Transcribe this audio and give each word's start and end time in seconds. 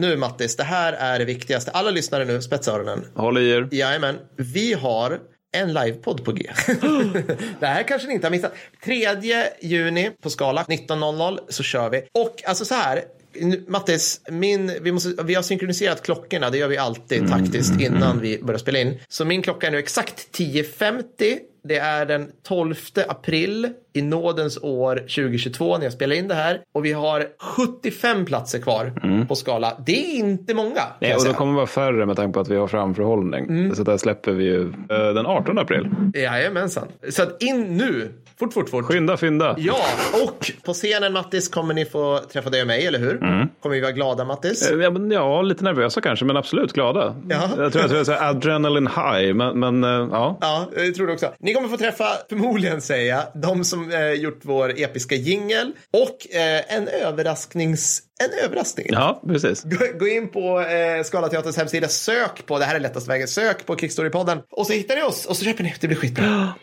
nu 0.00 0.16
Mattis, 0.16 0.56
det 0.56 0.64
här 0.64 0.92
är 0.92 1.18
det 1.18 1.24
viktigaste. 1.24 1.70
Alla 1.70 1.90
lyssnare 1.90 2.24
nu, 2.24 2.42
spetsa 2.42 2.72
öronen. 2.72 3.06
Håll 3.14 3.38
i 3.38 3.50
er. 3.50 3.68
Jajamän, 3.70 4.18
vi 4.36 4.72
har 4.72 5.20
en 5.52 5.72
livepodd 5.72 6.24
på 6.24 6.32
G. 6.32 6.50
det 7.60 7.66
här 7.66 7.82
kanske 7.82 8.08
ni 8.08 8.14
inte 8.14 8.26
har 8.26 8.30
missat. 8.30 8.52
3 8.84 9.06
juni 9.60 10.10
på 10.22 10.30
Skala 10.30 10.62
19.00 10.62 11.38
så 11.48 11.62
kör 11.62 11.90
vi. 11.90 12.02
Och 12.12 12.42
alltså 12.46 12.64
så 12.64 12.74
här, 12.74 13.04
Mattis, 13.66 14.20
min, 14.30 14.72
vi, 14.80 14.92
måste, 14.92 15.22
vi 15.24 15.34
har 15.34 15.42
synkroniserat 15.42 16.02
klockorna, 16.02 16.50
det 16.50 16.58
gör 16.58 16.68
vi 16.68 16.76
alltid 16.76 17.28
taktiskt 17.28 17.80
innan 17.80 18.20
vi 18.20 18.42
börjar 18.42 18.58
spela 18.58 18.78
in. 18.78 19.00
Så 19.08 19.24
min 19.24 19.42
klocka 19.42 19.66
är 19.66 19.70
nu 19.70 19.78
exakt 19.78 20.38
10.50. 20.38 21.38
Det 21.64 21.78
är 21.78 22.06
den 22.06 22.30
12 22.42 22.74
april 23.08 23.72
i 23.92 24.02
nådens 24.02 24.58
år 24.62 24.96
2022 24.96 25.76
när 25.78 25.84
jag 25.84 25.92
spelar 25.92 26.16
in 26.16 26.28
det 26.28 26.34
här. 26.34 26.60
Och 26.74 26.84
vi 26.84 26.92
har 26.92 27.26
75 27.38 28.24
platser 28.24 28.58
kvar 28.58 28.92
på 29.28 29.34
Skala. 29.34 29.72
Det 29.86 29.92
är 30.16 30.18
inte 30.18 30.54
många. 30.54 30.80
Nej, 31.00 31.14
och 31.14 31.22
säga. 31.22 31.34
kommer 31.34 31.52
det 31.52 31.56
vara 31.56 31.66
färre 31.66 32.06
med 32.06 32.16
tanke 32.16 32.32
på 32.34 32.40
att 32.40 32.48
vi 32.48 32.56
har 32.56 32.66
framförhållning. 32.68 33.74
Så 33.74 33.82
där 33.82 33.96
släpper 33.96 34.32
vi 34.32 34.44
ju 34.44 34.62
eh, 34.62 35.14
den 35.14 35.26
18 35.26 35.58
april. 35.58 35.88
Jajamensan. 36.14 36.88
Så 37.10 37.22
att 37.22 37.42
in 37.42 37.76
nu, 37.76 38.12
fort, 38.38 38.52
fort, 38.54 38.68
fort. 38.68 38.84
Skynda, 38.84 39.16
fynda. 39.16 39.54
Ja, 39.58 39.76
och 40.24 40.50
på 40.64 40.72
scenen 40.72 41.12
Mattis 41.12 41.48
kommer 41.48 41.74
ni 41.74 41.84
få 41.84 42.18
träffa 42.32 42.50
dig 42.50 42.60
och 42.60 42.66
mig, 42.66 42.86
eller 42.86 42.98
hur? 42.98 43.18
Kommer 43.62 43.74
vi 43.74 43.80
vara 43.80 43.92
glada 43.92 44.24
Mattis? 44.24 44.70
Eh, 44.70 44.80
Ja, 44.80 44.90
men, 44.90 45.10
ja, 45.10 45.42
lite 45.42 45.64
nervösa 45.64 46.00
kanske, 46.00 46.24
men 46.24 46.36
absolut 46.36 46.72
glada. 46.72 47.14
Ja. 47.28 47.50
Jag 47.58 47.72
tror 47.72 47.84
att 47.84 48.06
det 48.06 48.12
är 48.14 48.28
adrenaline 48.30 48.86
high, 48.86 49.34
men, 49.34 49.60
men 49.60 49.84
eh, 49.84 50.08
ja. 50.12 50.38
Ja, 50.40 50.66
jag 50.76 50.94
tror 50.94 51.06
det 51.06 51.12
också. 51.12 51.32
Ni 51.38 51.54
kommer 51.54 51.68
få 51.68 51.76
träffa, 51.76 52.04
förmodligen 52.28 52.80
säger 52.80 53.14
jag, 53.14 53.22
de 53.42 53.64
som 53.64 53.79
eh, 53.92 54.12
gjort 54.12 54.40
vår 54.42 54.80
episka 54.80 55.14
jingel 55.14 55.72
och 55.92 56.34
eh, 56.34 56.76
en 56.76 56.88
överrasknings... 56.88 58.02
En 58.22 58.44
överraskning. 58.44 58.86
Ja, 58.90 59.22
precis. 59.26 59.62
Gå, 59.62 59.98
gå 59.98 60.08
in 60.08 60.28
på 60.28 60.60
eh, 60.60 61.02
Skalateaterns 61.04 61.56
hemsida, 61.56 61.88
sök 61.88 62.46
på, 62.46 62.58
det 62.58 62.64
här 62.64 62.74
är 62.74 62.80
lättaste 62.80 63.08
vägen, 63.08 63.28
sök 63.28 63.66
på 63.66 63.76
Kickstory-podden 63.76 64.42
och 64.50 64.66
så 64.66 64.72
hittar 64.72 64.96
ni 64.96 65.02
oss 65.02 65.26
och 65.26 65.36
så 65.36 65.44
köper 65.44 65.64
ni, 65.64 65.74
det 65.80 65.86
blir 65.86 65.96
skitbra. 65.96 66.54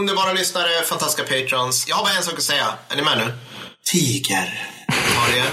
Underbara 0.00 0.32
lyssnare, 0.32 0.82
fantastiska 0.84 1.22
patrons. 1.22 1.88
Jag 1.88 1.96
har 1.96 2.04
bara 2.04 2.14
en 2.14 2.22
sak 2.22 2.34
att 2.34 2.42
säga. 2.42 2.66
Är 2.88 2.96
ni 2.96 3.02
med 3.02 3.18
nu? 3.18 3.32
Tiger. 3.92 4.68
Har. 4.88 5.44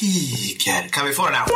Tiger. 0.00 0.88
Kan 0.88 1.06
vi 1.06 1.12
få 1.12 1.24
den 1.24 1.34
här? 1.34 1.46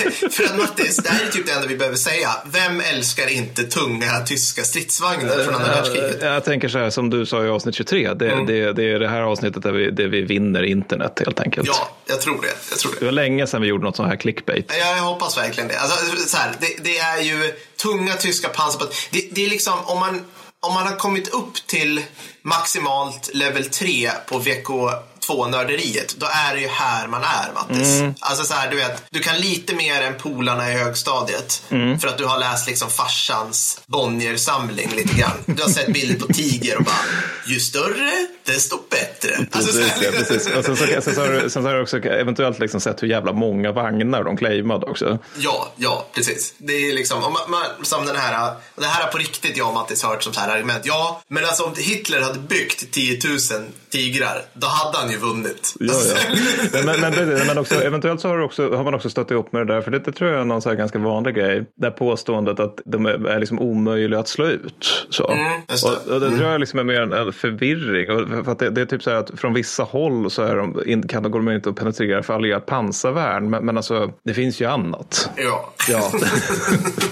Att 0.50 0.56
Mattis, 0.58 0.96
det 0.96 1.08
här 1.10 1.26
är 1.26 1.30
typ 1.30 1.46
det 1.46 1.52
enda 1.52 1.66
vi 1.66 1.76
behöver 1.76 1.96
säga. 1.96 2.30
Vem 2.44 2.80
älskar 2.80 3.32
inte 3.32 3.62
tunga 3.62 4.20
tyska 4.20 4.62
stridsvagnar 4.62 5.44
från 5.44 5.54
andra 5.54 5.68
världskriget? 5.68 6.18
Jag 6.22 6.44
tänker 6.44 6.68
så 6.68 6.78
här 6.78 6.90
som 6.90 7.10
du 7.10 7.26
sa 7.26 7.44
i 7.44 7.48
avsnitt 7.48 7.74
23. 7.74 8.14
Det, 8.14 8.44
det, 8.46 8.72
det 8.72 8.92
är 8.92 8.98
det 8.98 9.08
här 9.08 9.20
avsnittet 9.20 9.62
där 9.62 9.72
vi, 9.72 9.90
där 9.90 10.08
vi 10.08 10.22
vinner 10.22 10.62
internet 10.62 11.22
helt 11.24 11.40
enkelt. 11.40 11.66
Ja, 11.68 11.88
jag 12.06 12.20
tror 12.20 12.42
det. 12.42 12.48
Jag 12.70 12.78
tror 12.78 12.92
Det 12.92 12.98
det. 12.98 13.04
var 13.04 13.12
länge 13.12 13.46
sedan 13.46 13.62
vi 13.62 13.68
gjorde 13.68 13.84
något 13.84 13.96
sånt 13.96 14.08
här 14.08 14.16
clickbait. 14.16 14.72
Jag, 14.78 14.96
jag 14.98 15.02
hoppas 15.02 15.38
verkligen 15.38 15.68
det. 15.68 15.78
Alltså, 15.78 16.16
så 16.26 16.36
här, 16.36 16.52
det. 16.60 16.76
Det 16.84 16.98
är 16.98 17.20
ju 17.20 17.52
tunga 17.82 18.14
tyska 18.14 18.48
pansarpatroner. 18.48 18.96
Det, 19.10 19.28
det 19.32 19.44
är 19.44 19.50
liksom 19.50 19.74
om 19.84 19.98
man, 19.98 20.24
om 20.60 20.74
man 20.74 20.86
har 20.86 20.96
kommit 20.96 21.28
upp 21.28 21.66
till 21.66 22.02
maximalt 22.42 23.30
level 23.34 23.64
3 23.64 24.10
på 24.28 24.38
VK2-nörderiet, 25.26 26.16
då 26.18 26.26
är 26.26 26.54
det 26.54 26.60
ju 26.60 26.68
här 26.68 27.06
man 27.08 27.22
är, 27.22 27.52
Mattis. 27.54 28.02
Alltså 28.20 28.44
så 28.44 28.54
här, 28.54 28.70
du 28.70 28.76
vet, 28.76 29.04
du 29.10 29.20
kan 29.20 29.36
lite 29.36 29.74
mer 29.74 30.02
än 30.02 30.14
polarna 30.18 30.72
i 30.72 30.74
högstadiet 30.74 31.62
för 32.00 32.08
att 32.08 32.18
du 32.18 32.24
har 32.24 32.38
läst 32.38 32.66
liksom 32.66 32.90
farsans 32.90 33.80
Bonnier-samling 33.86 34.90
lite 34.96 35.14
grann. 35.14 35.44
Du 35.46 35.62
har 35.62 35.70
sett 35.70 35.92
bilder 35.92 36.26
på 36.26 36.32
tiger 36.32 36.76
och 36.76 36.84
bara, 36.84 36.94
ju 37.46 37.60
större, 37.60 38.26
desto 38.44 38.78
bättre. 38.90 39.46
Alltså, 39.52 39.72
så 39.72 39.78
Precis, 39.78 39.96
här, 39.96 40.04
ja, 40.04 40.10
precis. 40.18 40.46
Och 40.54 40.64
sen, 40.64 40.76
så, 40.76 41.02
sen, 41.02 41.14
så 41.14 41.20
har 41.20 41.28
du, 41.28 41.40
sen 41.40 41.62
så 41.62 41.68
har 41.68 41.74
du 41.74 41.82
också 41.82 41.98
eventuellt 41.98 42.58
liksom 42.58 42.80
sett 42.80 43.02
hur 43.02 43.08
jävla 43.08 43.32
många 43.32 43.72
vagnar 43.72 44.24
de 44.24 44.36
claimade 44.36 44.86
också. 44.86 45.18
Ja, 45.38 45.72
ja, 45.76 46.06
precis. 46.14 46.54
Det 46.58 46.72
är 46.72 46.94
liksom, 46.94 47.24
om 47.24 47.32
man, 47.32 47.50
man, 47.50 47.64
som 47.82 48.06
den 48.06 48.16
här, 48.16 48.54
det 48.76 48.86
här 48.86 49.02
har 49.04 49.10
på 49.10 49.18
riktigt 49.18 49.56
jag 49.56 49.68
och 49.68 49.74
Mattis 49.74 50.02
hört 50.02 50.22
som 50.22 50.32
så 50.32 50.40
här 50.40 50.48
argument. 50.48 50.86
Ja, 50.86 51.22
men 51.28 51.44
alltså 51.44 51.62
om 51.62 51.74
Hitler 51.76 52.20
hade 52.20 52.38
byggt 52.38 52.92
10 52.92 53.20
000 53.28 53.38
tigrar, 53.90 54.44
då 54.54 54.66
hade 54.66 54.98
han 54.98 55.10
ju 55.10 55.15
vunnit. 55.16 55.74
Ja, 55.80 55.94
ja. 56.72 56.82
Men, 56.84 57.00
men, 57.00 57.14
men, 57.14 57.46
men 57.46 57.58
också, 57.58 57.74
eventuellt 57.82 58.20
så 58.20 58.28
har, 58.28 58.38
du 58.38 58.44
också, 58.44 58.74
har 58.76 58.84
man 58.84 58.94
också 58.94 59.10
stött 59.10 59.30
ihop 59.30 59.52
med 59.52 59.66
det 59.66 59.74
där, 59.74 59.80
för 59.80 59.90
det, 59.90 59.98
det 59.98 60.12
tror 60.12 60.30
jag 60.30 60.40
är 60.40 60.44
någon 60.44 60.62
så 60.62 60.68
här 60.68 60.76
ganska 60.76 60.98
vanlig 60.98 61.34
grej. 61.34 61.64
Det 61.76 61.86
här 61.86 61.90
påståendet 61.90 62.60
att 62.60 62.80
de 62.84 63.06
är, 63.06 63.26
är 63.28 63.38
liksom 63.40 63.58
omöjliga 63.58 64.20
att 64.20 64.28
slå 64.28 64.46
ut. 64.46 65.06
Så. 65.10 65.30
Mm, 65.30 65.46
och, 65.84 66.12
och 66.14 66.20
det 66.20 66.30
tror 66.36 66.50
jag 66.50 66.60
liksom 66.60 66.78
är 66.78 66.84
mer 66.84 67.00
en, 67.00 67.12
en 67.12 67.32
förvirring. 67.32 68.10
Och 68.10 68.44
För 68.44 68.52
att 68.52 68.58
det, 68.58 68.70
det 68.70 68.80
är 68.80 68.86
typ 68.86 69.02
så 69.02 69.10
här 69.10 69.16
att 69.16 69.30
från 69.36 69.54
vissa 69.54 69.82
håll 69.82 70.30
så 70.30 70.42
är 70.42 70.56
de, 70.56 70.82
in, 70.86 71.08
kan 71.08 71.22
de, 71.22 71.32
går 71.32 71.38
de 71.38 71.50
inte 71.52 71.68
att 71.68 71.76
penetrera 71.76 72.22
för 72.22 72.34
allierat 72.34 72.66
pansarvärn. 72.66 73.50
Men, 73.50 73.66
men 73.66 73.76
alltså, 73.76 74.12
det 74.24 74.34
finns 74.34 74.60
ju 74.60 74.64
annat. 74.64 75.30
ja. 75.36 75.72
Ja. 75.88 76.12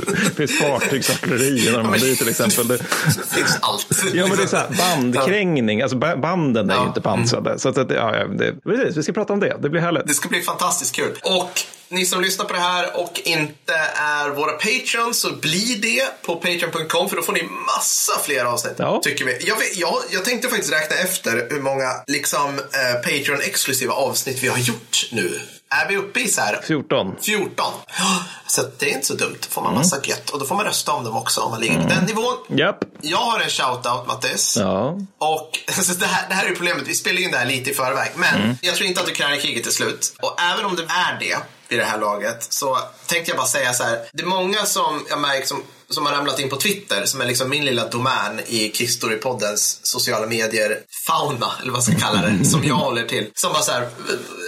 det 0.07 0.35
finns 0.37 0.59
fartygsartilleri 0.61 1.69
i 1.69 1.73
Normandie 1.73 2.15
till 2.15 2.29
exempel. 2.29 2.69
Det, 2.69 2.77
Det 3.07 3.37
finns 3.37 3.59
allt. 3.61 3.87
Ja, 4.15 4.27
men 4.29 4.37
det 4.37 4.43
är 4.43 4.47
så 4.47 4.57
här 4.57 4.97
bandkrängning. 4.97 5.83
Alltså 5.83 5.97
ba- 5.97 6.17
banden 6.17 6.71
är 6.71 6.81
ju 6.81 6.87
inte 6.87 7.01
pansrade. 7.01 7.59
Så 7.59 7.69
att, 7.69 7.91
det- 7.95 8.01
ja, 8.19 8.25
det, 8.25 8.55
precis, 8.65 8.97
vi 8.97 9.03
ska 9.03 9.13
prata 9.13 9.33
om 9.33 9.41
det. 9.41 9.57
Det 9.63 9.71
blir 9.71 9.81
härligt. 9.81 10.07
Det 10.07 10.15
ska 10.15 10.29
bli 10.29 10.41
fantastiskt 10.43 10.97
kul. 10.97 11.19
Och 11.23 11.51
ni 11.89 12.07
som 12.07 12.21
lyssnar 12.23 12.45
på 12.45 12.53
det 12.53 12.59
här 12.61 12.97
och 13.01 13.21
inte 13.25 13.75
är 13.97 14.29
våra 14.31 14.53
patrons 14.53 15.21
så 15.21 15.33
bli 15.33 15.75
det 15.83 16.23
på 16.27 16.37
patreon.com 16.37 17.09
för 17.09 17.17
då 17.17 17.23
får 17.23 17.33
ni 17.33 17.43
massa 17.43 18.19
fler 18.25 18.45
avsnitt. 18.45 18.75
Ja. 18.79 19.01
Tycker 19.05 19.25
vi. 19.25 19.39
Jag, 19.47 19.57
vet- 19.59 19.77
jag, 19.77 19.95
jag 20.11 20.25
tänkte 20.25 20.49
faktiskt 20.49 20.73
räkna 20.73 20.97
efter 20.97 21.47
hur 21.51 21.61
många 21.61 21.91
liksom, 22.07 22.59
eh, 22.59 23.01
Patreon-exklusiva 23.05 23.93
avsnitt 23.93 24.43
vi 24.43 24.49
har 24.49 24.59
gjort 24.59 25.09
nu. 25.13 25.41
Är 25.83 25.89
vi 25.89 25.97
uppe 25.97 26.21
i 26.21 26.29
så 26.29 26.41
här 26.41 26.61
14. 26.67 27.17
14. 27.21 27.73
Ja, 27.99 28.25
Så 28.47 28.63
det 28.79 28.91
är 28.91 28.95
inte 28.95 29.07
så 29.07 29.15
dumt. 29.15 29.37
Då 29.41 29.49
får 29.49 29.63
man 29.63 29.75
massa 29.75 29.97
gött. 30.05 30.31
Och 30.31 30.39
då 30.39 30.47
får 30.47 30.55
man 30.55 30.65
rösta 30.65 30.93
om 30.93 31.05
dem 31.05 31.17
också 31.17 31.41
om 31.41 31.51
man 31.51 31.61
ligger 31.61 31.83
på 31.83 31.89
den 31.89 32.05
nivån. 32.05 32.37
Japp. 32.49 32.79
Jag 33.01 33.19
har 33.19 33.41
en 33.41 33.49
shout-out, 33.49 34.07
Mattis. 34.07 34.57
Ja. 34.57 34.99
Och 35.19 35.59
så 35.83 35.93
det, 35.95 36.07
här, 36.07 36.29
det 36.29 36.35
här 36.35 36.47
är 36.47 36.55
problemet. 36.55 36.89
Vi 36.89 36.95
spelar 36.95 37.21
in 37.21 37.31
det 37.31 37.39
här 37.39 37.47
lite 37.47 37.71
i 37.71 37.75
förväg. 37.75 38.11
Men 38.17 38.59
jag 38.63 38.75
tror 38.75 38.89
inte 38.89 39.01
att 39.01 39.09
Ukraina-kriget 39.09 39.67
är 39.67 39.71
slut. 39.71 40.15
Och 40.23 40.41
även 40.53 40.65
om 40.65 40.77
det 40.77 40.83
är 40.83 41.17
det 41.21 41.37
vid 41.69 41.79
det 41.79 41.85
här 41.85 41.99
laget 41.99 42.53
så 42.53 42.79
tänkte 43.07 43.31
jag 43.31 43.39
bara 43.39 43.47
säga 43.47 43.73
så 43.73 43.85
här. 43.85 43.99
Det 44.13 44.23
är 44.23 44.27
många 44.27 44.65
som 44.67 45.07
jag 45.11 45.21
märkt 45.21 45.49
som, 45.49 45.63
som 45.95 46.07
har 46.07 46.13
ramlat 46.13 46.41
in 46.41 46.49
på 46.49 46.57
Twitter 46.57 47.07
som 47.07 47.21
är 47.21 47.27
liksom 47.27 47.51
min 47.51 47.65
lilla 47.65 47.89
domän 47.89 48.41
i 48.47 48.73
Kickstory-poddens 48.75 49.79
sociala 49.83 50.27
medier 50.27 50.79
fauna, 51.07 51.53
eller 51.61 51.73
vad 51.73 51.79
jag 51.79 51.85
ska 51.85 51.95
kalla 51.95 52.23
det, 52.23 52.45
som 52.45 52.65
jag 52.65 52.75
håller 52.75 53.07
till. 53.07 53.31
Som 53.35 53.53
bara 53.53 53.63
så 53.63 53.73
här 53.73 53.89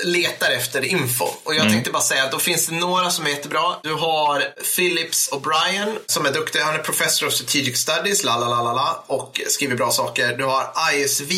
letar 0.05 0.51
efter 0.51 0.85
info. 0.85 1.25
Och 1.45 1.55
jag 1.55 1.69
tänkte 1.69 1.91
bara 1.91 2.03
säga 2.03 2.25
att 2.25 2.33
då 2.33 2.39
finns 2.39 2.67
det 2.67 2.75
några 2.75 3.11
som 3.11 3.27
är 3.27 3.31
jättebra. 3.31 3.75
Du 3.83 3.93
har 3.93 4.41
Phillips 4.77 5.31
O'Brien 5.31 5.99
som 6.07 6.27
är 6.27 6.33
duktig. 6.33 6.59
Han 6.59 6.75
är 6.75 6.79
professor 6.79 7.27
of 7.27 7.33
strategic 7.33 7.77
studies, 7.77 8.25
la 8.25 8.39
la 8.39 8.49
la 8.49 8.63
la 8.63 8.73
la, 8.73 9.05
och 9.07 9.41
skriver 9.49 9.77
bra 9.77 9.91
saker. 9.91 10.37
Du 10.37 10.45
har 10.45 10.73
ISV 10.95 11.33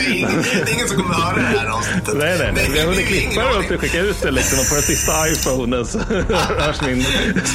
Det 0.73 0.77
är 0.77 0.79
ingen, 0.79 0.89
det 0.89 0.95
är 0.95 0.97
som 0.97 1.03
kommer 1.03 1.15
höra 1.15 1.37
det 1.37 1.59
här 1.59 1.67
avsnittet. 1.67 2.15
Nej, 2.17 2.39
nej, 2.39 2.53
nej. 2.55 2.69
Vi 2.73 2.79
har 2.79 2.87
hunnit 2.87 3.09
det 3.09 3.17
är 3.17 3.31
klippa 3.31 3.69
det 3.69 3.75
och 3.75 3.81
skicka 3.81 4.01
ut 4.01 4.23
det 4.23 4.31
liksom. 4.31 4.59
Och 4.59 4.69
på 4.69 4.75
den 4.75 4.83
sista 4.83 5.13
iPhonen 5.29 5.87
så 5.87 5.99
hörs 5.99 6.81
min 6.87 7.05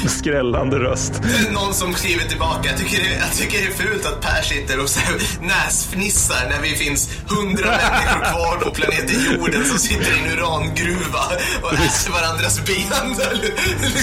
skrällande 0.09 0.79
röst. 0.79 1.13
Någon 1.51 1.73
som 1.73 1.93
skriver 1.93 2.23
tillbaka, 2.23 2.69
jag 2.69 2.77
tycker, 2.77 2.97
det, 3.03 3.09
jag 3.25 3.33
tycker 3.33 3.57
det 3.57 3.67
är 3.67 3.71
fult 3.71 4.05
att 4.05 4.21
Per 4.21 4.41
sitter 4.41 4.79
och 4.83 4.89
så 4.89 4.99
näsfnissar 5.41 6.49
när 6.49 6.61
vi 6.61 6.75
finns 6.75 7.09
hundra 7.27 7.67
människor 7.67 8.19
kvar 8.31 8.57
på 8.63 8.71
planeten 8.71 9.15
jorden 9.31 9.65
som 9.65 9.77
sitter 9.77 10.11
i 10.15 10.19
en 10.19 10.37
urangruva 10.37 11.23
och 11.61 11.73
äter 11.73 12.11
varandras 12.11 12.65
ben. 12.65 13.15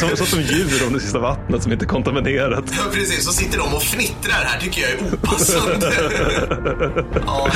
Som, 0.00 0.16
så 0.16 0.26
som 0.26 0.40
djur 0.42 0.86
om 0.86 0.92
det 0.92 1.00
sista 1.00 1.18
vattnet 1.18 1.62
som 1.62 1.72
inte 1.72 1.84
är 1.84 1.88
kontaminerat. 1.88 2.64
Ja, 2.70 2.82
precis. 2.92 3.24
Så 3.24 3.32
sitter 3.32 3.58
de 3.58 3.74
och 3.74 3.82
fnittrar 3.82 4.44
här, 4.44 4.60
tycker 4.60 4.82
jag 4.82 4.90
är 4.90 5.14
opassande. 5.14 5.92
ja. 7.26 7.50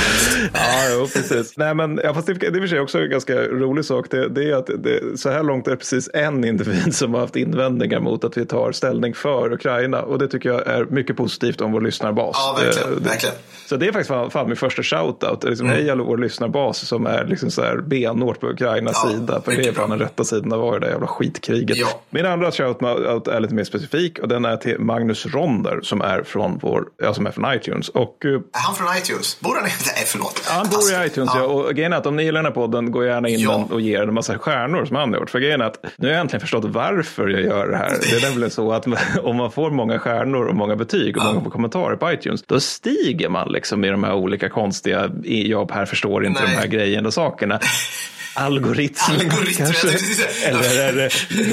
Ja, 0.52 0.88
jo, 0.90 1.08
precis. 1.48 1.58
Nej, 1.58 1.74
men 1.74 2.00
ja, 2.04 2.14
fast 2.14 2.26
det, 2.26 2.34
det 2.34 2.46
är 2.46 2.60
för 2.60 2.66
sig 2.66 2.80
också 2.80 2.98
en 2.98 3.10
ganska 3.10 3.34
rolig 3.42 3.84
sak. 3.84 4.06
Det, 4.10 4.28
det 4.28 4.50
är 4.50 4.54
att 4.56 4.66
det, 4.78 5.18
så 5.20 5.30
här 5.30 5.42
långt 5.42 5.66
är 5.66 5.70
det 5.70 5.76
precis 5.76 6.10
en 6.14 6.44
individ 6.44 6.94
som 6.94 7.14
har 7.14 7.20
haft 7.20 7.36
invändningar 7.36 8.00
mot 8.00 8.24
att 8.24 8.36
vi 8.36 8.46
tar 8.46 8.72
ställning 8.72 9.14
för 9.14 9.52
Ukraina. 9.52 10.02
Och 10.02 10.18
det 10.18 10.28
tycker 10.28 10.48
jag 10.48 10.66
är 10.66 10.84
mycket 10.84 11.16
positivt 11.16 11.60
om 11.60 11.72
vår 11.72 11.80
lyssnarbas. 11.80 12.36
Ja, 12.38 12.58
verkligen, 12.64 12.92
Eh, 12.92 12.98
det- 12.98 13.08
verkligen. 13.08 13.34
Så 13.66 13.76
det 13.76 13.86
är 13.86 13.92
faktiskt 13.92 14.08
fan, 14.08 14.30
fan 14.30 14.46
min 14.46 14.56
första 14.56 14.82
shoutout. 14.82 15.44
Liksom, 15.44 15.66
Mm. 15.66 15.78
Hej 15.78 15.90
alla 15.90 16.02
vår 16.04 16.18
lyssnarbas 16.18 16.78
som 16.78 17.06
är 17.06 17.24
liksom 17.24 17.50
så 17.50 17.62
här 17.62 17.76
benhårt 17.76 18.40
på 18.40 18.46
Ukrainas 18.50 19.00
Ja, 19.04 19.10
sida. 19.10 19.40
För 19.44 19.52
det 19.52 19.66
är 19.68 19.72
fan 19.72 19.90
den 19.90 19.98
rätta 19.98 20.24
sidan 20.24 20.46
i 20.52 20.70
det 20.72 20.78
där 20.80 20.88
jävla 20.88 21.06
skitkriget. 21.06 21.76
Ja. 21.76 21.86
Min 22.10 22.26
andra 22.26 22.50
shoutout 22.52 23.28
är 23.28 23.40
lite 23.40 23.54
mer 23.54 23.64
specifik 23.64 24.18
och 24.18 24.28
den 24.28 24.44
är 24.44 24.56
till 24.56 24.78
Magnus 24.80 25.26
Ronder 25.26 25.80
som 25.82 26.00
är 26.00 26.22
från, 26.22 26.58
vår, 26.62 26.84
ja, 27.02 27.14
som 27.14 27.26
är 27.26 27.30
från 27.30 27.54
iTunes. 27.54 27.88
Och 27.88 28.24
eh, 28.24 28.30
Är 28.32 28.40
han 28.52 28.74
från 28.74 28.86
iTunes? 28.98 29.40
Bor 29.40 29.54
han 29.56 29.66
i... 29.66 29.70
Nej, 29.86 30.04
förlåt. 30.06 30.42
Han 30.46 30.66
bor 30.68 30.76
Alltså, 30.76 31.02
i 31.02 31.06
iTunes 31.06 31.34
ja. 31.38 31.44
och 31.44 31.74
grejen 31.74 31.92
är 31.92 31.96
att 31.96 32.06
om 32.06 32.16
ni 32.16 32.22
gillar 32.24 32.38
den 32.38 32.44
här 32.46 32.52
podden, 32.52 32.90
gå 32.90 33.04
gärna 33.04 33.28
in 33.28 33.40
Ja. 33.40 33.68
och 33.70 33.80
ge 33.80 33.98
den 33.98 34.08
en 34.08 34.14
massa 34.14 34.38
stjärnor 34.38 34.84
som 34.84 34.96
han 34.96 35.12
har 35.12 35.20
gjort. 35.20 35.30
För 35.30 35.38
grejen 35.38 35.60
är 35.60 35.64
att 35.64 35.84
nu 35.96 36.06
har 36.08 36.12
jag 36.12 36.20
äntligen 36.20 36.40
förstått 36.40 36.64
varför 36.64 37.28
jag 37.28 37.40
gör 37.42 37.68
det 37.68 37.76
här. 37.76 37.90
Det 38.10 38.16
är 38.16 38.30
nämligen 38.30 38.50
så 38.50 38.72
att 38.72 38.86
om 39.22 39.36
man 39.36 39.50
får 39.50 39.70
många 39.70 39.98
stjärnor 39.98 40.46
och 40.46 40.54
många 40.56 40.76
betyg 40.76 41.16
och 41.16 41.34
många 41.34 41.50
kommentarer 41.50 41.96
på 41.96 42.12
iTunes, 42.12 42.42
då 42.42 42.60
stiger 42.60 43.28
man 43.28 43.52
liksom 43.52 43.84
i 43.84 43.88
de 43.88 44.04
här 44.04 44.14
olika 44.14 44.48
konstiga, 44.48 45.10
jag 45.22 45.70
här 45.72 45.86
förstår 45.86 46.26
inte 46.26 46.40
Nej. 46.42 46.50
de 46.50 46.56
här 46.60 46.66
grejerna 46.66 47.06
och 47.06 47.14
sakerna. 47.14 47.60
Algoritmer 48.38 49.14
Algoritmer, 49.20 49.66
kanske? 49.66 49.88
Eller 50.48 50.80
är 50.80 50.92
det 50.92 51.10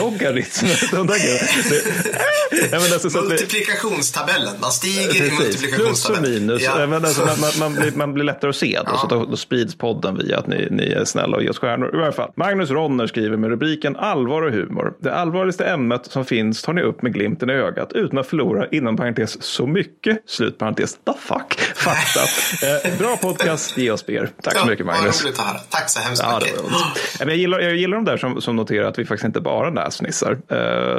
Ja, 2.72 2.80
men 2.80 2.94
alltså, 2.94 3.22
Multiplikationstabellen. 3.22 4.54
Man 4.62 4.72
stiger 4.72 5.02
i 5.02 5.06
Precis, 5.20 5.30
plus 5.30 5.40
och 5.40 5.44
multiplikationstabellen. 5.46 6.32
minus. 6.46 6.62
Ja. 6.62 6.88
Men 6.88 7.06
alltså, 7.06 7.26
man, 7.26 7.38
man, 7.60 7.74
blir, 7.82 7.92
man 7.92 8.14
blir 8.14 8.24
lättare 8.24 8.50
att 8.50 8.56
se 8.56 8.80
då, 8.86 8.92
Ja. 8.92 8.98
så 8.98 9.08
då, 9.08 9.26
då 9.26 9.38
sprids 9.38 9.76
podden 9.76 10.18
via 10.18 10.40
att 10.40 10.48
ni, 10.48 10.68
ni 10.72 10.84
är 10.92 11.06
snälla 11.06 11.38
och 11.38 11.44
ger 11.44 11.50
oss 11.50 11.60
stjärnor. 11.60 11.96
I 11.96 11.98
varje 11.98 12.12
fall, 12.12 12.32
Magnus 12.36 12.70
Ronner 12.70 13.08
skriver 13.08 13.38
med 13.38 13.50
rubriken 13.50 13.96
Allvar 13.96 14.42
och 14.42 14.52
humor. 14.52 14.94
Det 15.00 15.14
allvarligaste 15.16 15.66
ämnet 15.66 16.06
som 16.06 16.26
finns 16.26 16.62
tar 16.62 16.74
ni 16.74 16.82
upp 16.82 17.02
med 17.02 17.14
glimten 17.14 17.50
i 17.50 17.54
ögat 17.54 17.92
utan 17.94 18.18
att 18.20 18.28
förlora 18.28 18.68
inom 18.72 18.98
parentes 18.98 19.44
så 19.44 19.68
mycket, 19.68 20.18
slut 20.28 20.58
parentes, 20.58 20.94
the 20.94 21.14
fuck, 21.20 21.60
fakta. 21.76 22.20
Eh, 22.66 22.98
bra 23.00 23.18
podcast, 23.18 23.78
ge 23.78 23.92
oss 23.92 24.06
ber. 24.06 24.30
Tack 24.44 24.58
så 24.60 24.66
mycket 24.66 24.86
Magnus. 24.86 25.26
Tack 25.70 25.90
så 25.90 26.00
hemskt 26.00 26.22
Ja, 26.26 26.40
mycket. 26.40 26.60
men 27.20 27.28
jag, 27.28 27.38
gillar, 27.38 27.60
jag 27.60 27.76
gillar 27.76 27.96
de 27.98 28.06
där 28.06 28.18
som, 28.18 28.42
som 28.42 28.56
noterar 28.56 28.88
att 28.88 29.00
vi 29.00 29.06
faktiskt 29.06 29.26
inte 29.26 29.42
bara 29.42 29.70
näsnissar. 29.70 30.32
Eh, 30.32 30.58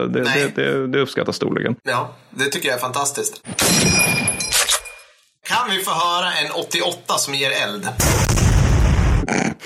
det, 0.08 0.22
det, 0.34 0.56
det, 0.56 0.86
det 0.86 0.98
uppskattas 1.00 1.36
storligen. 1.36 1.74
Ja, 1.82 2.14
det 2.30 2.44
tycker 2.44 2.68
jag 2.68 2.76
är 2.76 2.80
fantastiskt. 2.80 3.42
Kan 5.48 5.70
vi 5.70 5.84
få 5.84 5.90
höra 5.90 6.32
en 6.32 6.50
88 6.50 7.18
som 7.18 7.34
ger 7.34 7.50
eld? 7.50 7.88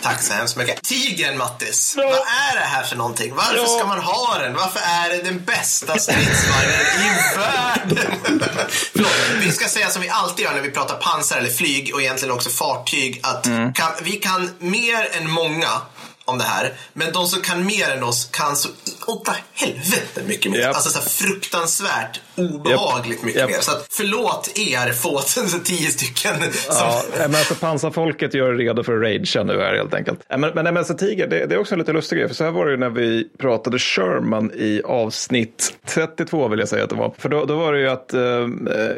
Tack 0.02 0.22
så 0.22 0.32
hemskt 0.32 0.56
mycket. 0.56 0.82
Tigern, 0.82 1.38
Mattis. 1.38 1.94
Ja. 1.98 2.02
Vad 2.02 2.14
är 2.14 2.54
det 2.60 2.64
här 2.66 2.82
för 2.82 2.96
någonting? 2.96 3.34
Varför 3.34 3.56
Ja. 3.56 3.66
ska 3.66 3.86
man 3.86 3.98
ha 3.98 4.38
den? 4.38 4.54
Varför 4.54 4.80
är 4.80 5.16
det 5.16 5.22
den 5.22 5.44
bästa 5.44 5.98
stridsvagnen 5.98 6.80
i 6.80 7.38
världen? 7.38 8.14
Förlåt, 8.68 9.12
vi 9.40 9.52
ska 9.52 9.68
säga 9.68 9.88
som 9.90 10.02
vi 10.02 10.08
alltid 10.08 10.44
gör 10.44 10.52
när 10.54 10.60
vi 10.62 10.70
pratar 10.70 10.94
pansar 10.96 11.38
eller 11.38 11.50
flyg 11.50 11.90
och 11.94 12.00
egentligen 12.02 12.34
också 12.34 12.50
fartyg. 12.50 13.20
Att 13.22 13.46
Mm. 13.46 13.72
kan, 13.72 13.88
vi 14.02 14.12
kan 14.12 14.50
mer 14.58 15.08
än 15.18 15.30
många 15.30 15.68
om 16.30 16.38
det 16.38 16.44
här. 16.44 16.72
Men 16.92 17.12
de 17.12 17.26
som 17.26 17.42
kan 17.42 17.66
mer 17.66 17.90
än 17.90 18.02
oss 18.02 18.28
kan 18.32 18.56
så 18.56 18.68
åtta 19.06 19.36
helvete 19.54 20.22
mycket 20.26 20.52
mer. 20.52 20.58
Japp. 20.58 20.74
Alltså 20.74 20.90
så 20.90 20.98
här 20.98 21.08
fruktansvärt 21.08 22.20
obehagligt 22.36 23.22
mycket 23.22 23.40
Japp. 23.40 23.50
mer. 23.50 23.58
Så 23.60 23.72
att 23.72 23.86
förlåt 23.90 24.52
er 24.54 24.92
få 24.92 25.20
tio 25.64 25.90
stycken. 25.90 26.52
Som, 26.52 26.76
Ja, 26.76 27.02
men 27.16 27.34
alltså 27.34 27.54
pansarfolket 27.54 28.34
gör 28.34 28.52
redo 28.54 28.82
för 28.82 28.92
ragea 28.92 29.44
nu 29.44 29.60
här 29.60 29.74
helt 29.74 29.94
enkelt. 29.94 30.20
Men, 30.28 30.40
men, 30.40 30.54
men 30.54 30.76
alltså, 30.76 30.94
Tiger, 30.94 31.26
det, 31.26 31.46
det 31.46 31.54
är 31.54 31.58
också 31.58 31.74
en 31.74 31.78
lite 31.78 31.92
lustig 31.92 32.18
grej. 32.18 32.28
För 32.28 32.34
så 32.34 32.44
här 32.44 32.50
var 32.50 32.66
det 32.66 32.70
ju 32.70 32.76
när 32.78 32.90
vi 32.90 33.28
pratade 33.38 33.78
Sherman 33.78 34.50
i 34.54 34.82
avsnitt 34.84 35.72
32 35.86 36.48
vill 36.48 36.58
jag 36.58 36.68
säga 36.68 36.84
att 36.84 36.90
det 36.90 36.96
var. 36.96 37.14
För 37.18 37.28
då, 37.28 37.44
då 37.44 37.56
var 37.56 37.72
det 37.72 37.80
ju 37.80 37.88
att 37.88 38.14
eh, 38.14 38.48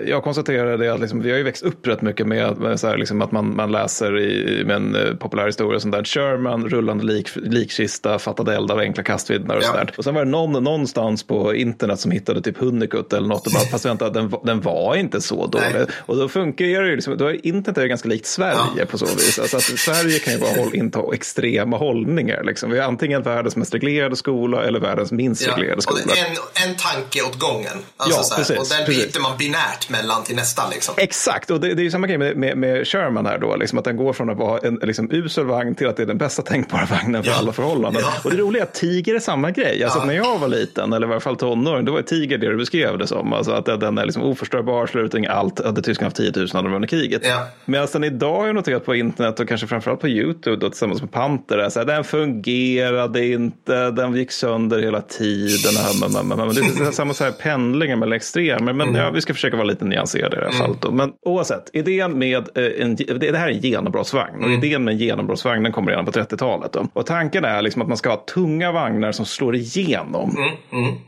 jag 0.07 0.25
konstaterade 0.25 0.95
att 0.95 1.01
liksom, 1.01 1.23
vi 1.23 1.31
har 1.31 1.39
ju 1.39 1.45
växt 1.45 1.63
upp 1.63 1.87
rätt 1.87 2.03
mycket 2.03 2.27
med, 2.27 2.59
med 2.59 2.81
så 2.81 2.89
här, 2.89 2.99
liksom, 2.99 3.23
att 3.23 3.33
man, 3.33 3.57
man 3.57 3.73
läser 3.73 4.19
i 4.19 4.65
med 4.65 4.77
en 4.77 4.95
eh, 4.95 5.15
populär 5.15 5.47
historia 5.47 5.81
som 5.81 5.91
där 5.91 6.05
Sherman, 6.05 6.69
rullande 6.69 7.05
lik, 7.05 7.22
likkista, 7.35 8.19
fattade 8.19 8.57
eld 8.57 8.71
av 8.71 8.79
enkla 8.79 9.03
kastvindar 9.03 9.57
och 9.57 9.63
Ja. 9.63 9.67
sådär. 9.67 9.93
Och 9.99 10.05
sen 10.05 10.15
var 10.15 10.25
det 10.25 10.31
någon 10.31 10.65
någonstans 10.65 11.23
på 11.23 11.55
internet 11.55 12.01
som 12.01 12.11
hittade 12.11 12.43
typ 12.43 12.59
Hunnikut 12.59 13.13
eller 13.13 13.29
något 13.29 13.47
och 13.47 13.53
bara, 13.53 13.65
fast 13.65 13.85
vänta, 13.85 14.11
den, 14.11 14.33
den 14.45 14.61
var 14.61 14.97
inte 14.97 15.21
så 15.21 15.47
dålig. 15.47 15.67
Nej. 15.75 15.87
Och 16.07 16.17
då 16.17 16.29
funkar 16.29 16.65
det 16.65 16.71
ju, 16.71 16.95
liksom, 16.95 17.17
då 17.19 17.27
är 17.27 17.47
internet 17.47 17.79
är 17.79 17.87
ganska 17.87 18.09
likt 18.09 18.27
Sverige 18.27 18.57
Ja. 18.79 18.85
på 18.91 18.99
så 18.99 19.07
vis. 19.07 19.39
Alltså 19.39 19.57
att 19.57 19.63
Sverige 19.63 20.19
kan 20.19 20.33
ju 20.33 20.39
bara 20.39 20.51
håll, 20.63 20.75
inta 20.75 21.01
extrema 21.15 21.77
hållningar. 21.77 22.45
Liksom. 22.45 22.71
Vi 22.71 22.79
har 22.79 22.89
antingen 22.89 23.23
världens 23.23 23.57
mest 23.57 23.75
reglerade 23.75 24.17
skola 24.17 24.65
eller 24.65 24.81
världens 24.81 25.13
minst 25.13 25.47
ja, 25.47 25.53
reglerade 25.53 25.77
och 25.77 25.83
skola. 25.83 26.01
är 26.01 26.27
en, 26.65 26.69
en 26.71 26.77
tanke 26.77 27.23
åt 27.23 27.39
gången. 27.39 27.73
Alltså 27.97 28.19
Ja, 28.19 28.23
så 28.23 28.35
här, 28.35 28.39
precis, 28.43 28.59
och 28.59 28.79
den 28.79 28.87
byter 28.97 29.21
man 29.21 29.39
binärt 29.39 29.91
mellan 29.91 30.25
till 30.25 30.37
nästa. 30.37 30.63
Liksom. 30.71 30.95
Exakt, 30.99 31.51
och 31.51 31.61
det, 31.61 31.75
det 31.75 31.83
är 31.83 31.85
ju 31.85 31.91
samma 31.91 32.07
grej 32.07 32.19
med, 32.19 32.37
med, 32.37 32.57
med 32.59 32.87
Sherman 32.89 33.27
här 33.27 33.39
då, 33.39 33.57
liksom 33.57 33.79
att 33.79 33.85
den 33.85 33.97
går 33.97 34.13
från 34.13 34.31
att 34.31 34.37
vara 34.39 34.59
en 34.59 34.75
liksom, 34.83 35.11
usel 35.13 35.47
vagn 35.47 35.75
till 35.75 35.87
att 35.89 35.97
det 35.97 36.03
är 36.03 36.07
den 36.07 36.19
bästa 36.19 36.43
tänkbara 36.43 36.85
vagnen 36.91 37.02
för 37.23 37.31
Ja. 37.31 37.37
alla 37.39 37.53
förhållanden. 37.53 38.03
Ja. 38.05 38.13
Och 38.25 38.31
det 38.31 38.37
roliga 38.37 38.63
är 38.63 38.67
att 38.67 38.75
Tiger 38.75 39.15
är 39.15 39.19
samma 39.19 39.51
grej. 39.51 39.85
Alltså 39.85 39.99
Ja. 39.99 40.05
när 40.05 40.15
jag 40.15 40.39
var 40.39 40.49
liten, 40.49 40.93
eller 40.93 41.07
i 41.07 41.11
alla 41.11 41.21
fall 41.21 41.37
tonåring, 41.37 41.85
då 41.85 41.93
var 41.93 42.03
Tiger 42.03 42.39
det 42.39 42.49
du 42.51 42.57
beskrev 42.57 42.99
det 42.99 43.07
som. 43.07 43.33
Alltså 43.33 43.53
att 43.53 43.81
den 43.81 43.99
är 43.99 44.05
liksom 44.05 44.23
oförstörbar, 44.23 44.99
ut 44.99 45.29
allt. 45.29 45.65
Hade 45.65 45.83
tyskarna 45.83 46.07
haft 46.07 46.17
10 46.17 46.33
000 46.37 46.49
hade 46.53 46.69
de 46.69 46.73
vunnit 46.73 46.91
kriget. 46.91 47.23
Ja. 47.25 47.47
Medan 47.65 47.89
den 47.93 48.05
idag 48.05 48.39
har 48.39 48.47
jag 48.47 48.55
noterat 48.55 48.85
på 48.85 48.95
internet 48.95 49.41
och 49.41 49.49
kanske 49.49 49.67
framförallt 49.67 50.01
på 50.01 50.09
YouTube 50.09 50.57
då, 50.57 50.71
tillsammans 50.71 51.01
med 51.03 51.11
Panter, 51.13 51.59
är 51.59 51.69
så 51.69 51.79
här, 51.79 51.87
den 51.87 52.05
fungerade 52.05 53.27
inte, 53.27 53.91
den 53.91 54.17
gick 54.17 54.33
sönder 54.33 54.79
hela 54.83 55.01
tiden. 55.01 55.73
Men, 56.01 56.39
det 56.55 56.61
är 56.87 56.91
samma 56.93 57.15
så 57.15 57.25
här 57.25 57.31
pendlingar 57.33 57.97
mellan 57.97 58.17
extremer, 58.17 58.73
men 58.73 58.95
ja, 58.95 59.11
vi 59.11 59.21
ska 59.21 59.35
försöka 59.35 59.57
vara 59.57 59.67
lite 59.67 59.85
nyanserade 59.85 60.37
i 60.37 60.41
det 60.41 60.45
här 60.47 60.53
fallet. 60.53 60.81
Då. 60.81 60.91
Men 60.91 61.13
oavsett, 61.27 61.71
idén 61.73 62.19
med 62.19 62.49
eh, 62.55 62.65
en, 62.83 62.97
det 62.97 63.05
det 63.33 63.39
här 63.39 63.49
är 63.49 63.53
en 63.53 63.61
genombrottsvagn 63.61 64.45
och 64.45 64.51
idén 64.51 64.85
med 64.85 64.93
en 64.93 64.99
genombrottsvagn 64.99 65.63
den 65.63 65.73
kommer 65.73 65.91
redan 65.91 66.05
på 66.05 66.11
30-talet. 66.13 66.73
Då. 66.73 66.89
Och 66.93 67.07
tanken 67.07 67.45
är 67.45 67.63
liksom 67.63 67.83
att 67.83 67.89
man 67.89 67.97
ska 67.97 68.11
ha 68.11 68.17
tunga 68.17 68.73
vagnar 68.73 69.13
som 69.13 69.27
slår 69.27 69.55
igenom 69.57 70.37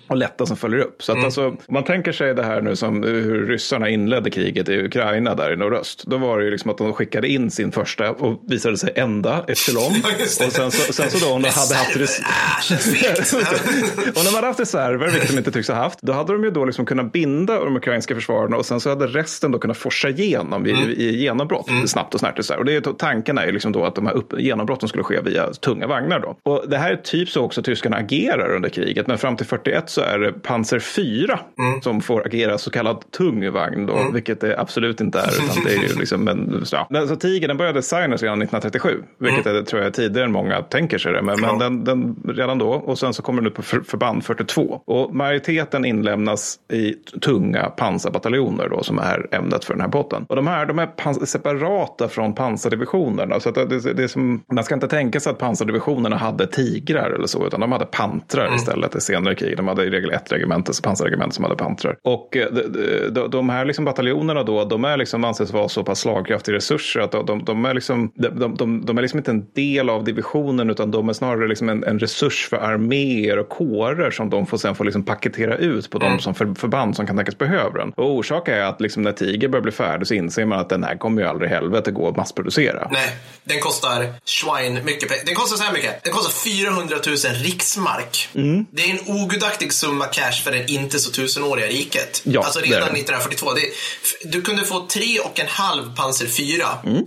och 0.09 0.17
lätta 0.17 0.47
som 0.47 0.57
följer 0.57 0.81
upp. 0.81 1.03
Så 1.03 1.12
att 1.12 1.25
alltså, 1.25 1.47
om 1.49 1.57
man 1.69 1.85
tänker 1.85 2.12
sig 2.12 2.35
det 2.35 2.43
här 2.43 2.61
nu 2.61 2.76
som 2.76 3.03
hur 3.03 3.47
ryssarna 3.47 3.88
inledde 3.88 4.31
kriget 4.31 4.69
i 4.69 4.85
Ukraina 4.85 5.35
där 5.35 5.53
i 5.53 5.57
nordöst. 5.57 6.05
Då 6.07 6.17
var 6.17 6.38
det 6.38 6.45
ju 6.45 6.50
liksom 6.50 6.71
att 6.71 6.79
de 6.79 6.93
skickade 6.93 7.29
in 7.29 7.50
sin 7.50 7.73
första 7.73 8.11
och 8.11 8.41
visade 8.49 8.76
sig 8.76 8.93
enda 8.97 9.45
echelon. 9.49 9.93
Ja, 10.05 10.47
och 10.47 10.53
sen 10.53 10.71
så, 10.71 10.93
sen 10.93 11.11
så 11.11 11.26
då 11.26 11.33
om 11.35 11.43
de 11.43 11.49
hade 11.49 11.75
haft 11.75 11.97
res- 11.97 12.21
känns 12.62 12.85
fegt. 12.85 13.33
och 14.17 14.25
när 14.25 14.33
man 14.33 14.35
hade 14.35 14.47
haft 14.47 14.61
reserver, 14.61 15.11
vilket 15.11 15.31
de 15.31 15.38
inte 15.38 15.53
tycks 15.53 15.69
ha 15.69 15.75
haft, 15.75 15.99
då 16.03 16.12
hade 16.12 16.33
de 16.33 16.45
ju 16.45 16.50
då 16.50 16.64
liksom 16.64 16.87
kunnat 16.87 17.12
binda 17.12 17.64
de 17.64 17.76
ukrainska 17.76 18.14
försvararna 18.14 18.57
och 18.57 18.67
sen 18.67 18.81
så 18.81 18.88
hade 18.88 19.07
resten 19.07 19.53
då 19.53 19.59
kunnat 19.59 19.76
forsa 19.76 20.09
igenom 20.09 20.67
i, 20.67 20.71
i 20.97 21.17
genombrott 21.23 21.69
snabbt 21.87 22.14
och. 22.14 22.21
Så 22.21 22.53
här. 22.53 22.59
Och 22.59 22.64
det 22.64 22.76
är, 22.76 22.81
tanken 22.81 23.38
är 23.38 23.47
ju 23.47 23.53
liksom 23.53 23.73
då 23.73 23.85
att 23.85 23.95
de 23.95 24.07
här 24.07 24.14
upp, 24.14 24.35
genombrotten 24.41 24.88
skulle 24.88 25.05
ske 25.05 25.21
via 25.21 25.47
tunga 25.53 25.74
tunga 25.75 25.87
vagnar. 25.87 26.21
Då. 26.21 26.37
Och 26.43 26.69
det 26.69 26.78
här 26.78 26.93
är 26.93 26.97
typ 26.97 27.28
så 27.28 27.43
också 27.43 27.62
tyskarna 27.62 27.97
agerar 27.97 28.54
under 28.54 28.69
kriget. 28.69 29.07
Men 29.07 29.19
fram 29.19 29.37
till 29.37 29.47
41 29.47 29.90
så 29.90 30.00
är 30.00 30.19
det 30.19 30.33
Panzer 30.33 30.78
4 30.78 31.40
som 31.83 32.00
får 32.00 32.26
agera 32.26 32.59
så 32.59 32.71
kallad 32.71 33.11
tung 33.11 33.52
vagn. 33.52 33.87
Då, 33.87 34.11
Vilket 34.12 34.40
det 34.40 34.59
absolut 34.59 35.00
inte 35.00 35.19
är. 35.19 35.45
Utan 35.45 35.64
det 35.64 35.75
är 35.75 35.83
ju 35.83 35.99
liksom 35.99 36.28
en, 36.28 36.64
ja. 36.73 36.87
Men 36.90 37.00
alltså, 37.00 37.16
Tiger 37.16 37.49
den 37.49 37.57
började 37.57 37.78
designas 37.78 38.23
redan 38.23 38.43
1937. 38.43 39.02
Vilket 39.19 39.47
är, 39.47 39.62
tror 39.62 39.83
jag 39.83 39.87
är 39.87 39.93
tidigare 39.93 40.25
än 40.25 40.33
många 40.33 40.62
tänker 40.62 40.99
sig 40.99 41.12
det. 41.12 41.23
Men, 41.23 41.40
men 41.40 41.59
den, 41.59 41.85
den, 41.85 42.16
redan 42.28 42.59
då. 42.59 42.71
Och 42.71 42.99
sen 42.99 43.14
så 43.14 43.23
kommer 43.23 43.43
den 43.43 43.50
upp 43.50 43.57
på 43.57 43.62
för, 43.62 43.81
förband 43.81 44.25
42. 44.25 44.81
Och 44.85 45.14
majoriteten 45.14 45.85
inlämnas 45.85 46.59
i 46.73 46.95
tunga 47.21 47.64
pansarbataljoner 47.64 48.69
då, 48.69 48.83
som 48.83 48.99
är 48.99 49.26
ämnet 49.35 49.64
för 49.64 49.75
den 49.75 49.81
här 49.81 49.88
båten. 49.88 50.26
Och 50.28 50.37
de 50.37 50.47
här 50.47 50.66
de 50.66 50.78
är 50.78 51.26
separata 51.26 52.09
från 52.09 52.35
pansardivisionerna. 52.35 53.40
Så 53.40 53.49
att 53.49 53.54
det, 53.54 53.64
det, 53.64 53.93
det 53.93 54.04
är 54.04 54.09
som, 54.09 54.43
man 54.52 54.64
ska 54.64 54.75
inte 54.75 54.88
tänka 54.88 55.21
sig 55.21 55.31
att 55.31 55.38
pansardivisionerna 55.64 56.16
hade 56.16 56.47
tigrar 56.47 57.11
eller 57.11 57.26
så, 57.26 57.47
utan 57.47 57.61
de 57.61 57.73
hade 57.73 57.87
pantrar 57.87 58.54
istället 58.54 58.97
i 58.97 59.00
senare 59.00 59.35
krig. 59.35 59.56
De 59.56 59.68
hade 59.68 59.85
i 59.85 59.90
regel 59.90 60.11
ett 60.11 60.33
regemente, 60.33 60.73
pansarregemente 60.83 61.35
som 61.35 61.44
hade 61.44 61.56
pantrar. 61.56 61.97
Och 62.02 62.37
eh, 62.37 62.47
de, 62.52 63.11
de, 63.11 63.30
de 63.30 63.49
här 63.49 63.64
liksom 63.64 63.85
bataljonerna 63.85 64.42
då, 64.42 64.64
de 64.64 64.85
är 64.85 64.97
liksom, 64.97 65.25
anses 65.25 65.52
vara 65.52 65.68
så 65.68 65.85
pass 65.85 66.00
slagkraftiga 66.00 66.56
resurser 66.56 67.00
att 67.00 67.12
de, 67.12 67.44
de, 67.44 67.64
är 67.64 67.75
liksom, 67.75 68.12
de, 68.14 68.99
är 68.99 69.02
liksom 69.02 69.18
inte 69.18 69.30
en 69.30 69.47
del 69.54 69.90
av 69.90 70.04
divisionen, 70.04 70.71
utan 70.71 70.90
de 70.90 71.09
är 71.09 71.12
snarare 71.12 71.49
liksom 71.49 71.68
en, 71.68 71.85
en 71.85 71.99
resurs 71.99 72.49
för 72.50 72.56
arméer 72.56 73.38
och 73.38 73.49
kårer 73.49 74.11
som 74.11 74.30
de 74.30 74.47
får 74.47 74.59
sen 74.59 74.75
får 74.75 74.85
liksom 74.85 75.04
paketera 75.04 75.56
ut 75.56 75.90
på 75.90 75.99
de 75.99 76.18
som 76.18 76.35
för, 76.35 76.54
förband 76.54 76.97
som 76.97 77.06
kan 77.06 77.16
tänkas 77.16 77.38
behöva 77.38 77.78
den. 77.78 77.92
Och 77.97 78.11
orsaken 78.11 78.54
är 78.54 78.61
att 78.61 78.80
liksom 78.80 79.02
när 79.02 79.12
Tiger 79.12 79.49
börjar 79.49 79.62
bli 79.62 79.73
färdig 79.73 80.06
så 80.06 80.14
inser 80.14 80.44
man 80.44 80.59
att 80.59 80.68
den 80.68 80.85
här 80.85 80.97
kommer 80.97 81.23
ju 81.23 81.28
aldrig 81.28 81.50
i 81.50 81.54
helvete 81.54 81.90
gå 81.90 82.09
att 82.09 82.16
massproducera. 82.16 82.88
Nej, 82.90 83.16
den 83.44 83.61
kostar 83.61 84.06
Schwein 84.25 84.75
mycket 84.85 85.09
pengar. 85.09 85.25
Den 85.26 85.35
kostar 85.35 85.54
så 85.57 85.63
här 85.63 85.73
mycket. 85.73 86.05
Den 86.05 86.13
kostar 86.13 86.33
400 86.33 86.97
000 87.07 87.17
riksmark. 87.17 88.29
Mm. 88.35 88.67
Det 88.71 88.83
är 88.83 88.91
en 88.91 89.01
ogudaktig 89.07 89.73
summa 89.73 90.05
cash 90.05 90.43
för 90.45 90.51
det 90.51 90.71
inte 90.71 90.99
så 90.99 91.11
tusenåriga 91.11 91.67
riket. 91.67 92.23
Ja, 92.25 92.45
alltså 92.45 92.61
det 92.61 92.67
redan 92.67 92.81
det. 92.81 93.01
1942. 93.01 93.53
Det, 93.53 93.61
du 94.29 94.43
kunde 94.43 94.65
få 94.65 94.87
tre 94.87 95.21
och 95.21 95.41
en 95.41 95.49
halv 95.49 95.97
Panzer 95.97 96.27
4 96.27 96.67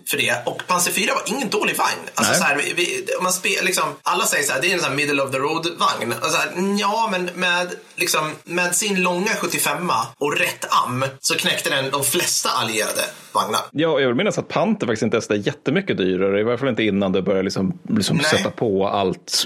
för 0.10 0.18
det. 0.18 0.42
Och 0.46 0.64
Panser 0.68 0.92
4 0.92 1.14
var 1.14 1.24
ingen 1.36 1.50
dålig 1.50 1.78
vagn. 1.78 2.10
Alltså 2.14 2.28
Mm. 2.28 2.40
Så 2.40 2.44
här, 2.44 2.56
vi, 2.58 2.74
vi, 2.74 3.06
man 3.22 3.34
spel, 3.34 3.66
liksom, 3.66 3.84
alla 4.04 4.26
säger 4.26 4.44
så 4.44 4.54
här, 4.54 4.62
det 4.62 4.72
är 4.72 4.74
en 4.74 4.80
sån 4.80 4.96
middle 4.96 5.22
of 5.22 5.32
the 5.32 5.38
road-vagn. 5.38 6.14
Och 6.22 6.32
så 6.32 6.38
här, 6.38 6.48
mm, 6.48 6.78
ja, 6.78 7.08
men 7.12 7.30
med, 7.36 7.68
liksom, 7.96 8.32
med 8.44 8.76
sin 8.76 9.04
långa 9.04 9.30
75 9.40 9.92
och 10.18 10.38
rätt 10.38 10.66
am 10.86 11.06
så 11.20 11.36
knäckte 11.36 11.70
den 11.70 11.92
de 11.92 12.04
flesta 12.04 12.50
allierade 12.50 13.02
vagnar. 13.32 13.62
Ja, 13.72 14.00
jag 14.00 14.08
vill 14.08 14.16
minnas 14.16 14.38
att 14.38 14.48
Panther 14.48 14.88
faktiskt 14.88 15.04
inte 15.04 15.18
är 15.18 15.22
så 15.22 15.36
jättemycket 15.36 15.98
dyrare. 15.98 16.40
I 16.40 16.44
varje 16.44 16.58
fall 16.58 16.70
inte 16.70 16.84
innan 16.84 17.12
det 17.12 17.22
börjar 17.22 17.44
liksom, 17.44 17.80
liksom. 17.90 18.20
Sätta 18.38 18.50
på 18.52 18.88
allt, 18.88 19.44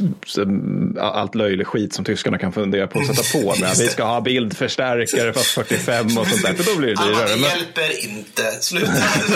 allt 0.99 1.35
löjlig 1.35 1.67
skit 1.67 1.93
som 1.93 2.05
tyskarna 2.05 2.37
kan 2.37 2.51
fundera 2.51 2.87
på 2.87 2.99
att 2.99 3.05
sätta 3.15 3.39
på. 3.39 3.53
Men 3.61 3.69
vi 3.79 3.87
ska 3.87 4.03
ha 4.03 4.21
bildförstärkare 4.21 5.33
fast 5.33 5.45
45 5.51 6.05
och 6.05 6.11
sånt 6.11 6.41
där. 6.43 6.53
För 6.53 6.73
då 6.73 6.77
blir 6.79 6.87
det 6.87 7.03
dyrare. 7.05 7.25
det 7.25 7.41
hjälper 7.41 8.09
inte. 8.09 8.41
Sluta. 8.61 8.91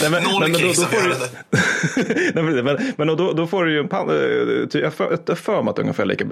Nej, 0.00 0.10
men, 0.10 0.22
Noll 0.22 0.40
men, 0.40 0.52
då, 0.52 0.58
då 0.58 0.74
får 0.74 1.08
du, 1.08 1.14
nej, 2.42 2.62
men, 2.62 2.78
men, 2.96 3.06
då, 3.16 3.32
då 3.32 3.46
får 3.46 3.64
du 3.64 3.72
ju 3.72 3.78
en 3.78 3.88
pan, 3.88 4.10
eh, 4.10 4.80
jag 4.80 4.94
för- 4.94 5.34
för 5.34 5.62
mig 5.62 5.70
att 5.70 5.76
det 5.76 5.80
är 5.80 5.82
ungefär 5.82 6.04
lika 6.04 6.24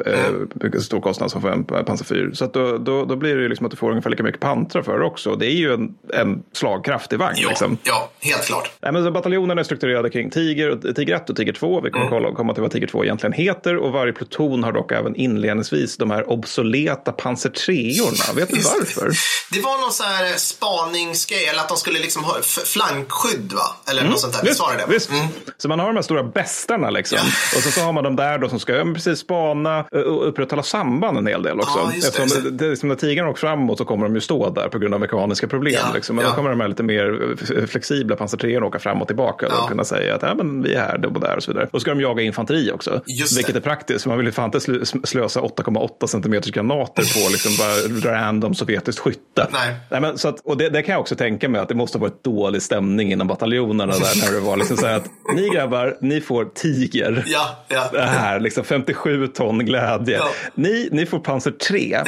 mycket 0.54 0.82
stor 0.82 1.00
kostnad 1.00 1.30
som 1.30 1.42
för 1.42 1.50
en 1.50 1.64
Panzer 1.64 2.04
4. 2.04 2.34
Så 2.34 2.46
då, 2.46 2.78
då, 2.78 3.04
då 3.04 3.16
blir 3.16 3.36
det 3.36 3.42
ju 3.42 3.48
liksom 3.48 3.66
att 3.66 3.70
du 3.70 3.76
får 3.76 3.90
ungefär 3.90 4.10
lika 4.10 4.22
mycket 4.22 4.40
pantrar 4.40 4.82
för 4.82 4.98
det 4.98 5.04
också. 5.04 5.34
Det 5.36 5.46
är 5.46 5.54
ju 5.56 5.72
en, 5.74 5.94
en 6.14 6.42
slagkraftig 6.52 7.18
vagn. 7.18 7.34
Ja, 7.36 7.48
Liksom. 7.48 7.78
ja, 7.82 8.10
helt 8.20 8.44
klart. 8.46 8.70
Nej, 8.82 8.92
men 8.92 9.04
så 9.04 9.10
bataljonerna 9.10 9.60
är 9.60 9.64
strukturerade 9.64 10.10
kring 10.10 10.30
Tiger, 10.30 10.92
Tiger 10.94 11.14
1 11.16 11.30
och 11.30 11.36
Tiger 11.36 11.52
2. 11.52 11.80
Vi 11.80 11.90
kommer 11.90 12.06
Mm. 12.06 12.22
kolla, 12.22 12.34
komma 12.36 12.54
till 12.54 12.62
vad 12.68 12.72
Tiger 12.72 12.86
2 12.86 13.04
egentligen 13.04 13.32
heter. 13.32 13.76
Och 13.76 13.92
varje 13.92 14.12
pluton 14.12 14.64
har 14.64 14.72
dock 14.72 14.92
även 14.92 15.16
inledningsvis 15.16 15.96
de 15.96 16.10
här 16.10 16.30
obsoleta 16.30 17.12
Panzer 17.12 17.50
3orna. 17.50 18.34
Vet 18.34 18.48
du 18.48 18.56
det. 18.56 18.62
varför? 18.78 19.10
Det 19.52 19.60
var 19.60 19.80
någon 19.80 19.92
sån 19.92 20.06
här 20.06 20.36
spaningsgrej, 20.36 21.46
eller 21.46 21.60
att 21.60 21.68
de 21.68 21.76
skulle 21.76 21.98
liksom 21.98 22.24
ha 22.24 22.36
flankskydd 22.64 23.52
va? 23.52 23.90
Eller 23.90 24.04
något 24.04 24.20
sånt 24.20 24.32
där. 24.32 24.40
Mm. 24.40 24.48
Visst, 24.50 24.62
det 24.78 24.86
det? 24.86 24.92
visst. 24.92 25.10
Mm. 25.10 25.26
Så 25.58 25.68
man 25.68 25.78
har 25.78 25.86
de 25.86 25.96
här 25.96 26.02
stora 26.02 26.22
bestarna 26.22 26.90
liksom. 26.90 27.18
Ja. 27.22 27.56
Och 27.56 27.62
så, 27.62 27.70
så 27.70 27.80
har 27.80 27.92
man 27.92 28.04
de 28.04 28.16
där 28.16 28.38
då 28.38 28.48
som 28.48 28.60
ska 28.60 28.72
precis 28.94 29.18
spana 29.18 29.78
eh, 29.92 30.00
och 30.00 30.28
upprätthålla 30.28 30.62
samband 30.62 31.18
en 31.18 31.26
hel 31.26 31.42
del 31.42 31.60
också. 31.60 31.78
Ja, 31.78 31.92
just 31.94 32.02
det, 32.02 32.08
Eftersom 32.08 32.40
just 32.42 32.58
det. 32.58 32.68
det, 32.68 32.74
det 32.74 32.82
när 32.82 32.94
tigrarna 32.94 33.30
åker 33.30 33.40
framåt 33.40 33.78
så 33.78 33.84
kommer 33.84 34.04
de 34.04 34.14
ju 34.14 34.20
stå 34.20 34.50
där 34.50 34.68
på 34.68 34.78
grund 34.78 34.94
av 34.94 35.00
mekaniska 35.00 35.48
problem. 35.48 35.74
Ja, 35.86 35.92
liksom. 35.94 36.16
Men 36.16 36.24
ja. 36.24 36.30
då 36.30 36.36
kommer 36.36 36.50
de 36.50 36.60
här 36.60 36.68
lite 36.68 36.82
mer 36.82 37.34
eh, 37.56 37.66
flexibla 37.66 38.16
pansartreorna 38.16 38.66
åka 38.66 38.78
fram 38.78 39.02
och 39.02 39.06
tillbaka 39.06 39.46
Ja. 39.50 39.62
och 39.62 39.68
kunna 39.68 39.84
säga 39.84 40.14
att 40.14 40.22
ja, 40.22 40.34
men 40.34 40.62
vi 40.62 40.74
är 40.74 40.80
här, 40.80 40.98
då 40.98 41.08
och 41.08 41.20
där 41.20 41.36
och 41.36 41.42
så 41.42 41.50
vidare. 41.50 41.68
Och 41.72 41.80
ska 41.80 41.90
de 41.90 42.00
jaga 42.00 42.22
infanteri 42.22 42.57
också. 42.72 43.00
Just 43.06 43.38
vilket 43.38 43.54
det. 43.54 43.58
är 43.58 43.62
praktiskt, 43.62 44.02
för 44.02 44.08
man 44.10 44.18
vill 44.18 44.26
ju 44.26 44.32
fan 44.32 44.44
inte 44.44 44.58
sl- 44.58 45.06
slösa 45.06 45.40
8,8 45.40 46.06
centimeters 46.06 46.50
granater 46.50 47.02
på 47.24 47.30
liksom 47.30 47.52
bara 47.58 48.12
random 48.12 48.54
sovjetiskt 48.54 49.00
skytte. 49.00 49.46
Nej. 49.52 49.74
Nej, 49.90 50.00
men, 50.00 50.18
så 50.18 50.28
att, 50.28 50.40
och 50.40 50.56
det, 50.56 50.68
det 50.68 50.82
kan 50.82 50.92
jag 50.92 51.00
också 51.00 51.16
tänka 51.16 51.48
mig 51.48 51.60
att 51.60 51.68
det 51.68 51.74
måste 51.74 51.98
ha 51.98 52.00
varit 52.02 52.24
dålig 52.24 52.62
stämning 52.62 53.12
inom 53.12 53.26
bataljonerna 53.26 53.92
där 53.92 54.26
när 54.26 54.32
det 54.32 54.40
var 54.40 54.56
liksom 54.56 54.76
så 54.76 54.86
här 54.86 54.96
att 54.96 55.06
ni 55.34 55.48
grabbar, 55.48 55.96
ni 56.00 56.20
får 56.20 56.44
Tiger. 56.44 57.24
Ja, 57.26 57.64
ja. 57.68 57.88
Det 57.92 58.00
här, 58.00 58.40
liksom 58.40 58.64
57 58.64 59.26
ton 59.26 59.58
glädje. 59.58 60.16
Ja. 60.16 60.28
Ni, 60.54 60.88
ni 60.92 61.06
får 61.06 61.18
Panzer 61.18 61.50
3. 61.50 61.98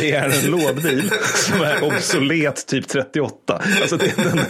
Det 0.00 0.12
är 0.12 0.24
en 0.24 0.50
lådbil 0.50 1.10
som 1.34 1.60
är 1.60 1.84
obsolet 1.84 2.66
typ 2.66 2.88
38. 2.88 3.62
Alltså 3.80 3.96
det, 3.96 4.16
den, 4.16 4.40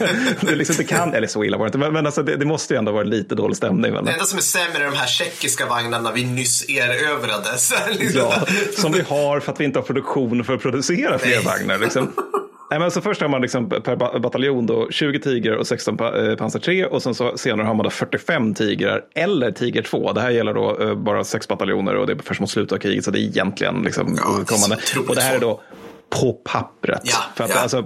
det, 0.40 0.54
liksom, 0.54 0.76
det 0.78 0.84
kan, 0.84 1.14
eller 1.14 1.26
så 1.26 1.44
illa 1.44 1.56
var 1.56 1.64
det 1.64 1.68
inte, 1.68 1.78
men, 1.78 1.92
men 1.92 2.06
alltså 2.06 2.22
det, 2.22 2.36
det 2.36 2.44
måste 2.44 2.74
ju 2.74 2.78
ändå 2.78 2.92
vara 2.92 3.04
lite 3.04 3.34
dålig 3.34 3.56
stämning. 3.56 3.92
Men, 3.92 4.04
Det 4.04 4.12
enda 4.12 4.24
som 4.24 4.38
är 4.38 4.42
sämre 4.42 4.78
är 4.78 4.90
de 4.90 4.96
här 4.96 5.06
tjeckiska 5.30 5.66
vagnarna 5.66 6.12
vi 6.12 6.24
nyss 6.24 6.68
erövrade. 6.68 7.48
Liksom. 7.98 8.20
Ja, 8.20 8.46
som 8.76 8.92
vi 8.92 9.00
har 9.00 9.40
för 9.40 9.52
att 9.52 9.60
vi 9.60 9.64
inte 9.64 9.78
har 9.78 9.84
produktion 9.84 10.44
för 10.44 10.54
att 10.54 10.62
producera 10.62 11.18
fler 11.18 11.40
vagnar. 11.42 11.78
Liksom. 11.78 12.12
Nej, 12.70 12.78
men 12.80 12.90
så 12.90 13.00
först 13.00 13.20
har 13.20 13.28
man 13.28 13.42
liksom 13.42 13.68
per 13.68 13.96
ba- 13.96 14.18
bataljon 14.18 14.66
då 14.66 14.90
20 14.90 15.18
Tiger 15.20 15.56
och 15.56 15.66
16 15.66 15.96
pa- 15.96 16.16
eh, 16.16 16.36
Pansar 16.36 16.60
3 16.60 16.86
och 16.86 17.02
sen 17.02 17.14
så 17.14 17.38
senare 17.38 17.66
har 17.66 17.74
man 17.74 17.84
då 17.84 17.90
45 17.90 18.54
Tigrar 18.54 19.04
eller 19.14 19.50
Tiger 19.50 19.82
2. 19.82 20.12
Det 20.12 20.20
här 20.20 20.30
gäller 20.30 20.54
då 20.54 20.80
eh, 20.82 20.94
bara 20.94 21.24
sex 21.24 21.48
bataljoner 21.48 21.96
och 21.96 22.06
det 22.06 22.12
är 22.12 22.18
först 22.24 22.40
mot 22.40 22.50
slutet 22.50 22.72
av 22.72 22.78
kriget 22.78 23.04
så 23.04 23.10
det 23.10 23.18
är 23.18 23.22
egentligen 23.22 23.82
liksom 23.82 24.18
Ja, 24.18 24.44
kommande. 24.46 24.78
Och 25.08 25.14
det 25.14 25.20
här 25.22 25.34
är 25.34 25.40
då 25.40 25.60
på 26.10 26.32
pappret. 26.32 27.00
Ja, 27.04 27.16
för 27.36 27.44
att 27.44 27.50
ja. 27.50 27.56
alltså 27.60 27.84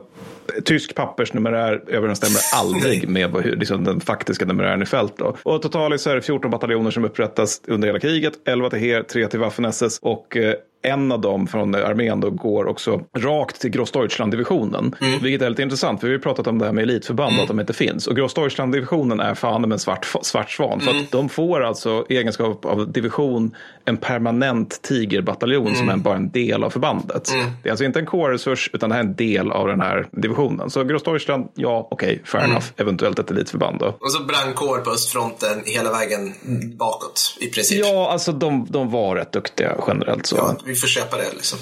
Tysk 0.64 0.94
pappersnumerär 0.94 1.82
överensstämmer 1.88 2.40
aldrig 2.54 3.08
med 3.08 3.30
vad, 3.30 3.44
hur- 3.44 3.56
liksom, 3.56 3.84
den 3.84 4.00
faktiska 4.00 4.44
numerären 4.44 4.82
i 4.82 4.86
fält. 4.86 5.14
Då. 5.16 5.36
Och 5.42 5.62
totalt 5.62 6.00
så 6.00 6.10
är 6.10 6.14
det 6.14 6.22
14 6.22 6.50
bataljoner 6.50 6.90
som 6.90 7.04
upprättas 7.04 7.62
under 7.66 7.88
hela 7.88 7.98
kriget. 7.98 8.32
11 8.44 8.70
till 8.70 8.78
HER, 8.78 9.02
3 9.02 9.26
till 9.28 9.40
Waffen-SS 9.40 9.98
och 10.02 10.36
eh, 10.36 10.54
en 10.82 11.12
av 11.12 11.20
dem 11.20 11.46
från 11.46 11.74
armén 11.74 12.20
då 12.20 12.30
går 12.30 12.66
också 12.66 13.02
rakt 13.16 13.60
till 13.60 13.70
Grossdeutschland-divisionen. 13.70 14.94
Vilket 15.22 15.42
är 15.42 15.50
lite 15.50 15.62
intressant, 15.62 16.00
för 16.00 16.08
vi 16.08 16.14
har 16.14 16.20
pratat 16.20 16.46
om 16.46 16.58
det 16.58 16.64
här 16.64 16.72
med 16.72 16.82
elitförband 16.82 17.36
och 17.36 17.42
att 17.42 17.48
de 17.48 17.60
inte 17.60 17.72
finns. 17.72 18.06
Och 18.06 18.16
Grossdeutschland-divisionen 18.16 19.20
är 19.20 19.34
fan 19.34 19.60
med 19.60 19.72
en 19.72 19.78
svart, 19.78 20.06
svart 20.22 20.50
svan. 20.50 20.80
För 20.80 20.90
att 20.90 21.10
de 21.10 21.28
får 21.28 21.64
alltså 21.64 22.06
i 22.08 22.16
egenskap 22.16 22.64
av 22.64 22.92
division 22.92 23.54
en 23.84 23.96
permanent 23.96 24.82
tigerbataljon 24.82 25.74
som 25.74 25.88
är 25.88 25.96
bara 25.96 26.16
en 26.16 26.30
del 26.30 26.64
av 26.64 26.70
förbandet. 26.70 27.32
Det 27.62 27.68
är 27.68 27.70
alltså 27.70 27.84
inte 27.84 27.98
en 27.98 28.06
kårresurs 28.06 28.70
utan 28.72 28.88
det 28.88 28.94
här 28.94 29.02
är 29.02 29.08
en 29.08 29.14
del 29.14 29.52
av 29.52 29.68
den 29.68 29.80
här 29.80 30.06
divisionen. 30.12 30.70
Så 30.70 30.84
Grossdeutschland, 30.84 31.48
ja 31.54 31.88
okej, 31.90 32.22
fair 32.24 32.44
enough. 32.44 32.66
Eventuellt 32.76 33.18
ett 33.18 33.30
elitförband 33.30 33.78
då. 33.78 33.86
Och 33.86 34.12
så 34.12 34.22
brandkår 34.22 34.78
på 34.78 34.90
östfronten 34.90 35.62
hela 35.64 35.92
vägen 35.92 36.34
bakåt 36.78 37.36
i 37.40 37.46
princip. 37.46 37.84
Ja, 37.84 38.10
alltså 38.10 38.32
de, 38.32 38.66
de 38.70 38.90
var 38.90 39.16
rätt 39.16 39.32
duktiga 39.32 39.76
generellt. 39.88 40.26
Så. 40.26 40.36
Ja, 40.36 40.69
vi 40.70 40.76
får 40.76 40.88
köpa 40.88 41.16
det 41.16 41.32
liksom. 41.32 41.58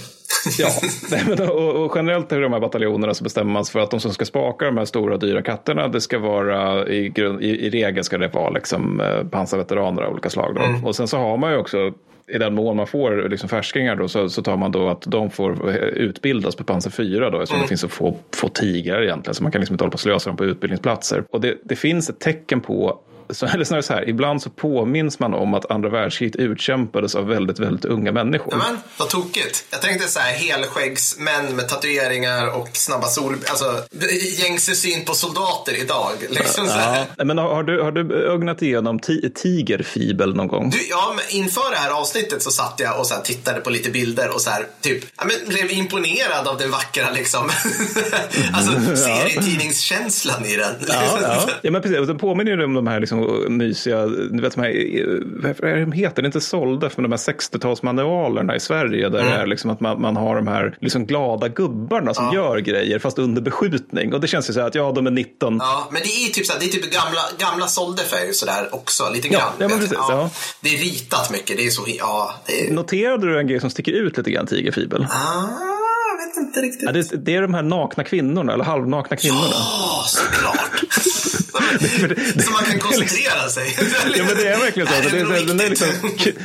Ja, 0.58 0.68
och, 1.52 1.84
och 1.84 1.92
generellt 1.94 2.32
i 2.32 2.36
de 2.36 2.52
här 2.52 2.60
bataljonerna 2.60 3.14
så 3.14 3.24
bestämmer 3.24 3.52
man 3.52 3.64
sig 3.64 3.72
för 3.72 3.80
att 3.80 3.90
de 3.90 4.00
som 4.00 4.14
ska 4.14 4.24
spaka 4.24 4.64
de 4.64 4.76
här 4.76 4.84
stora 4.84 5.16
dyra 5.16 5.42
katterna, 5.42 5.88
det 5.88 6.00
ska 6.00 6.18
vara 6.18 6.88
i, 6.88 7.08
grund, 7.08 7.42
i, 7.42 7.66
i 7.66 7.70
regel 7.70 8.04
ska 8.04 8.18
det 8.18 8.28
vara 8.28 8.50
liksom, 8.50 9.00
eh, 9.00 9.24
pansarveteraner 9.24 10.02
av 10.02 10.12
olika 10.12 10.30
slag. 10.30 10.54
Då. 10.54 10.88
Och 10.88 10.96
sen 10.96 11.08
så 11.08 11.16
har 11.16 11.36
man 11.36 11.52
ju 11.52 11.58
också 11.58 11.92
i 12.28 12.38
den 12.38 12.54
mån 12.54 12.76
man 12.76 12.86
får 12.86 13.28
liksom 13.28 13.48
färskingar 13.48 13.96
då, 13.96 14.08
så, 14.08 14.28
så 14.28 14.42
tar 14.42 14.56
man 14.56 14.72
då 14.72 14.88
att 14.88 15.02
de 15.06 15.30
får 15.30 15.68
eh, 15.68 15.74
utbildas 15.74 16.56
på 16.56 16.64
pansar 16.64 16.90
4 16.90 17.30
då, 17.30 17.40
eftersom 17.40 17.62
det 17.62 17.68
finns 17.68 17.80
så 17.80 17.88
få, 17.88 18.16
få 18.34 18.48
tigrar 18.48 19.02
egentligen. 19.02 19.34
Så 19.34 19.42
man 19.42 19.52
kan 19.52 19.60
liksom 19.60 19.74
inte 19.74 19.84
hålla 19.84 19.90
på 19.90 19.94
och 19.94 20.00
slösa 20.00 20.30
dem 20.30 20.36
på 20.36 20.44
utbildningsplatser. 20.44 21.24
Och 21.30 21.40
det, 21.40 21.58
det 21.64 21.76
finns 21.76 22.10
ett 22.10 22.20
tecken 22.20 22.60
på 22.60 23.00
eller 23.28 23.64
snarare 23.64 23.82
så 23.82 23.92
här, 23.92 24.08
ibland 24.08 24.42
så 24.42 24.50
påminns 24.50 25.18
man 25.18 25.34
om 25.34 25.54
att 25.54 25.70
andra 25.70 25.88
världskriget 25.88 26.36
utkämpades 26.36 27.14
av 27.14 27.26
väldigt, 27.26 27.58
väldigt 27.58 27.84
unga 27.84 28.12
människor. 28.12 28.56
Men 28.56 28.78
vad 28.96 29.08
tokigt. 29.08 29.64
Jag 29.70 29.82
tänkte 29.82 30.08
så 30.08 30.20
här 30.20 30.32
helskäggsmän 30.32 31.56
med 31.56 31.68
tatueringar 31.68 32.56
och 32.56 32.68
snabba 32.72 33.06
sol... 33.06 33.36
Alltså 33.48 33.82
gängse 34.38 34.74
syn 34.74 35.04
på 35.04 35.14
soldater 35.14 35.82
idag. 35.82 36.12
Liksom. 36.30 36.66
Ja, 36.66 37.24
men 37.24 37.38
har, 37.38 37.54
har, 37.54 37.62
du, 37.62 37.82
har 37.82 37.92
du 37.92 38.26
ögnat 38.32 38.62
igenom 38.62 38.98
ti, 38.98 39.30
tigerfibel 39.34 40.34
någon 40.34 40.48
gång? 40.48 40.70
Du, 40.70 40.88
ja, 40.90 41.14
men 41.16 41.40
inför 41.40 41.70
det 41.70 41.76
här 41.76 41.90
avsnittet 41.90 42.42
så 42.42 42.50
satt 42.50 42.74
jag 42.80 43.00
och 43.00 43.06
så 43.06 43.14
tittade 43.14 43.60
på 43.60 43.70
lite 43.70 43.90
bilder 43.90 44.34
och 44.34 44.40
så 44.40 44.50
här, 44.50 44.66
typ, 44.80 45.04
ja, 45.16 45.24
men 45.24 45.48
blev 45.48 45.70
imponerad 45.70 46.48
av 46.48 46.58
den 46.58 46.70
vackra 46.70 47.10
liksom, 47.10 47.40
alltså 48.52 48.96
serietidningskänslan 48.96 50.44
i 50.44 50.56
den. 50.56 50.74
Ja, 50.88 51.18
ja. 51.22 51.48
ja 51.62 51.70
men 51.70 51.82
precis. 51.82 52.06
Den 52.06 52.18
påminner 52.18 52.52
ju 52.52 52.64
om 52.64 52.74
de 52.74 52.86
här 52.86 53.00
liksom 53.00 53.17
liksom 53.18 53.50
mysiga, 53.50 54.06
du 54.06 54.42
vet 54.42 54.54
de 54.54 54.60
här, 54.60 54.70
vad 55.62 55.70
är 55.70 55.80
de 55.80 55.92
heter? 55.92 56.22
Det 56.22 56.26
är 56.26 56.28
inte 56.28 56.40
sålda, 56.40 56.90
men 56.96 57.02
de 57.02 57.12
här 57.12 57.32
60-talsmanualerna 57.32 58.56
i 58.56 58.60
Sverige 58.60 59.08
där 59.08 59.24
det 59.24 59.30
är 59.30 59.46
liksom 59.46 59.70
att 59.70 59.80
man, 59.80 60.00
man 60.00 60.16
har 60.16 60.36
de 60.36 60.46
här 60.46 60.76
liksom 60.80 61.06
glada 61.06 61.48
gubbarna 61.48 62.14
som 62.14 62.34
gör 62.34 62.58
grejer 62.58 62.98
fast 62.98 63.18
under 63.18 63.42
beskjutning. 63.42 64.14
Och 64.14 64.20
det 64.20 64.26
känns 64.28 64.50
ju 64.50 64.54
så 64.54 64.60
här 64.60 64.66
att 64.66 64.74
ja, 64.74 64.92
de 64.92 65.06
är 65.06 65.10
19. 65.10 65.56
Ja, 65.60 65.88
men 65.92 66.02
det 66.02 66.08
är 66.08 66.32
typ, 66.32 66.46
så 66.46 66.52
här, 66.52 66.60
det 66.60 66.66
är 66.66 66.70
typ 66.70 66.92
gamla, 66.92 67.20
gamla 67.38 67.66
ju 67.66 68.32
sådär 68.32 68.68
också, 68.74 69.10
lite 69.12 69.28
Ja, 69.28 69.38
grann. 69.38 69.52
ja, 69.58 69.68
men 69.68 69.78
vet 69.78 69.78
precis, 69.78 69.98
ja. 70.08 70.30
Det 70.60 70.68
är 70.74 70.78
ritat 70.78 71.30
mycket, 71.32 71.56
det 71.56 71.66
är 71.66 71.70
så, 71.70 71.84
ja, 71.98 72.34
är... 72.46 72.72
Noterade 72.72 73.26
du 73.26 73.38
en 73.38 73.46
grej 73.46 73.60
som 73.60 73.70
sticker 73.70 73.92
ut 73.92 74.16
lite 74.16 74.30
grann, 74.30 74.46
Tigerfibel? 74.46 75.06
Ah, 75.10 75.44
vet 76.38 76.46
inte 76.46 76.60
riktigt. 76.60 76.82
Ja, 76.82 76.92
det, 76.92 77.24
det 77.24 77.34
är 77.34 77.42
de 77.42 77.54
här 77.54 77.62
nakna 77.62 78.04
kvinnorna, 78.04 78.52
eller 78.52 78.64
halvnakna 78.64 79.16
kvinnorna. 79.16 79.54
Åh, 79.54 80.04
såklart. 80.06 80.84
så 82.44 82.50
man 82.52 82.64
kan 82.64 82.78
koncentrera 82.78 83.48
sig. 83.48 83.76
Ja 84.16 84.24
men 84.24 84.36
det 84.36 84.48
är 84.48 84.58
verkligen 84.58 84.88
så. 84.88 84.94
Nej, 84.94 85.08
det 85.12 85.18
är, 85.18 85.24
nog 85.24 85.46
den, 85.46 85.60
är 85.60 85.70
liksom, 85.70 85.88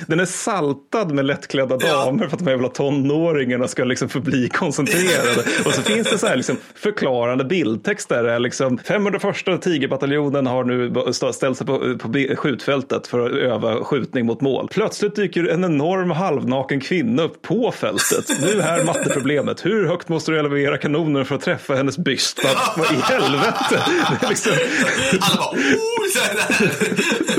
den 0.08 0.20
är 0.20 0.26
saltad 0.26 1.12
med 1.12 1.26
lättklädda 1.26 1.78
Ja. 1.80 2.06
damer 2.06 2.28
för 2.28 2.38
att 2.38 2.46
de 2.46 2.52
jävla 2.52 2.70
tonåringarna 2.70 3.68
ska 3.68 3.84
liksom 3.84 4.10
förbli 4.10 4.50
koncentrerade. 4.50 5.44
Och 5.66 5.74
så 5.74 5.82
finns 5.82 6.10
det 6.10 6.18
så 6.18 6.28
här 6.28 6.36
liksom 6.36 6.58
förklarande 6.76 7.44
bildtext 7.44 8.10
där 8.10 8.24
det 8.24 8.32
är 8.32 8.40
liksom 8.40 8.78
501 8.78 9.62
tigerbataljonen 9.62 10.48
har 10.48 10.64
nu 10.64 10.94
ställt 11.34 11.58
sig 11.58 11.68
på, 11.68 11.98
på 11.98 12.36
skjutfältet 12.36 13.08
för 13.08 13.26
att 13.26 13.32
öva 13.32 13.84
skjutning 13.84 14.26
mot 14.26 14.42
mål. 14.42 14.68
Plötsligt 14.72 15.16
dyker 15.16 15.48
en 15.48 15.64
enorm 15.64 16.12
halvnaken 16.12 16.80
kvinna 16.80 17.24
upp 17.24 17.42
på 17.42 17.72
fältet. 17.72 18.42
Nu 18.42 18.62
är 18.62 18.84
matteproblemet. 18.84 19.66
Hur 19.66 19.83
hur 19.84 19.90
högt 19.90 20.10
måste 20.10 20.32
du 20.32 20.40
elevera 20.40 20.78
kanonen 20.78 21.26
för 21.26 21.36
att 21.36 21.42
träffa 21.42 21.76
hennes 21.76 21.98
byst? 21.98 22.40
Vad, 22.78 22.92
i 22.92 22.96
helvete? 22.96 23.54
Det 23.70 24.26
är 24.26 24.30
liksom, 24.30 24.52
Alla 25.22 25.38
bara, 25.38 25.50
oh. 25.52 25.74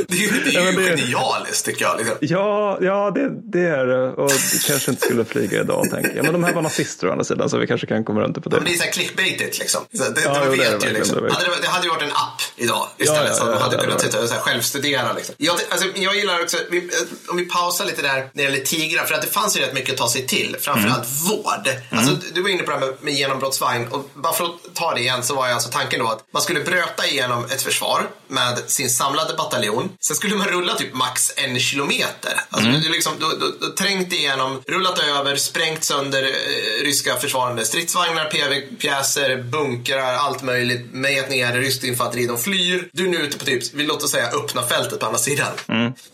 Det 0.09 0.17
är 0.17 0.21
ju, 0.21 0.41
det 0.45 0.51
Ja, 0.51 0.61
är 0.61 0.73
men 0.73 0.85
ju 0.85 0.91
det- 0.91 0.97
genialiskt 1.03 1.65
tycker 1.67 1.85
jag. 1.85 1.99
Liksom. 1.99 2.17
Ja, 2.21 2.79
ja 2.81 3.11
det, 3.15 3.29
det 3.53 3.69
är 3.69 3.87
det. 3.87 4.09
Och 4.13 4.29
det 4.31 4.67
kanske 4.67 4.91
inte 4.91 5.07
skulle 5.07 5.25
flyga 5.25 5.61
idag, 5.61 5.91
tänker 5.91 6.17
jag. 6.17 6.25
Men 6.25 6.33
de 6.33 6.45
här 6.45 6.53
var 6.53 6.63
nazister 6.63 7.09
å 7.09 7.13
andra 7.13 7.25
sidan, 7.25 7.51
så 7.51 7.59
vi 7.59 7.67
kanske 7.67 7.87
kan 7.87 8.05
komma 8.05 8.21
runt 8.21 8.43
på 8.43 8.49
det. 8.49 8.57
Men 8.57 8.65
det 8.65 8.73
är 8.73 8.77
så 8.77 8.83
här 8.85 8.93
clickbaitigt 8.93 9.59
liksom. 9.59 9.81
Så 9.93 10.03
det, 10.11 10.21
Ja, 10.25 10.35
de 10.35 10.45
det 10.45 10.57
vet 10.57 10.81
det 10.81 10.87
ju 10.87 10.93
liksom. 10.93 11.23
det 11.25 11.33
Hade 11.33 11.47
det, 11.63 11.69
hade 11.69 11.85
ju 11.85 11.91
varit 11.91 12.03
en 12.03 12.11
app 12.11 12.41
idag 12.57 12.87
istället 12.99 13.23
Ja, 13.23 13.29
ja, 13.29 13.35
som 13.35 13.49
ja, 13.49 13.55
de 13.55 13.61
hade 13.63 13.77
kunnat 13.77 14.01
sitta 14.01 14.23
och 14.23 14.29
så 14.29 14.35
här 14.35 14.41
självstudera. 14.41 15.13
Liksom. 15.13 15.35
Jag, 15.39 15.57
alltså, 15.71 15.87
jag 15.95 16.17
gillar 16.17 16.41
också, 16.43 16.57
vi, 16.71 16.79
eh, 16.79 16.85
om 17.29 17.37
vi 17.37 17.45
pausar 17.45 17.85
lite 17.85 18.03
där 18.03 18.15
när 18.15 18.29
det 18.33 18.43
gäller 18.43 18.59
tigrar, 18.61 19.05
för 19.05 19.15
att 19.15 19.23
det 19.23 19.29
fanns 19.29 19.57
ju 19.57 19.61
rätt 19.61 19.75
mycket 19.75 19.91
att 19.93 19.97
ta 19.99 20.09
sig 20.09 20.27
till. 20.27 20.57
Framförallt 20.61 21.05
Mm. 21.05 21.29
vård. 21.43 21.69
Alltså, 21.91 22.17
du 22.35 22.43
var 22.43 22.49
inne 22.49 22.63
på 22.63 22.71
det 22.71 22.77
här 22.79 22.87
med, 22.87 22.95
med 23.01 23.15
genombrottsvagn 23.15 23.87
och 23.91 24.11
bara 24.15 24.33
för 24.33 24.45
att 24.45 24.51
ta 24.75 24.95
det 24.95 25.01
igen 25.01 25.23
så 25.23 25.35
var 25.35 25.47
ju 25.49 25.53
alltså 25.55 25.71
tanken 25.71 26.01
då 26.01 26.07
att 26.09 26.25
man 26.33 26.43
skulle 26.43 26.61
bröta 26.61 27.07
igenom 27.07 27.45
ett 27.45 27.63
försvar 27.63 28.03
med 28.29 28.59
sin 28.67 28.91
samlade 28.91 29.35
bataljon. 29.37 29.89
Sen 30.01 30.17
skulle 30.17 30.37
man 30.37 30.49
rulla 30.49 30.75
typ 30.75 30.95
max 30.95 31.33
en 31.37 31.61
kilometer. 31.61 32.41
Alltså, 32.51 32.69
Mm. 32.69 32.81
du, 32.83 32.89
liksom, 32.89 33.13
du, 33.21 33.27
du, 33.39 33.59
du 33.67 33.73
trängt 33.73 34.13
igenom, 34.13 34.63
rullat 34.69 34.99
över, 34.99 35.37
sprängt 35.37 35.85
sönder 35.85 36.23
eh, 36.23 36.85
ryska 36.85 37.17
försvarande 37.17 37.65
stridsvagnar, 37.65 38.25
PV-pjäser, 38.31 39.43
bunkrar, 39.43 40.15
allt 40.15 40.43
möjligt. 40.43 40.87
Mejat 40.93 41.31
ner 41.31 41.53
ryskt 41.53 41.85
infanteri, 41.85 42.27
de 42.27 42.39
flyr. 42.39 42.89
Du 42.93 43.05
är 43.05 43.09
nu 43.09 43.17
ute 43.19 43.39
på 43.39 43.45
typ, 43.45 43.75
vi 43.75 43.83
låt 43.85 44.03
oss 44.03 44.11
säga 44.11 44.31
öppna 44.31 44.67
fältet 44.67 45.01
på 45.01 45.07
andra 45.07 45.19
sidan. 45.19 45.53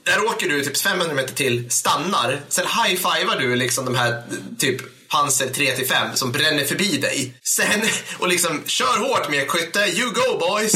Där 0.03 0.25
åker 0.25 0.49
du 0.49 0.65
typ 0.65 0.77
500 0.79 1.15
meter 1.15 1.35
till, 1.35 1.71
stannar, 1.71 2.41
sen 2.49 2.67
high-fivar 2.67 3.39
du 3.41 3.57
liksom 3.57 3.85
de 3.85 3.95
här 3.95 4.23
typ 4.59 4.81
Panzer 5.11 5.47
3-5 5.47 6.15
som 6.15 6.33
bränner 6.33 6.65
förbi 6.65 6.97
dig. 6.97 7.35
Sen, 7.43 7.81
och 8.19 8.29
liksom 8.29 8.63
kör 8.67 8.99
hårt 9.09 9.31
med 9.31 9.49
skytte, 9.51 9.81
you 9.81 10.13
go 10.13 10.39
boys. 10.39 10.73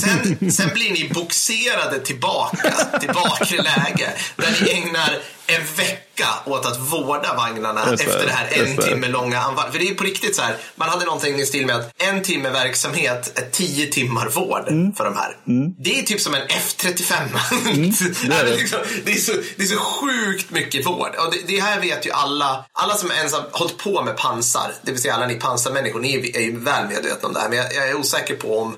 Sen, 0.00 0.50
sen 0.50 0.70
blir 0.74 0.92
ni 0.92 1.08
boxerade 1.14 2.00
tillbaka 2.00 2.72
till 3.00 3.08
bakre 3.08 3.56
läge 3.56 4.12
där 4.36 4.58
ni 4.60 4.70
ägnar 4.70 5.18
en 5.46 5.62
vecka 5.76 6.28
åt 6.44 6.66
att 6.66 6.78
vårda 6.78 7.34
vagnarna 7.34 7.90
Just 7.90 8.02
efter 8.02 8.26
det 8.26 8.32
här 8.32 8.48
en 8.52 8.76
timme 8.76 9.08
långa 9.08 9.38
anfall. 9.40 9.70
För 9.72 9.78
det 9.78 9.88
är 9.88 9.94
på 9.94 10.04
riktigt 10.04 10.36
så 10.36 10.42
här, 10.42 10.56
man 10.76 10.88
hade 10.88 11.04
någonting 11.04 11.40
i 11.40 11.46
stil 11.46 11.66
med 11.66 11.76
att 11.76 12.02
en 12.02 12.22
timme 12.22 12.50
verksamhet 12.50 13.38
är 13.38 13.50
tio 13.50 13.86
timmar 13.86 14.28
vård 14.28 14.68
Mm. 14.68 14.92
för 14.94 15.04
de 15.04 15.16
här. 15.16 15.36
Det 15.78 15.98
är 15.98 16.02
typ 16.02 16.20
som 16.20 16.34
en 16.34 16.42
F35. 16.48 17.14
Mm. 17.74 17.90
det 18.28 18.36
är 18.36 18.44
det, 18.44 18.56
liksom, 18.56 18.78
det, 19.04 19.12
är 19.12 19.16
så, 19.16 19.32
det 19.56 19.62
är 19.62 19.66
så 19.66 19.78
sjukt 19.78 20.50
mycket 20.50 20.86
vård. 20.86 21.10
Och 21.18 21.32
det, 21.32 21.38
det 21.46 21.60
här 21.60 21.80
vet 21.80 22.06
ju 22.06 22.10
alla, 22.10 22.64
alla 22.72 22.94
som 22.96 23.10
ens 23.10 23.32
har 23.32 23.44
hållit 23.52 23.78
på 23.78 24.02
med 24.02 24.16
pansar, 24.16 24.72
det 24.82 24.90
vill 24.92 25.02
säga 25.02 25.14
alla 25.14 25.26
ni 25.26 25.34
pansarmänniskor, 25.34 26.00
ni 26.00 26.14
är, 26.14 26.36
är 26.36 26.40
ju 26.42 26.60
väl 26.60 26.88
medvetna 26.88 27.28
om 27.28 27.34
det 27.34 27.40
här. 27.40 27.48
Men 27.48 27.58
jag, 27.58 27.74
jag 27.74 27.88
är 27.88 27.94
osäker 27.94 28.36
på 28.36 28.58
om 28.60 28.76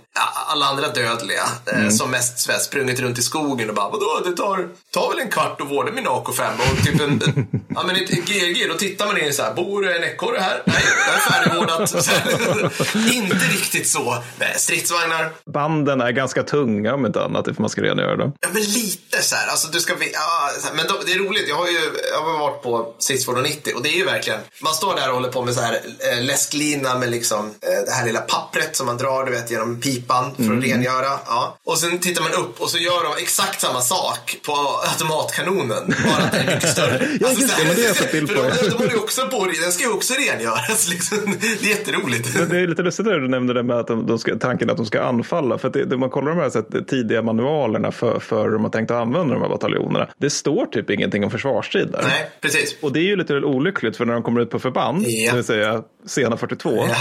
alla 0.49 0.67
andra 0.67 0.89
dödliga 0.89 1.43
Mm. 1.67 1.85
eh, 1.87 1.91
som 1.91 2.11
mest 2.11 2.51
sprungit 2.65 3.01
runt 3.01 3.19
i 3.19 3.23
skogen 3.23 3.69
och 3.69 3.75
bara 3.75 3.89
vadå, 3.89 4.21
det 4.25 4.33
tar, 4.37 4.69
tar 4.93 5.09
väl 5.11 5.19
en 5.19 5.31
kvart 5.31 5.61
att 5.61 5.71
vårda 5.71 5.93
min 5.93 6.07
AK5 6.07 6.56
och 6.61 6.85
typ 6.85 7.01
en, 7.01 7.11
en 7.11 7.47
ja 7.75 7.83
men 7.87 7.97
ett 7.97 8.11
GRG, 8.11 8.69
då 8.69 8.75
tittar 8.75 9.07
man 9.07 9.19
in 9.19 9.33
så 9.33 9.43
här, 9.43 9.55
bor 9.55 9.89
en 9.89 10.05
ekorre 10.05 10.39
här? 10.41 10.63
Nej, 10.65 10.83
jag 11.07 11.15
är 11.15 11.21
färdigvårdat. 11.21 11.95
Inte 13.13 13.37
riktigt 13.37 13.89
så. 13.89 14.23
Nej, 14.39 14.55
stridsvagnar, 14.57 15.31
Banden 15.53 16.01
är 16.01 16.11
ganska 16.11 16.43
tunga 16.43 16.95
om 16.95 17.07
inte 17.07 17.25
annat, 17.25 17.49
ifall 17.49 17.61
man 17.61 17.71
ska 17.71 17.83
rengöra 17.83 18.17
dem. 18.17 18.33
Ja, 18.41 18.49
men 18.53 18.63
lite 18.63 19.23
så 19.23 19.37
här. 19.37 19.47
Alltså, 19.49 19.69
du 19.69 19.81
ska, 19.81 19.93
ja, 20.13 20.51
här. 20.65 20.75
Men 20.75 20.87
då, 20.87 20.95
det 21.07 21.13
är 21.13 21.19
roligt. 21.19 21.49
Jag 21.49 21.57
har 21.57 21.67
ju 21.67 21.79
jag 22.13 22.23
har 22.23 22.39
varit 22.39 22.63
på 22.63 22.95
stridsfordon 22.99 23.43
90 23.43 23.75
och 23.75 23.83
det 23.83 23.89
är 23.89 23.97
ju 23.97 24.05
verkligen. 24.05 24.41
Man 24.63 24.75
står 24.75 24.97
där 24.97 25.09
och 25.09 25.15
håller 25.15 25.29
på 25.29 25.45
med 25.45 25.55
så 25.55 25.61
här 25.61 25.81
eh, 26.13 26.25
läsklina 26.25 26.99
med 26.99 27.11
liksom 27.11 27.47
eh, 27.47 27.85
det 27.87 27.93
här 27.93 28.07
lilla 28.07 28.21
pappret 28.21 28.77
som 28.77 28.87
man 28.87 28.97
drar 28.97 29.25
du 29.25 29.33
vet 29.33 29.51
genom 29.51 29.81
pipan 29.81 30.35
för 30.37 30.57
att 30.57 30.65
rengöra. 30.65 31.19
Ja. 31.27 31.59
Och 31.65 31.79
sen 31.79 31.99
tittar 31.99 32.23
man 32.23 32.33
upp 32.33 32.61
och 32.61 32.71
så 32.71 32.79
gör 32.79 33.05
de 33.05 33.23
exakt 33.23 33.61
samma 33.61 33.81
sak 33.81 34.37
på 34.47 34.81
automatkanonen. 34.93 35.95
Bara 36.05 36.25
att 36.25 36.33
den 36.33 36.46
är 36.49 36.55
mycket 36.55 36.69
större. 36.77 37.09
Ja, 37.21 37.27
Alltså, 37.29 37.43
just 37.43 37.57
det, 37.59 37.65
men 37.67 37.75
det 37.77 37.81
har 37.83 37.89
jag 37.89 37.97
sett 37.97 38.13
bild 38.13 38.29
för 38.31 38.37
på. 38.37 38.43
De, 38.43 38.69
de 38.69 38.77
håller 38.77 38.91
ju 38.91 38.97
också 38.99 39.27
på 39.29 39.45
Den 39.63 39.73
ska 39.73 39.85
ju 39.85 39.91
också 39.93 40.15
rengöras. 40.15 40.89
Liksom. 40.91 41.19
Det 41.41 41.47
är 41.47 41.71
jätteroligt. 41.71 42.35
Men 42.39 42.49
det 42.49 42.59
är 42.59 42.67
lite 42.67 42.83
lustigt 42.83 43.07
när 43.07 43.19
du 43.19 43.29
nämnde 43.29 43.55
det 43.55 43.63
med 43.63 43.77
att 43.77 43.87
de, 43.87 44.07
de 44.07 44.19
ska, 44.19 44.37
tanken 44.39 44.71
att 44.71 44.77
de 44.77 44.87
ska 44.87 45.01
anfalla. 45.03 45.59
För 45.59 45.69
att 45.69 45.75
det, 45.75 45.85
det, 45.85 45.97
man 45.97 46.11
kollar 46.11 46.29
de 46.31 46.39
här 46.41 46.51
så 46.51 46.59
att, 46.59 46.89
tidiga 46.89 47.23
manualerna 47.23 47.93
för, 47.93 48.21
för 48.21 48.51
hur 48.51 48.59
man 48.59 48.71
tänkte 48.71 48.97
använda 48.99 49.35
de 49.35 49.43
här 49.43 49.49
bataljonerna. 49.49 50.09
Det 50.19 50.31
står 50.31 50.67
typ 50.67 50.91
ingenting 50.91 51.25
om 51.25 51.31
försvarstid 51.31 51.89
där. 51.93 52.03
Nej, 52.03 52.31
precis. 52.41 52.77
Och 52.83 52.93
det 52.93 52.99
är 53.01 53.05
ju 53.05 53.17
lite 53.17 53.35
olyckligt 53.35 53.97
för 53.97 54.05
när 54.05 54.13
de 54.15 54.23
kommer 54.23 54.41
ut 54.41 54.51
på 54.51 54.59
förband, 54.59 55.05
Ja. 55.07 55.31
det 55.31 55.37
vill 55.37 55.45
säga 55.45 55.83
sena 56.07 56.37
42. 56.37 56.71
Ja. 56.89 56.95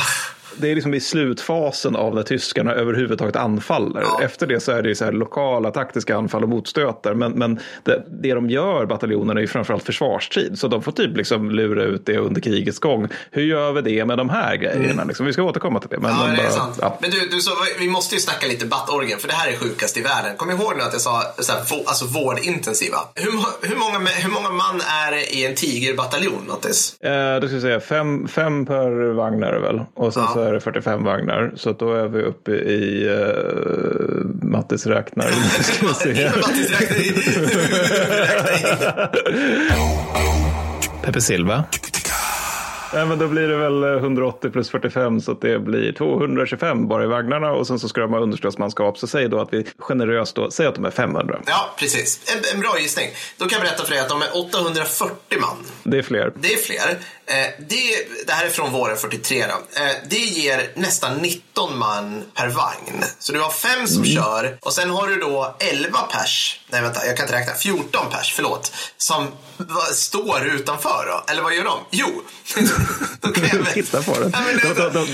Det 0.57 0.71
är 0.71 0.75
liksom 0.75 0.93
i 0.93 0.99
slutfasen 0.99 1.95
av 1.95 2.15
när 2.15 2.23
tyskarna 2.23 2.73
överhuvudtaget 2.73 3.35
anfaller. 3.35 4.01
Ja. 4.01 4.19
Efter 4.23 4.47
det 4.47 4.59
så 4.59 4.71
är 4.71 4.81
det 4.83 4.95
så 4.95 5.05
här 5.05 5.11
lokala 5.11 5.71
taktiska 5.71 6.15
anfall 6.17 6.43
och 6.43 6.49
motstötar. 6.49 7.13
Men, 7.13 7.31
men 7.31 7.59
det, 7.83 8.03
det 8.21 8.33
de 8.33 8.49
gör, 8.49 8.85
bataljonerna, 8.85 9.39
är 9.39 9.41
ju 9.41 9.47
framförallt 9.47 9.83
försvarstid. 9.83 10.59
Så 10.59 10.67
de 10.67 10.81
får 10.83 10.91
typ 10.91 11.17
liksom 11.17 11.51
lura 11.51 11.83
ut 11.83 12.05
det 12.05 12.17
under 12.17 12.41
krigets 12.41 12.79
gång. 12.79 13.07
Hur 13.31 13.43
gör 13.43 13.71
vi 13.71 13.81
det 13.81 14.05
med 14.05 14.17
de 14.17 14.29
här 14.29 14.55
grejerna? 14.55 15.03
Liksom, 15.03 15.25
vi 15.25 15.33
ska 15.33 15.43
återkomma 15.43 15.79
till 15.79 15.89
det. 15.89 15.99
Men 15.99 16.11
Mm. 16.15 16.21
Ja, 16.21 16.27
de 16.31 16.35
det 16.35 16.43
bara- 16.43 16.51
sant. 16.51 16.77
ja. 16.81 16.97
Men 17.01 17.09
du, 17.11 17.27
du 17.31 17.39
så, 17.41 17.51
vi 17.79 17.87
måste 17.89 18.15
ju 18.15 18.21
snacka 18.21 18.47
lite 18.47 18.65
battorgen 18.65 19.19
för 19.19 19.27
det 19.27 19.33
här 19.33 19.51
är 19.51 19.55
sjukast 19.55 19.97
i 19.97 20.01
världen. 20.01 20.31
Kom 20.37 20.51
ihåg 20.51 20.73
nu 20.77 20.83
att 20.83 20.93
jag 20.93 21.01
sa 21.01 21.21
så 21.39 21.51
här, 21.51 21.61
alltså 21.85 22.05
vårdintensiva. 22.05 22.97
Hur, 23.15 23.31
hur, 23.69 23.75
många, 23.75 24.09
hur 24.09 24.29
många 24.29 24.49
man 24.49 24.75
är 25.07 25.11
det 25.11 25.35
i 25.35 25.45
en 25.45 25.55
tigerbataljon, 25.55 26.47
Mattis? 26.47 27.01
Eh, 27.01 27.39
då 27.39 27.47
ska 27.47 27.55
vi 27.55 27.61
säga 27.61 27.79
fem, 27.79 28.27
fem 28.27 28.65
per 28.65 29.13
vagn 29.13 29.43
är 29.43 29.51
det 29.51 29.59
väl. 29.59 29.81
Och 29.95 30.13
sen 30.13 30.23
Ja. 30.23 30.33
så 30.33 30.39
är 30.47 30.53
det 30.53 30.59
45 30.59 31.03
vagnar. 31.03 31.51
Så 31.55 31.69
att 31.69 31.79
då 31.79 31.93
är 31.93 32.07
vi 32.07 32.21
uppe 32.21 32.51
i 32.51 33.09
uh, 33.09 34.25
Mattis 34.41 34.85
räknar. 34.85 35.27
Ska 35.61 35.87
vi 35.87 35.93
se. 35.93 36.31
Mattis 36.35 36.71
räknar 36.79 36.97
in. 36.97 37.13
Peppe 41.01 41.21
Silva. 41.21 41.63
Ja, 42.95 43.05
men 43.05 43.19
då 43.19 43.27
blir 43.27 43.47
det 43.47 43.57
väl 43.57 43.83
180 43.83 44.49
plus 44.51 44.69
45 44.69 45.21
så 45.21 45.31
att 45.31 45.41
det 45.41 45.59
blir 45.59 45.93
225 45.93 46.87
bara 46.87 47.03
i 47.03 47.07
vagnarna 47.07 47.51
och 47.51 47.67
sen 47.67 47.79
så 47.79 47.89
ska 47.89 48.01
de 48.01 48.13
ha 48.13 48.19
understödsmanskap. 48.19 48.97
Så 48.97 49.07
säg 49.07 49.29
då 49.29 49.41
att 49.41 49.53
vi 49.53 49.65
generöst 49.77 50.35
då, 50.35 50.51
säg 50.51 50.65
att 50.65 50.75
de 50.75 50.85
är 50.85 50.91
500. 50.91 51.41
Ja, 51.45 51.73
precis. 51.77 52.19
En, 52.35 52.55
en 52.55 52.61
bra 52.61 52.79
gissning. 52.79 53.09
Då 53.37 53.45
kan 53.45 53.59
jag 53.59 53.67
berätta 53.67 53.83
för 53.83 53.91
dig 53.91 53.99
att 53.99 54.09
de 54.09 54.21
är 54.21 54.37
840 54.37 55.39
man. 55.41 55.57
Det 55.83 55.97
är 55.97 56.03
fler. 56.03 56.33
Det 56.35 56.53
är 56.53 56.57
fler. 56.57 56.99
Eh, 57.27 57.35
det, 57.59 58.25
det 58.27 58.33
här 58.33 58.45
är 58.45 58.49
från 58.49 58.71
våren 58.71 58.97
43 58.97 59.45
då. 59.47 59.81
Eh, 59.81 59.91
det 60.09 60.15
ger 60.15 60.71
nästan 60.75 61.17
19 61.17 61.77
man 61.77 62.23
per 62.33 62.47
vagn. 62.47 63.03
Så 63.19 63.33
du 63.33 63.39
har 63.39 63.49
fem 63.49 63.87
som 63.87 64.05
kör 64.05 64.57
och 64.61 64.73
sen 64.73 64.89
har 64.89 65.07
du 65.07 65.15
då 65.15 65.55
11 65.59 65.99
pers, 65.99 66.59
nej 66.69 66.81
vänta 66.81 67.05
jag 67.05 67.17
kan 67.17 67.25
inte 67.25 67.35
räkna, 67.35 67.53
14 67.53 68.09
pers, 68.11 68.33
förlåt, 68.35 68.71
som 68.97 69.27
va, 69.57 69.81
står 69.81 70.45
utanför 70.45 71.05
då. 71.07 71.31
Eller 71.31 71.43
vad 71.43 71.55
gör 71.55 71.63
de? 71.63 71.79
Jo, 71.91 72.07
jag 73.51 73.73
Titta 73.73 74.01
på 74.01 74.19
den. 74.19 74.31
De, 74.31 74.73
de, 74.73 75.07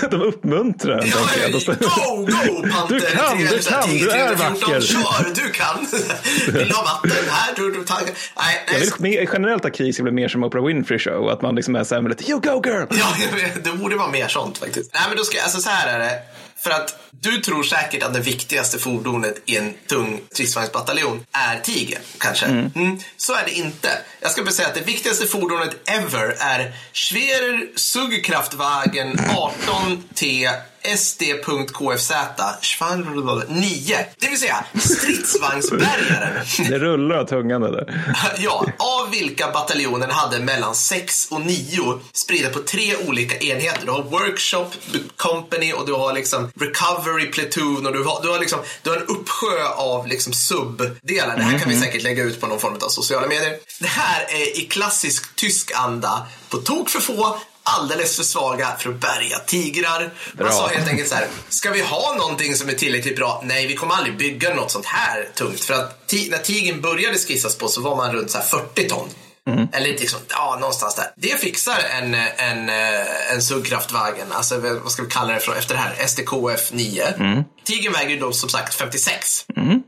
de, 0.00 0.08
de 0.10 0.22
uppmuntrar 0.22 0.96
den. 0.96 1.08
Ja, 1.08 1.16
jag. 1.42 1.52
Go, 1.52 2.16
go, 2.16 2.68
Panter! 2.72 2.94
Du 2.94 3.00
kan, 3.00 3.38
du 3.38 3.46
300, 3.48 3.82
kan, 3.82 3.90
du 3.90 4.10
är 4.10 4.26
314, 4.36 4.60
vacker. 4.60 4.80
Kör, 4.80 5.34
du 5.34 5.50
kan! 5.50 5.86
Vill 6.58 6.68
du 6.68 6.74
ha 6.74 6.82
vatten? 6.82 7.10
Här, 7.28 7.54
du, 7.56 7.72
du 7.72 7.84
tar... 7.84 7.96
Nej, 7.96 8.64
Jag 8.66 9.00
nej, 9.00 9.18
vill 9.18 9.28
generellt 9.32 9.64
att 9.64 9.74
krig 9.74 9.94
ska 9.94 10.02
bli 10.02 10.12
mer 10.12 10.28
som 10.28 10.44
Oprah 10.44 10.64
Winfrey 10.64 10.98
show. 10.98 11.28
Att 11.28 11.42
man 11.42 11.54
liksom 11.54 11.76
är 11.76 11.84
så 11.84 11.94
här 11.94 12.02
med 12.02 12.10
lite 12.10 12.30
you 12.30 12.40
go 12.40 12.62
girl. 12.64 12.86
Ja, 12.90 13.14
jag 13.32 13.64
det 13.64 13.72
borde 13.72 13.96
vara 13.96 14.10
mer 14.10 14.28
sånt 14.28 14.58
faktiskt. 14.58 14.90
Nej, 14.94 15.02
men 15.08 15.16
då 15.16 15.24
ska, 15.24 15.42
alltså 15.42 15.60
så 15.60 15.70
här 15.70 15.94
är 15.94 15.98
det. 15.98 16.18
För 16.64 16.70
att 16.70 16.98
du 17.10 17.40
tror 17.40 17.62
säkert 17.62 18.02
att 18.02 18.14
det 18.14 18.20
viktigaste 18.20 18.78
fordonet 18.78 19.42
i 19.46 19.56
en 19.56 19.74
tung 19.86 20.20
stridsvagnsbataljon 20.32 21.24
är 21.32 21.60
Tiger, 21.60 21.98
kanske. 22.18 22.46
Mm. 22.46 23.00
Så 23.16 23.34
är 23.34 23.44
det 23.44 23.52
inte. 23.52 23.88
Jag 24.20 24.30
ska 24.30 24.42
bara 24.42 24.50
säga 24.50 24.68
att 24.68 24.74
det 24.74 24.80
viktigaste 24.80 25.26
fordonet 25.26 25.90
ever 25.90 26.36
är 26.38 26.72
Schwerer 26.92 27.66
Zugkraftwagen 27.76 29.16
18T 29.16 30.48
SD.KFZ 30.96 32.12
9. 33.48 33.96
Det 34.18 34.28
vill 34.28 34.38
säga 34.38 34.64
stridsvagnsbärgaren. 34.74 36.44
Det 36.68 36.78
rullar 36.78 37.16
av 37.16 37.24
tungan 37.24 37.60
det 37.60 37.70
där. 37.70 38.14
Ja, 38.38 38.66
av 38.78 39.10
vilka 39.10 39.50
bataljonen 39.50 40.10
hade 40.10 40.40
mellan 40.40 40.74
6 40.74 41.28
och 41.30 41.40
9 41.40 42.00
spridda 42.12 42.48
på 42.48 42.58
tre 42.58 42.96
olika 43.08 43.38
enheter. 43.38 43.86
Du 43.86 43.90
har 43.90 44.02
Workshop 44.02 44.66
Company 45.16 45.72
och 45.72 45.86
du 45.86 45.92
har 45.92 46.12
liksom 46.12 46.50
Recovery 46.60 47.26
Platoon 47.26 47.86
och 47.86 47.92
du 47.92 48.04
har, 48.04 48.22
du 48.22 48.28
har, 48.28 48.40
liksom, 48.40 48.58
du 48.82 48.90
har 48.90 48.96
en 48.96 49.06
uppsjö 49.06 49.68
av 49.76 50.06
liksom 50.06 50.32
subdelar. 50.32 51.36
Det 51.36 51.42
här 51.42 51.58
kan 51.58 51.68
vi 51.68 51.80
säkert 51.80 52.02
lägga 52.02 52.22
ut 52.22 52.40
på 52.40 52.46
någon 52.46 52.60
form 52.60 52.74
av 52.82 52.88
sociala 52.88 53.26
medier. 53.26 53.58
Det 53.80 53.86
här 53.86 54.26
är 54.28 54.58
i 54.58 54.66
klassisk 54.70 55.36
tysk 55.36 55.72
anda 55.74 56.26
på 56.48 56.56
tok 56.56 56.88
för 56.88 57.00
få 57.00 57.38
alldeles 57.64 58.16
för 58.16 58.22
svaga 58.22 58.76
för 58.78 58.90
att 58.90 59.00
bärga 59.00 59.38
tigrar. 59.38 60.12
Man 60.32 60.52
sa 60.52 60.68
helt 60.68 60.88
enkelt 60.88 61.08
så 61.08 61.14
här, 61.14 61.26
ska 61.48 61.70
vi 61.70 61.82
ha 61.82 62.14
någonting 62.18 62.56
som 62.56 62.68
är 62.68 62.72
tillräckligt 62.72 63.16
bra? 63.16 63.42
Nej, 63.44 63.66
vi 63.66 63.74
kommer 63.74 63.94
aldrig 63.94 64.18
bygga 64.18 64.54
något 64.54 64.70
sånt 64.70 64.86
här 64.86 65.28
tungt. 65.34 65.60
För 65.64 65.74
att 65.74 66.12
när 66.30 66.38
tigern 66.38 66.80
började 66.80 67.18
skissas 67.18 67.56
på 67.56 67.68
så 67.68 67.80
var 67.80 67.96
man 67.96 68.12
runt 68.12 68.30
så 68.30 68.38
här 68.38 68.44
40 68.44 68.88
ton. 68.88 69.08
Eller 69.72 69.88
liksom, 69.88 70.20
ja, 70.28 70.56
någonstans 70.60 70.94
där. 70.94 71.06
Det 71.16 71.40
fixar 71.40 71.78
en, 71.90 72.14
en, 72.14 72.68
eh, 72.68 73.32
en 73.32 73.42
Zugkraftwagen, 73.42 74.26
alltså 74.32 74.58
vad 74.58 74.92
ska 74.92 75.02
vi 75.02 75.08
kalla 75.08 75.34
det 75.34 75.40
för 75.40 75.56
efter 75.56 75.74
det 75.74 75.80
här? 75.80 76.06
SDKF 76.06 76.72
9. 76.72 77.14
Tigern 77.64 77.92
väger 77.92 78.10
ju 78.10 78.18
då 78.20 78.32
som 78.32 78.48
sagt 78.48 78.74
56. 78.74 79.44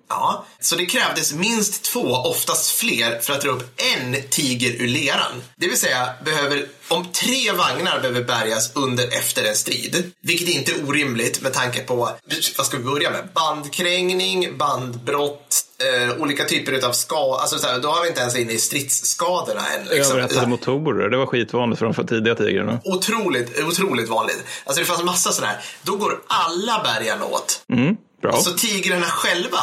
Ja, 0.08 0.46
så 0.60 0.76
det 0.76 0.86
krävdes 0.86 1.32
minst 1.34 1.82
två, 1.84 2.00
oftast 2.00 2.70
fler, 2.70 3.18
för 3.20 3.32
att 3.32 3.40
dra 3.40 3.50
upp 3.50 3.80
en 3.94 4.16
tiger 4.30 4.70
ur 4.82 4.88
leran. 4.88 5.42
Det 5.56 5.68
vill 5.68 5.78
säga, 5.78 6.08
behöver, 6.24 6.66
om 6.88 7.04
tre 7.12 7.52
vagnar 7.52 8.00
behöver 8.00 8.24
bärgas 8.24 8.72
under 8.76 9.04
efter 9.18 9.44
en 9.44 9.56
strid, 9.56 10.12
vilket 10.22 10.48
inte 10.48 10.72
är 10.72 10.88
orimligt 10.88 11.42
med 11.42 11.52
tanke 11.52 11.80
på, 11.80 12.10
vad 12.58 12.66
ska 12.66 12.76
vi 12.76 12.84
börja 12.84 13.10
med? 13.10 13.28
Bandkrängning, 13.34 14.58
bandbrott, 14.58 15.62
eh, 15.78 16.22
olika 16.22 16.44
typer 16.44 16.86
av 16.88 16.92
skador. 16.92 17.40
Alltså, 17.40 17.58
så 17.58 17.66
här, 17.66 17.78
då 17.78 17.88
har 17.88 18.02
vi 18.02 18.08
inte 18.08 18.20
ens 18.20 18.36
inne 18.36 18.52
i 18.52 18.58
stridsskadorna 18.58 19.60
än. 19.78 19.84
liksom. 19.84 20.12
Överhettade 20.12 20.46
motorer, 20.46 21.08
det 21.08 21.16
var 21.16 21.26
skitvanligt 21.26 21.78
för 21.78 21.86
de 21.86 21.94
för 21.94 22.04
tidiga 22.04 22.34
tigrarna. 22.34 22.80
Otroligt, 22.84 23.64
otroligt 23.64 24.08
vanligt. 24.08 24.44
Alltså 24.64 24.80
det 24.80 24.86
fanns 24.86 25.02
massa 25.02 25.32
sådana 25.32 25.52
här. 25.52 25.62
Då 25.82 25.96
går 25.96 26.18
alla 26.26 26.82
bärgarna 26.84 27.24
åt. 27.24 27.62
Mm, 27.72 27.96
bra. 28.22 28.33
Så 28.33 28.50
tigrarna 28.50 29.07
själva, 29.07 29.59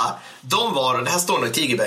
de 0.45 0.73
var, 0.73 0.97
och 0.97 1.03
det 1.05 1.09
här 1.11 1.19
står 1.19 1.37
nog 1.39 1.47
i 1.47 1.51
tiger, 1.51 1.79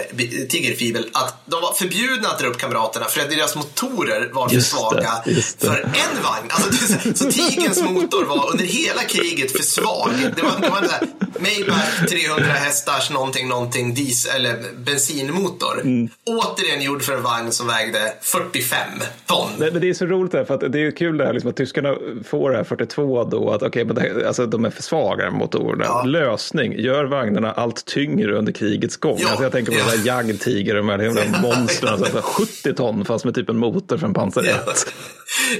Tigerfibel, 0.49 1.07
att 1.13 1.43
de 1.47 1.61
var 1.61 1.73
förbjudna 1.73 2.29
att 2.29 2.39
dra 2.39 2.47
upp 2.47 2.59
kamraterna 2.59 3.07
för 3.07 3.21
att 3.21 3.31
deras 3.31 3.57
motorer 3.57 4.31
var 4.33 4.49
för 4.49 4.61
svaga 4.61 5.13
för 5.59 5.81
en 5.81 6.23
vagn. 6.23 6.49
Alltså, 6.51 7.15
så, 7.15 7.31
tigerns 7.31 7.83
motor 7.83 8.25
var 8.25 8.51
under 8.51 8.65
hela 8.65 9.03
kriget 9.03 9.53
för 9.53 9.63
svag. 9.63 10.11
Det 10.37 10.43
var, 10.43 10.61
det 10.61 10.69
var 10.69 10.79
en 10.79 10.89
sån 10.89 10.93
här 11.01 11.09
Maybach 11.41 12.09
300 12.09 12.45
hästars 12.53 13.11
någonting, 13.11 13.49
någonting 13.49 13.95
diesel 13.95 14.47
eller 14.47 14.57
bensinmotor. 14.79 15.81
Mm. 15.81 16.09
Återigen 16.27 16.83
gjord 16.83 17.03
för 17.03 17.13
en 17.13 17.23
vagn 17.23 17.53
som 17.53 17.67
vägde 17.67 18.13
45 18.21 18.79
ton. 19.27 19.49
Nej, 19.59 19.71
men 19.73 19.81
det 19.81 19.89
är 19.89 19.95
så 19.95 20.07
roligt 20.07 20.33
där, 20.33 20.45
för 20.45 20.55
att 20.55 20.61
det 20.73 20.79
är 20.79 20.83
ju 20.83 20.93
kul 20.93 21.17
det 21.19 21.25
här 21.27 21.33
liksom, 21.33 21.51
att 21.51 21.57
tyskarna 21.57 21.97
får 22.25 22.51
det 22.51 22.57
här 22.57 22.65
42 22.65 23.25
då, 23.25 23.51
att 23.51 23.63
okej, 23.63 23.85
men 23.85 23.95
det, 23.95 24.01
här- 24.01 24.25
alltså, 24.27 24.47
de 24.47 24.65
är 24.65 24.71
för 24.71 24.83
svaga 24.83 25.31
motorerna. 25.31 25.85
Ja. 25.85 26.03
Lösning, 26.03 26.73
gör 26.81 27.05
vagnarna 27.05 27.53
allt 27.53 27.85
tyngre 27.85 28.39
under 28.47 28.59
krigets 28.59 28.97
gång. 28.97 29.19
Ja, 29.21 29.29
Alltså, 29.29 29.43
jag 29.43 29.53
tänker 29.53 29.73
på 29.73 29.79
ja. 29.79 29.85
där 29.85 30.07
jagdtiger, 30.07 30.75
de 30.75 30.89
här 30.89 30.99
jävla 30.99 31.41
monstren, 31.41 31.93
alltså, 31.93 32.11
så 32.11 32.17
här 32.17 32.23
70 32.23 32.75
ton 32.75 33.05
fast 33.05 33.25
med 33.25 33.35
typ 33.35 33.49
en 33.49 33.59
motor 33.59 33.99
för 33.99 34.07
en 34.07 34.15
pansar 34.15 34.43
1. 34.43 34.57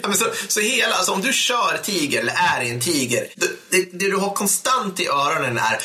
Ja, 0.03 0.09
men 0.09 0.17
så, 0.17 0.25
så 0.49 0.61
hela, 0.61 0.95
alltså 0.95 1.13
om 1.13 1.21
du 1.21 1.33
kör 1.33 1.79
tiger 1.83 2.21
eller 2.21 2.35
är 2.59 2.63
i 2.65 2.71
en 2.71 2.81
tiger, 2.81 3.27
det, 3.37 3.47
det, 3.71 3.99
det 3.99 4.11
du 4.11 4.17
har 4.17 4.31
konstant 4.31 5.01
i 5.01 5.07
öronen 5.07 5.59
är 5.59 5.79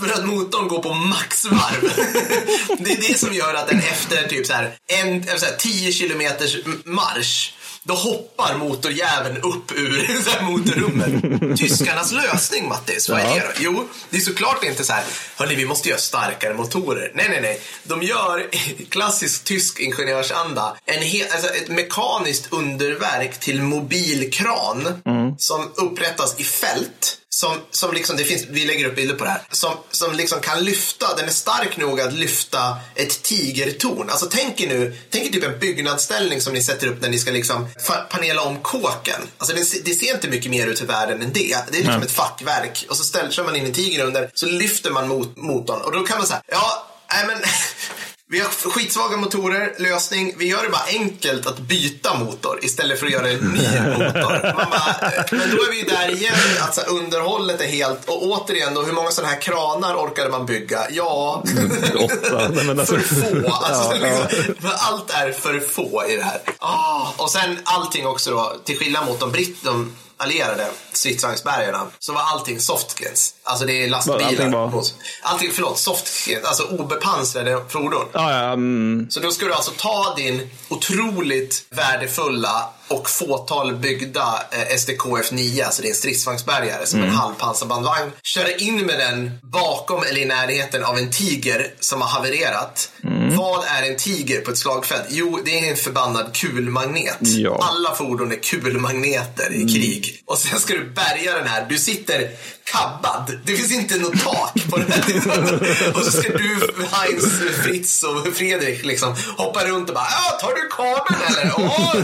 för 0.00 0.12
att 0.12 0.26
motorn 0.26 0.68
går 0.68 0.82
på 0.82 0.94
maxvarv. 0.94 1.82
det 2.78 2.92
är 2.92 3.08
det 3.08 3.18
som 3.18 3.34
gör 3.34 3.54
att 3.54 3.68
den 3.68 3.78
efter 3.78 4.28
typ 4.28 4.46
så 4.46 4.52
här, 4.52 4.72
en, 4.86 5.22
så 5.38 5.46
här, 5.46 5.56
10 5.58 5.92
kilometers 5.92 6.56
marsch 6.84 7.52
då 7.88 7.94
hoppar 7.94 8.54
motorjäveln 8.54 9.36
upp 9.36 9.72
ur 9.78 10.22
så 10.24 10.30
här, 10.30 10.42
motorrummet. 10.42 11.58
Tyskarnas 11.58 12.12
lösning, 12.12 12.68
Mattis, 12.68 13.08
vad 13.08 13.20
är 13.20 13.24
det 13.24 13.40
då? 13.40 13.50
Jo, 13.60 13.88
det 14.10 14.16
är 14.16 14.20
såklart 14.20 14.64
inte 14.64 14.84
så 14.84 14.92
här, 14.92 15.04
hörni, 15.36 15.54
vi 15.54 15.66
måste 15.66 15.88
göra 15.88 15.98
starkare 15.98 16.54
motorer. 16.54 17.12
Nej, 17.14 17.26
nej, 17.28 17.40
nej. 17.40 17.60
De 17.84 18.02
gör 18.02 18.46
klassisk 18.90 19.44
tysk 19.44 19.80
ingenjörsanda 19.80 20.76
en 20.86 21.02
he- 21.02 21.32
alltså 21.32 21.48
ett 21.54 21.68
mekaniskt 21.68 22.52
underverk 22.52 23.40
till 23.40 23.62
mobilkran 23.62 25.02
som 25.38 25.72
upprättas 25.74 26.34
i 26.38 26.44
fält. 26.44 27.14
Som, 27.30 27.56
som 27.70 27.94
liksom, 27.94 28.16
det 28.16 28.24
finns, 28.24 28.44
vi 28.50 28.64
lägger 28.64 28.84
upp 28.84 28.96
bilder 28.96 29.14
på 29.14 29.24
det 29.24 29.30
här. 29.30 29.42
Som, 29.50 29.74
som 29.90 30.14
liksom 30.14 30.40
kan 30.40 30.64
lyfta, 30.64 31.16
den 31.16 31.24
är 31.24 31.32
stark 31.32 31.76
nog 31.76 32.00
att 32.00 32.12
lyfta 32.12 32.76
ett 32.94 33.22
tigertorn. 33.22 34.10
Alltså 34.10 34.26
tänk 34.30 34.60
er 34.60 34.68
nu, 34.68 34.96
tänk 35.10 35.26
er 35.26 35.30
typ 35.30 35.44
en 35.44 35.58
byggnadsställning 35.58 36.40
som 36.40 36.52
ni 36.52 36.62
sätter 36.62 36.86
upp 36.86 37.02
när 37.02 37.08
ni 37.08 37.18
ska 37.18 37.30
liksom 37.30 37.68
panela 38.10 38.42
om 38.42 38.58
kåken. 38.60 39.20
Alltså 39.38 39.56
det, 39.56 39.84
det 39.84 39.94
ser 39.94 40.14
inte 40.14 40.28
mycket 40.28 40.50
mer 40.50 40.66
ut 40.66 40.82
i 40.82 40.84
världen 40.84 41.22
än 41.22 41.32
det. 41.32 41.56
Det 41.70 41.78
är 41.78 41.84
liksom 41.84 42.02
ett 42.02 42.10
fackverk. 42.10 42.86
Och 42.88 42.96
så 42.96 43.04
ställer, 43.04 43.30
kör 43.30 43.44
man 43.44 43.56
in 43.56 43.66
en 43.66 43.72
tiger 43.72 44.04
under, 44.04 44.30
så 44.34 44.46
lyfter 44.46 44.90
man 44.90 45.08
mot, 45.08 45.36
motorn. 45.36 45.82
Och 45.82 45.92
då 45.92 46.06
kan 46.06 46.18
man 46.18 46.26
säga, 46.26 46.42
ja, 46.46 46.86
nej 47.12 47.24
men 47.26 47.36
Vi 48.30 48.40
har 48.40 48.48
skitsvaga 48.48 49.16
motorer, 49.16 49.74
lösning. 49.78 50.34
Vi 50.38 50.46
gör 50.48 50.62
det 50.62 50.68
bara 50.68 50.86
enkelt 50.88 51.46
att 51.46 51.58
byta 51.58 52.18
motor 52.18 52.58
istället 52.64 52.98
för 52.98 53.06
att 53.06 53.12
göra 53.12 53.30
en 53.30 53.38
ny 53.38 53.80
motor. 53.80 54.52
Bara, 54.52 55.12
eh, 55.16 55.24
men 55.30 55.56
då 55.56 55.62
är 55.64 55.70
vi 55.70 55.78
ju 55.78 55.84
där 55.84 56.08
igen, 56.10 56.34
att 56.60 56.74
så 56.74 56.80
här, 56.80 56.88
underhållet 56.90 57.60
är 57.60 57.66
helt... 57.66 58.08
Och 58.08 58.22
återigen 58.22 58.74
då, 58.74 58.82
hur 58.82 58.92
många 58.92 59.10
sådana 59.10 59.32
här 59.32 59.40
kranar 59.40 59.94
orkade 59.94 60.30
man 60.30 60.46
bygga? 60.46 60.86
Ja, 60.90 61.42
Åtta. 61.98 62.48
Men 62.64 62.80
alltså- 62.80 62.98
för 62.98 63.14
få. 63.42 63.48
Alltså, 63.52 63.96
Ja, 63.96 64.26
liksom, 64.30 64.70
allt 64.78 65.10
är 65.10 65.32
för 65.32 65.60
få 65.60 66.04
i 66.08 66.16
det 66.16 66.22
här. 66.24 66.40
Ah, 66.58 67.06
och 67.16 67.30
sen 67.30 67.58
allting 67.64 68.06
också 68.06 68.30
då, 68.30 68.56
till 68.64 68.78
skillnad 68.78 69.06
mot 69.06 69.20
de 69.20 69.32
britt, 69.32 69.64
de 69.64 69.96
allierade 70.18 70.66
stridsvagnsbärgarna, 70.92 71.86
så 71.98 72.12
var 72.12 72.20
allting 72.20 72.60
softskins. 72.60 73.34
Alltså 73.42 73.64
det 73.66 73.84
är 73.84 73.88
lastbilar. 73.90 74.20
Allting 74.20 74.50
var- 74.50 74.84
allting 75.22 75.50
förlåt, 75.54 75.78
softskins, 75.78 76.44
alltså 76.44 76.62
obepansrade 76.62 77.64
fordon. 77.68 78.06
Ja, 78.12 78.32
ja, 78.32 78.52
mm, 78.52 79.06
Så 79.10 79.20
då 79.20 79.30
ska 79.30 79.46
du 79.46 79.52
alltså 79.54 79.72
ta 79.78 80.14
din 80.16 80.50
otroligt 80.68 81.64
värdefulla 81.70 82.68
och 82.88 83.10
fåtal 83.10 83.76
byggda 83.76 84.42
eh, 84.50 84.76
SDKF 84.76 85.32
9, 85.32 85.64
alltså 85.64 85.82
din 85.82 85.94
stridsvagnsbärgare 85.94 86.86
som 86.86 87.02
en 87.02 87.10
halvpansarbandvagn. 87.10 88.10
Köra 88.22 88.50
in 88.50 88.86
med 88.86 88.98
den 88.98 89.30
bakom 89.42 90.02
eller 90.02 90.20
i 90.20 90.24
närheten 90.24 90.84
av 90.84 90.98
en 90.98 91.10
tiger 91.10 91.74
som 91.80 92.00
har 92.00 92.08
havererat. 92.08 92.90
Vad 93.36 93.64
är 93.64 93.90
en 93.90 93.96
tiger 93.96 94.40
på 94.40 94.50
ett 94.50 94.58
slagfält? 94.58 95.06
Jo, 95.10 95.40
det 95.44 95.58
är 95.58 95.70
en 95.70 95.76
förbannad 95.76 96.34
kulmagnet. 96.34 97.18
Ja. 97.20 97.58
Alla 97.62 97.94
fordon 97.94 98.32
är 98.32 98.36
kulmagneter 98.36 99.52
i 99.52 99.68
krig. 99.74 100.22
Och 100.26 100.38
sen 100.38 100.60
ska 100.60 100.74
du 100.74 100.90
bärga 100.90 101.34
den 101.34 101.46
här. 101.46 101.66
Du 101.68 101.78
sitter 101.78 102.30
kabbad. 102.72 103.40
Det 103.44 103.56
finns 103.56 103.72
inte 103.72 103.98
något 103.98 104.20
tak 104.24 104.52
på 104.70 104.76
den 104.76 104.92
här. 104.92 105.96
och 105.96 106.04
så 106.04 106.10
ska 106.10 106.32
du, 106.32 106.70
Heinz, 106.92 107.26
Fritz 107.64 108.02
och 108.02 108.34
Fredrik 108.34 108.84
liksom 108.84 109.16
hoppa 109.36 109.64
runt 109.64 109.88
och 109.88 109.94
bara 109.94 110.08
ja, 110.10 110.38
tar 110.40 110.54
du 110.54 110.68
kabeln 110.68 111.22
eller? 111.28 111.52
Åh! 111.58 111.94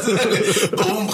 Boom, 0.71 1.11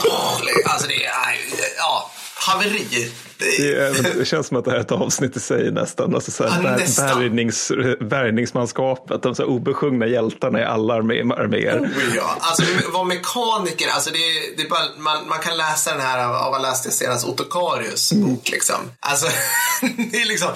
alltså 0.65 0.89
det 0.89 1.05
är, 1.05 1.37
ja, 1.79 2.11
haveri 2.35 3.11
det, 3.41 4.19
det 4.19 4.25
känns 4.25 4.47
som 4.47 4.57
att 4.57 4.65
det 4.65 4.71
här 4.71 4.79
är 4.79 4.83
ett 4.83 4.93
avsnitt 4.93 5.37
i 5.37 5.41
sig 5.41 5.71
nästan. 5.71 6.15
Alltså 6.15 6.31
så 6.31 6.45
här, 6.45 6.51
Ja, 6.63 6.63
bär, 6.63 7.15
bärgnings, 7.15 7.73
bärgningsmanskapet, 8.01 9.23
de 9.23 9.35
så 9.35 9.45
obesjungna 9.45 10.07
hjältarna 10.07 10.61
i 10.61 10.65
alla 10.65 10.95
armé, 10.95 11.21
arméer. 11.21 11.79
Oh, 11.79 12.17
ja. 12.17 12.37
Alltså 12.41 12.63
vara 12.93 13.05
mekaniker, 13.05 13.89
alltså 13.95 14.11
det, 14.11 14.63
det 14.63 14.69
bara, 14.69 14.81
man, 14.99 15.29
man 15.29 15.39
kan 15.39 15.57
läsa 15.57 15.93
den 15.93 16.01
här 16.01 16.25
av, 16.25 16.53
vad 16.53 16.63
läste 16.63 16.89
jag 16.89 16.95
senast, 16.95 17.29
Otto 17.29 17.45
Karius 17.45 18.13
bok 18.13 18.51
liksom. 18.51 18.77
Alltså, 19.01 19.27
det 20.13 20.17
är 20.23 20.29
liksom 20.29 20.49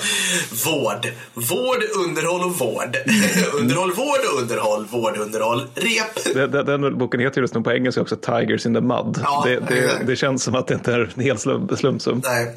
vård, 0.64 1.06
vård, 1.34 1.82
underhåll 2.06 2.40
och 2.40 2.58
vård. 2.58 2.96
underhåll, 3.54 3.92
vård 3.92 4.20
och 4.32 4.40
underhåll, 4.40 4.86
vård, 4.90 5.16
underhåll, 5.16 5.62
rep. 5.74 6.34
Den, 6.34 6.50
den, 6.50 6.66
den 6.66 6.98
boken 6.98 7.20
heter 7.20 7.40
just 7.40 7.54
nu 7.54 7.60
på 7.60 7.72
engelska 7.72 8.00
också 8.00 8.16
Tigers 8.16 8.66
in 8.66 8.74
the 8.74 8.80
Mud. 8.80 9.20
Ja, 9.22 9.42
det, 9.46 9.60
det, 9.60 9.98
det 10.06 10.16
känns 10.16 10.42
som 10.42 10.54
att 10.54 10.66
det 10.66 10.74
inte 10.74 10.92
är 10.92 11.12
en 11.16 11.22
hel 11.22 11.38
slum, 11.38 11.76
slumpsum. 11.76 12.22
Nej. 12.24 12.56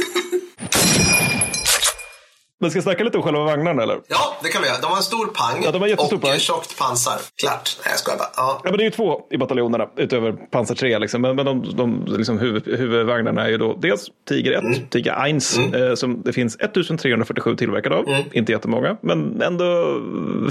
Men 2.61 2.69
ska 2.71 2.77
jag 2.77 2.83
snacka 2.83 3.03
lite 3.03 3.17
om 3.17 3.23
själva 3.23 3.43
vagnarna 3.43 3.83
eller? 3.83 3.99
Ja, 4.07 4.35
det 4.43 4.49
kan 4.49 4.61
vi 4.61 4.67
göra. 4.67 4.77
De 4.81 4.87
har 4.87 4.97
en 4.97 5.03
stor 5.03 5.25
pang 5.25 5.61
Ja, 5.63 5.71
de 5.71 5.81
har 5.81 6.13
och 6.13 6.21
pang. 6.21 6.39
tjockt 6.39 6.77
pansar. 6.77 7.19
Klart. 7.41 7.77
Nej, 7.83 7.91
jag 7.91 7.99
skojar 7.99 8.17
bara. 8.17 8.29
Ja. 8.35 8.61
Ja, 8.63 8.69
men 8.69 8.77
det 8.77 8.83
är 8.83 8.85
ju 8.85 8.91
två 8.91 9.21
i 9.31 9.37
bataljonerna 9.37 9.87
utöver 9.97 10.31
pansar 10.31 10.75
3. 10.75 10.99
Liksom. 10.99 11.21
Men, 11.21 11.35
men 11.35 11.45
de, 11.45 11.75
de 11.77 12.05
liksom 12.07 12.39
huvud, 12.39 12.67
huvudvagnarna 12.67 13.45
är 13.45 13.49
ju 13.49 13.57
då 13.57 13.73
dels 13.81 14.07
Tiger 14.29 14.51
1, 14.51 14.61
Mm. 14.63 14.87
Tiger 14.89 15.27
1, 15.27 15.75
eh, 15.89 15.95
som 15.95 16.21
det 16.21 16.33
finns 16.33 16.55
1347 16.55 17.55
tillverkade 17.55 17.95
av. 17.95 18.07
Mm. 18.07 18.23
Inte 18.31 18.51
jättemånga, 18.51 18.97
men 19.01 19.41
ändå 19.41 19.99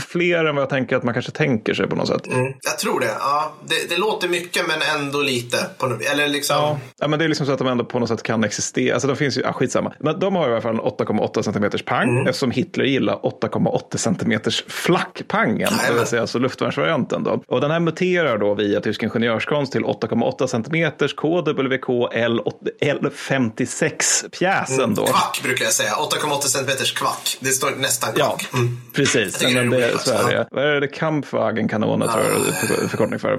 fler 0.08 0.44
än 0.44 0.54
vad 0.54 0.62
jag 0.62 0.70
tänker 0.70 0.96
att 0.96 1.02
man 1.02 1.14
kanske 1.14 1.32
tänker 1.32 1.74
sig 1.74 1.86
på 1.86 1.96
något 1.96 2.08
sätt. 2.08 2.26
Mm, 2.26 2.52
jag 2.60 2.78
tror 2.78 3.00
det. 3.00 3.10
Ja, 3.20 3.52
det. 3.68 3.90
Det 3.90 3.96
låter 3.96 4.28
mycket 4.28 4.66
men 4.68 4.78
ändå 5.00 5.22
lite. 5.22 5.56
På, 5.78 5.86
eller 6.12 6.28
liksom... 6.28 6.56
Ja. 6.56 6.78
ja, 6.98 7.08
men 7.08 7.18
det 7.18 7.24
är 7.24 7.28
liksom 7.28 7.46
så 7.46 7.52
att 7.52 7.58
de 7.58 7.68
ändå 7.68 7.84
på 7.84 7.98
något 7.98 8.08
sätt 8.08 8.22
kan 8.22 8.44
existera. 8.44 8.94
Alltså 8.94 9.08
de 9.08 9.16
finns 9.16 9.38
ju, 9.38 9.44
ah, 9.46 9.52
skitsamma. 9.52 9.92
Men 10.00 10.18
de 10.20 10.36
har 10.36 10.48
i 10.48 10.52
alla 10.52 10.60
fall 10.60 10.74
en 10.74 10.80
8,8 10.80 11.42
cm 11.42 11.70
pang 11.86 11.99
Mm. 12.08 12.26
eftersom 12.26 12.50
Hitler 12.50 12.84
gillar 12.84 13.14
8,8 13.16 13.96
cm 13.96 14.40
flackpangen, 14.68 15.70
det 15.88 15.94
vill 15.98 16.06
säga 16.06 16.22
alltså 16.22 16.38
luftvärnsvarianten. 16.38 17.24
Då. 17.24 17.42
Och 17.48 17.60
den 17.60 17.70
här 17.70 17.80
muterar 17.80 18.38
då 18.38 18.54
via 18.54 18.80
tysk 18.80 19.02
ingenjörskonst 19.02 19.72
till 19.72 19.84
8,8 19.84 20.46
cm 20.46 20.90
KWK 21.16 22.08
L, 22.14 22.40
L56 22.82 24.28
pjäsen 24.38 24.94
då. 24.94 25.06
Kvack 25.06 25.40
brukar 25.44 25.64
jag 25.64 25.72
säga. 25.74 25.90
8,8 25.90 26.40
centimeters 26.40 26.92
kvack. 26.92 27.38
Det 27.40 27.48
står 27.48 27.70
nästan 27.78 28.10
Ja, 28.16 28.26
kvack. 28.28 28.48
Mm. 28.54 28.80
precis. 28.94 29.38
tycker 29.38 29.54
Men 29.54 29.70
det 29.70 29.98
så 29.98 30.10
är 30.28 30.32
det. 30.34 30.46
Vad 30.50 30.64
är 30.64 30.80
det? 30.80 30.86
Kampfwagen-kanoner 30.88 32.06
tror 32.06 32.24
jag 32.24 32.32
det 32.42 32.48
är 32.48 32.76
för- 32.76 32.88
förkortning 32.88 33.18
för. 33.18 33.38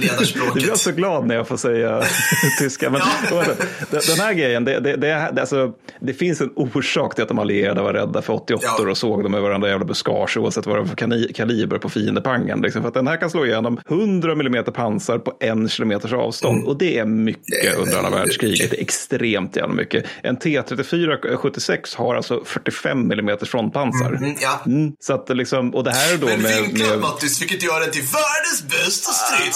Ledarspråket. 0.00 0.54
Du 0.54 0.60
blir 0.60 0.74
så 0.74 0.92
glad 0.92 1.26
när 1.26 1.34
jag 1.34 1.48
får 1.48 1.56
säga 1.56 2.02
tyska. 2.58 2.90
Men, 2.90 3.00
Ja. 3.30 3.42
den, 3.90 4.18
här 4.20 4.32
grejen, 4.34 4.64
det, 4.64 4.80
det, 4.80 4.96
det, 4.96 5.40
alltså, 5.40 5.72
det 6.00 6.14
finns 6.14 6.40
en 6.40 6.50
orsak 6.56 7.14
till 7.14 7.22
att 7.22 7.28
de 7.28 7.38
allierade 7.38 7.82
var 7.82 7.92
rädda 8.06 8.22
för 8.22 8.32
88 8.32 8.66
Ja. 8.78 8.90
och 8.90 8.98
såg 8.98 9.22
dem 9.22 9.34
i 9.34 9.40
varandra 9.40 9.68
jävla 9.68 9.84
buskage 9.84 10.36
oavsett 10.36 10.66
vad 10.66 10.76
det 10.76 10.80
var 10.80 10.88
för 10.88 11.32
kaliber 11.32 11.78
på 11.78 11.88
fiendepangen. 11.88 12.60
Liksom. 12.60 12.82
För 12.82 12.88
att 12.88 12.94
den 12.94 13.06
här 13.06 13.16
kan 13.16 13.30
slå 13.30 13.46
igenom 13.46 13.80
100 13.88 14.32
mm 14.32 14.64
pansar 14.64 15.18
på 15.18 15.32
en 15.40 15.68
kilometers 15.68 16.12
avstånd. 16.12 16.64
Och 16.64 16.78
det 16.78 16.98
är 16.98 17.04
mycket 17.04 17.78
under 17.78 17.96
andra 17.98 18.10
världskriget. 18.10 18.70
Det 18.70 18.76
är 18.76 18.80
extremt 18.82 19.56
jävla 19.56 19.74
mycket. 19.74 20.04
En 20.22 20.36
T34 20.38 21.36
76 21.36 21.94
har 21.94 22.14
alltså 22.14 22.42
45 22.44 23.12
mm 23.12 23.38
frontpansar. 23.42 24.12
Mm, 24.12 24.34
ja. 24.40 24.60
Mm, 24.66 24.92
så 25.00 25.12
att 25.14 25.36
liksom, 25.36 25.74
och 25.74 25.84
det 25.84 25.90
här 25.90 26.14
är 26.14 26.18
då 26.18 26.26
Men 26.26 26.42
med... 26.42 26.62
vinklat 26.62 26.88
med 26.90 26.98
Mattis, 26.98 27.42
vilket 27.42 27.62
gör 27.62 27.80
den 27.80 27.90
till 27.90 28.02
världens 28.02 28.62
bästa 28.68 29.10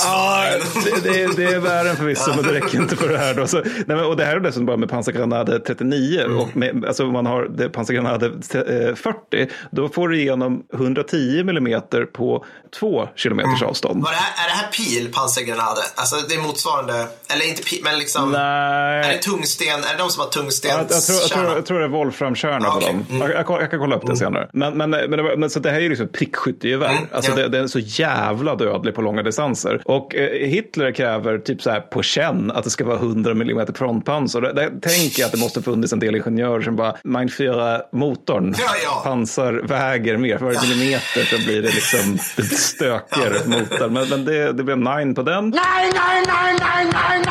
Ja, 0.05 0.45
stridsvagn. 0.53 1.03
det, 1.03 1.11
det, 1.11 1.37
det 1.47 1.55
är 1.55 1.59
värre 1.61 1.97
förvisso, 1.97 2.31
men 2.37 2.45
det 2.45 2.53
räcker 2.53 2.79
inte 2.79 2.97
för 2.97 3.09
det 3.09 3.19
här. 3.19 3.35
Då. 3.35 3.47
Så, 3.47 3.57
nej, 3.57 3.85
men, 3.87 4.05
och 4.05 4.17
det 4.17 4.25
här 4.25 4.37
är 4.37 4.41
dessutom 4.41 4.67
bara 4.67 4.77
med 4.77 4.89
pansargranade 4.91 5.59
39. 5.59 6.21
Mm. 6.21 6.39
Och 6.39 6.57
med, 6.57 6.85
alltså 6.85 7.07
man 7.07 7.27
har 7.27 7.69
pansargranade 7.69 8.36
40, 8.45 9.49
då 9.71 9.89
får 9.89 10.09
du 10.09 10.21
igenom 10.21 10.63
110 10.75 11.45
millimeter 11.45 12.05
på 12.05 12.45
två 12.81 13.09
kilometers 13.17 13.61
Mm. 13.63 13.69
avstånd. 13.71 14.03
Var 14.05 14.11
det 14.11 14.17
här, 14.17 14.45
är 14.47 14.49
det 14.51 14.55
här 14.57 14.71
pil, 14.73 15.13
pansargranader? 15.13 15.85
Alltså 15.95 16.17
det 16.29 16.35
är 16.35 16.41
motsvarande, 16.41 17.07
eller 17.35 17.49
inte 17.49 17.63
pil, 17.63 17.81
men 17.85 17.99
liksom. 17.99 18.35
Är 18.35 18.99
det 19.03 19.07
Nej. 19.09 19.21
tungsten? 19.21 19.67
Är 19.69 19.93
det 19.97 19.99
de 20.03 20.11
som 20.11 20.21
har 20.21 20.29
tungstenskärna? 20.31 20.87
jag, 20.91 21.03
tror, 21.07 21.19
jag, 21.21 21.31
tror, 21.31 21.45
jag 21.57 21.67
tror 21.67 21.79
det 21.79 21.85
är 21.85 21.89
Wolframkärna 21.89 22.71
på 22.71 22.77
Okej. 22.77 22.89
dem. 22.93 23.07
Mm. 23.11 23.31
Jag, 23.31 23.41
jag, 23.49 23.63
jag 23.63 23.71
kan 23.71 23.81
kolla 23.81 23.97
upp 23.97 24.07
det 24.07 24.17
senare. 24.17 24.49
Men, 24.53 24.77
men, 24.77 24.91
men, 24.91 25.11
det, 25.11 25.23
var- 25.23 25.37
men 25.37 25.51
så 25.51 25.61
det 25.61 25.71
här 25.71 25.77
är 25.77 25.81
ju 25.81 25.89
liksom 25.89 26.09
prickskyttegevär. 26.09 26.91
Mm, 26.91 27.03
Alltså 27.13 27.31
ja. 27.31 27.37
det, 27.37 27.49
det 27.49 27.59
är 27.59 27.67
så 27.67 27.79
jävla 27.79 28.55
dödlig 28.57 28.95
på 28.95 29.03
långa 29.03 29.23
distanser. 29.23 29.83
Och 29.85 30.15
eh, 30.15 30.49
Hitler 30.49 30.93
kräver 30.93 31.39
typ 31.39 31.63
så 31.63 31.71
här 31.71 31.81
på 31.81 32.03
känn 32.03 32.51
att 32.51 32.65
det 32.65 32.71
ska 32.71 32.85
vara 32.85 32.97
100 32.97 33.31
mm 33.31 33.67
frontpansar. 33.75 34.41
Det, 34.41 34.53
det 34.53 34.81
tänker 34.89 35.21
jag 35.21 35.27
att 35.27 35.33
det 35.33 35.39
måste 35.39 35.63
funnits 35.63 35.93
en 35.93 35.99
del 35.99 36.17
ingenjörer 36.17 36.61
som 36.63 36.77
bara, 36.77 36.97
Mein 37.05 37.29
Führer 37.29 37.83
motorn, 38.29 38.55
Ja, 38.59 38.71
ja. 38.85 39.01
pansar 39.05 39.53
väger 39.53 40.17
mer. 40.17 40.39
För 40.39 40.45
varje 40.47 40.69
millimeter 40.69 41.25
så 41.25 41.37
blir 41.45 41.63
det 41.63 41.69
liksom 41.69 42.17
det 42.37 42.43
blir 42.43 42.57
stökigare 42.57 43.49
motor. 43.49 43.89
Men, 43.89 44.09
men 44.09 44.25
det, 44.25 44.53
det 44.53 44.65
blev 44.65 44.79
nine 44.79 45.15
på 45.15 45.23
den. 45.23 45.45
Nein, 45.51 45.53
nein, 45.95 46.25
nein, 46.27 46.57
nein, 46.61 46.93
nein, 46.93 47.25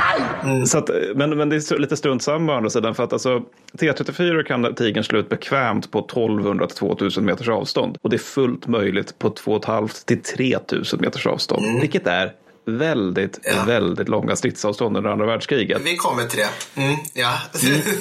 nein! 0.44 0.68
Så 0.68 0.78
att, 0.78 0.90
men, 1.16 1.38
men 1.38 1.50
det 1.50 1.56
är 1.56 1.78
lite 1.80 1.98
strunt 1.98 2.24
samma 2.24 2.54
å 2.54 2.56
andra 2.58 2.70
sidan. 2.70 2.96
För 2.96 3.04
att 3.04 3.14
alltså, 3.14 3.42
T34 3.78 4.44
kan 4.44 4.76
Tigern 4.76 5.04
slå 5.04 5.20
ut 5.20 5.30
bekvämt 5.30 5.92
på 5.92 6.00
1200 6.00 6.68
till 6.68 6.78
2000 6.78 7.26
meters 7.26 7.50
avstånd. 7.50 7.98
Och 8.02 8.10
det 8.10 8.16
är 8.16 8.18
fullt 8.18 8.68
möjligt 8.68 9.20
på 9.20 9.30
2500 9.30 9.94
till 10.06 10.22
3000 10.24 11.00
meters 11.02 11.28
avstånd. 11.28 11.82
Vilket 11.82 12.08
är 12.08 12.32
väldigt, 12.68 13.40
Ja. 13.44 13.64
väldigt 13.68 14.10
långa 14.10 14.36
stridsavstånd 14.36 14.98
under 14.98 15.10
andra 15.10 15.26
världskriget. 15.26 15.82
Vi 15.86 15.96
kommer 15.96 16.24
till 16.24 16.40
det. 16.40 16.82
Mm, 16.82 16.96
ja. 17.14 17.34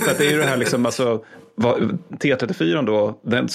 För 0.05 0.11
att 0.11 0.19
det 0.19 0.27
är 0.27 0.31
ju 0.31 0.39
det 0.39 0.45
här 0.47 0.57
liksom, 0.57 0.87
alltså, 0.87 1.25
vad- 1.55 1.99
T34 2.11 2.87
då, 2.87 3.19
den, 3.23 3.49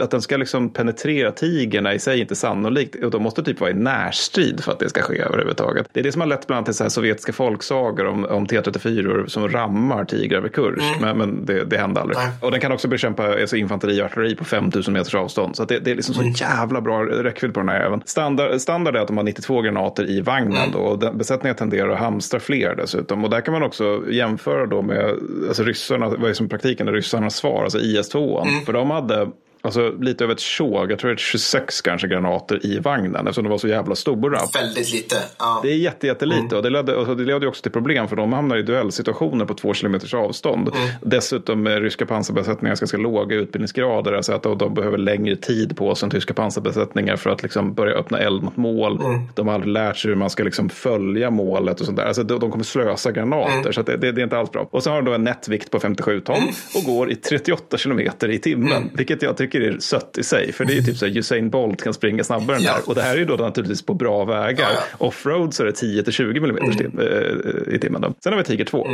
att 0.00 0.10
den 0.10 0.22
ska 0.22 0.36
liksom 0.36 0.70
penetrera 0.70 1.30
tigern 1.32 1.86
är 1.86 1.92
i 1.92 1.98
sig 1.98 2.20
inte 2.20 2.34
sannolikt. 2.34 3.04
Och 3.04 3.10
de 3.10 3.22
måste 3.22 3.42
typ 3.42 3.60
vara 3.60 3.70
i 3.70 3.74
närstrid 3.74 4.64
för 4.64 4.72
att 4.72 4.78
det 4.78 4.88
ska 4.88 5.02
ske 5.02 5.20
överhuvudtaget. 5.20 5.88
Det 5.92 6.00
är 6.00 6.04
det 6.04 6.12
som 6.12 6.20
har 6.20 6.28
lett 6.28 6.46
bland 6.46 6.56
annat 6.56 6.66
till 6.66 6.74
så 6.74 6.84
här 6.84 6.88
sovjetiska 6.88 7.32
folksagor 7.32 8.06
om, 8.06 8.24
om 8.24 8.46
T34 8.46 9.26
som 9.26 9.48
rammar 9.48 10.04
tigrar 10.04 10.40
vid 10.40 10.52
kurs. 10.52 10.82
Men, 11.00 11.18
men 11.18 11.44
det, 11.46 11.64
det 11.64 11.78
hände 11.78 12.00
aldrig. 12.00 12.16
Nej. 12.18 12.30
Och 12.40 12.50
den 12.50 12.60
kan 12.60 12.72
också 12.72 12.88
bekämpa 12.88 13.40
alltså, 13.40 13.56
infanteri 13.56 14.00
och 14.00 14.04
artilleri 14.04 14.36
på 14.36 14.44
5000 14.44 14.92
meters 14.92 15.14
avstånd. 15.14 15.56
Så 15.56 15.64
det, 15.64 15.78
det 15.78 15.90
är 15.90 15.94
liksom 15.94 16.14
så 16.14 16.44
jävla 16.44 16.80
bra 16.80 17.04
räckvidd 17.04 17.54
på 17.54 17.60
den 17.60 17.68
här 17.68 17.80
även. 17.80 18.02
Standard, 18.04 18.60
standard 18.60 18.96
är 18.96 19.00
att 19.00 19.06
de 19.06 19.16
har 19.16 19.24
92 19.24 19.60
granater 19.62 20.10
i 20.10 20.20
vagnen 20.20 20.70
då, 20.72 20.78
och 20.78 20.98
den, 20.98 21.18
besättningen 21.18 21.56
tenderar 21.56 21.88
att 21.88 21.98
hamstra 21.98 22.40
fler 22.40 22.74
dessutom. 22.74 23.24
Och 23.24 23.30
där 23.30 23.40
kan 23.40 23.52
man 23.52 23.62
också 23.62 24.02
jämföra 24.10 24.66
då 24.66 24.82
med 24.82 25.14
alltså 25.48 25.62
ryssarna, 25.62 26.08
vad 26.08 26.30
är 26.30 26.34
som 26.34 26.48
praktiken 26.48 26.88
ryssarnas 26.88 27.40
svar, 27.44 27.64
alltså 27.64 27.78
IS-2. 27.78 28.46
För 28.66 28.72
de 28.72 28.90
hade 28.90 29.30
Alltså 29.64 29.92
lite 30.00 30.24
över 30.24 30.34
ett 30.34 30.40
tjog, 30.40 30.92
jag 30.92 30.98
tror 30.98 31.10
det 31.10 31.14
är 31.14 31.16
26 31.16 31.80
kanske 31.80 32.08
granater 32.08 32.66
i 32.66 32.78
vagnen 32.78 33.26
eftersom 33.26 33.44
de 33.44 33.50
var 33.50 33.58
så 33.58 33.68
jävla 33.68 33.94
stora. 33.94 34.40
Väldigt 34.54 34.92
lite. 34.92 35.16
Ja. 35.38 35.60
Det 35.62 35.70
är 35.70 35.76
jätte, 35.76 36.06
jättelite 36.06 36.56
och 36.56 36.62
det 36.62 36.70
ledde, 36.70 36.96
och 36.96 37.16
det 37.16 37.24
ledde 37.24 37.40
ju 37.40 37.48
också 37.48 37.62
till 37.62 37.72
problem 37.72 38.08
för 38.08 38.16
de 38.16 38.32
hamnar 38.32 38.56
i 38.56 38.62
duellsituationer 38.62 39.44
på 39.44 39.54
två 39.54 39.74
kilometers 39.74 40.14
avstånd. 40.14 40.70
Dessutom 41.02 41.66
är 41.66 41.80
ryska 41.80 42.06
pansarbesättningar 42.06 42.76
ganska 42.76 42.96
låga 42.96 43.36
utbildningsgrader, 43.36 44.12
alltså 44.12 44.32
att 44.32 44.42
de, 44.42 44.74
behöver 44.74 44.98
längre 44.98 45.36
tid 45.36 45.76
på 45.76 45.94
sig 45.94 46.06
än 46.06 46.10
tyska 46.10 46.34
pansarbesättningar 46.34 47.16
för 47.16 47.30
att 47.30 47.42
liksom 47.42 47.74
börja 47.74 47.94
öppna 47.94 48.18
eld 48.18 48.42
mot 48.42 48.56
mål. 48.56 49.00
De 49.34 49.46
har 49.46 49.54
aldrig 49.54 49.72
lärt 49.72 49.96
sig 49.96 50.08
hur 50.08 50.16
man 50.16 50.30
ska 50.30 50.42
liksom 50.44 50.68
följa 50.68 51.30
målet 51.30 51.80
och 51.80 51.86
sånt 51.86 51.98
där. 51.98 52.06
Alltså 52.06 52.22
de, 52.22 52.50
kommer 52.50 52.64
slösa 52.64 53.12
granater 53.12 53.72
så 53.72 53.80
att 53.80 53.86
det, 53.86 53.96
det, 53.96 54.12
det 54.12 54.20
är 54.20 54.24
inte 54.24 54.38
alls 54.38 54.52
bra. 54.52 54.68
Och 54.70 54.82
så 54.82 54.90
har 54.90 54.96
de 54.96 55.04
då 55.04 55.12
en 55.12 55.24
nättvikt 55.24 55.70
på 55.70 55.80
57 55.80 56.20
ton 56.20 56.42
och 56.74 56.84
går 56.84 57.10
i 57.10 57.14
38 57.14 57.76
kilometer 57.76 58.28
i 58.28 58.38
timmen, 58.38 58.90
vilket 58.94 59.22
jag 59.22 59.36
tycker 59.36 59.53
är 59.62 59.78
sött 59.78 60.18
i 60.18 60.22
sig. 60.22 60.52
För 60.52 60.64
det 60.64 60.72
är 60.72 60.74
ju 60.74 60.82
typ 60.82 60.96
så 60.96 61.06
här 61.06 61.16
Usain 61.18 61.50
Bolt 61.50 61.82
kan 61.82 61.94
springa 61.94 62.24
snabbare 62.24 62.56
än 62.56 62.62
Ja. 62.62 62.70
det 62.70 62.76
här. 62.76 62.88
Och 62.88 62.94
det 62.94 63.02
här 63.02 63.14
är 63.14 63.18
ju 63.18 63.24
då 63.24 63.34
naturligtvis 63.36 63.82
på 63.82 63.94
bra 63.94 64.24
vägar. 64.24 64.68
Ja, 64.74 64.78
ja. 64.98 65.06
Offroad 65.06 65.54
så 65.54 65.62
är 65.62 65.66
det 65.66 65.72
10 65.72 66.02
till 66.02 66.12
20 66.12 66.38
mm 66.38 66.56
eh, 66.56 67.74
i 67.74 67.78
timmen. 67.80 68.00
Då. 68.00 68.14
Sen 68.24 68.32
har 68.32 68.38
vi 68.38 68.44
Tiger 68.44 68.64
2. 68.64 68.88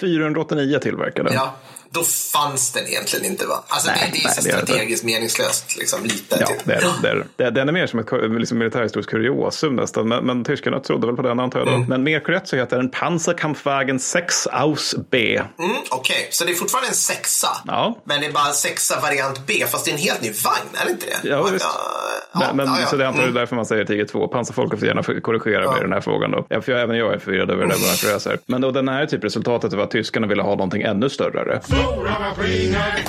489 0.00 0.78
tillverkade. 0.78 1.30
ja. 1.34 1.54
Då 1.90 2.02
fanns 2.32 2.72
den 2.72 2.86
egentligen 2.86 3.24
inte 3.26 3.46
va? 3.46 3.64
Alltså 3.68 3.90
Nej, 3.90 3.98
det, 4.12 4.18
det 4.18 4.24
är 4.24 4.24
nej, 4.26 4.34
så 4.34 4.42
det 4.42 4.50
är 4.50 4.60
det 4.60 4.66
strategiskt 4.66 5.04
meningslöst. 5.04 5.76
Liksom, 5.78 6.02
lite. 6.02 6.36
Ja, 6.40 6.46
typ. 6.46 6.64
det 6.64 6.72
är, 7.08 7.26
det. 7.36 7.44
är. 7.44 7.50
Den 7.50 7.68
är 7.68 7.72
mer 7.72 7.86
som 7.86 7.98
ett 8.00 8.06
liksom 8.40 8.58
militärhistoriskt 8.58 9.10
kuriosum 9.12 9.76
nästan. 9.76 10.08
Men, 10.08 10.24
men 10.24 10.44
tyskarna 10.44 10.80
trodde 10.80 11.06
väl 11.06 11.16
på 11.16 11.22
den 11.22 11.40
antar 11.40 11.58
jag. 11.58 11.68
Då. 11.68 11.78
Men 11.88 12.02
mer 12.02 12.20
korrekt 12.20 12.48
så 12.48 12.56
heter 12.56 12.76
den 12.76 12.90
Panzerkampfwagen 12.90 13.98
6 14.00 14.46
aus 14.46 14.94
B. 15.10 15.40
Mm, 15.58 15.76
Okej, 15.90 16.28
så 16.30 16.44
det 16.44 16.50
är 16.50 16.54
fortfarande 16.54 16.88
en 16.88 16.94
sexa. 16.94 17.48
Ja. 17.66 17.98
Men 18.04 18.20
det 18.20 18.26
är 18.26 18.32
bara 18.32 18.52
sexa 18.52 19.00
variant 19.00 19.46
B, 19.46 19.64
fast 19.68 19.84
det 19.84 19.90
är 19.90 19.92
en 19.92 19.98
helt 19.98 20.22
ny 20.22 20.32
vagn, 20.44 20.68
är 20.80 20.84
det 20.84 20.90
inte 20.90 21.06
det? 21.06 21.28
Ja, 21.28 21.42
visst. 21.42 21.64
ja, 22.32 22.40
men, 22.40 22.56
men, 22.56 22.66
ja, 22.66 22.80
ja. 22.80 22.86
Så 22.86 22.96
det 22.96 23.08
antar 23.08 23.20
jag 23.20 23.26
Mm. 23.26 23.36
är 23.36 23.40
därför 23.40 23.56
man 23.56 23.66
säger 23.66 23.84
Tiger 23.84 24.04
2. 24.04 24.28
Pansarfolket 24.28 24.78
får 24.78 24.88
gärna 24.88 25.02
korrigera 25.02 25.70
mig 25.70 25.78
i 25.78 25.82
den 25.82 25.92
här 25.92 26.00
frågan. 26.00 26.30
Då. 26.30 26.46
Ja, 26.48 26.60
för 26.60 26.72
jag, 26.72 26.80
även 26.82 26.96
jag 26.96 27.14
är 27.14 27.18
förvirrad 27.18 27.50
över 27.50 27.66
det 27.66 27.74
där 28.08 28.30
jag. 28.30 28.38
Men 28.46 28.60
då, 28.60 28.70
den 28.70 28.88
här 28.88 29.02
är 29.02 29.06
typ 29.06 29.24
resultatet 29.24 29.72
av 29.72 29.80
att 29.80 29.90
tyskarna 29.90 30.26
ville 30.26 30.42
ha 30.42 30.50
någonting 30.50 30.82
ännu 30.82 31.08
större. 31.08 31.60
Stora 31.76 32.18
maskiner. 32.18 33.04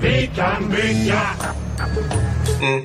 Vi 0.00 0.30
kan 0.36 0.70
bygga. 0.70 1.20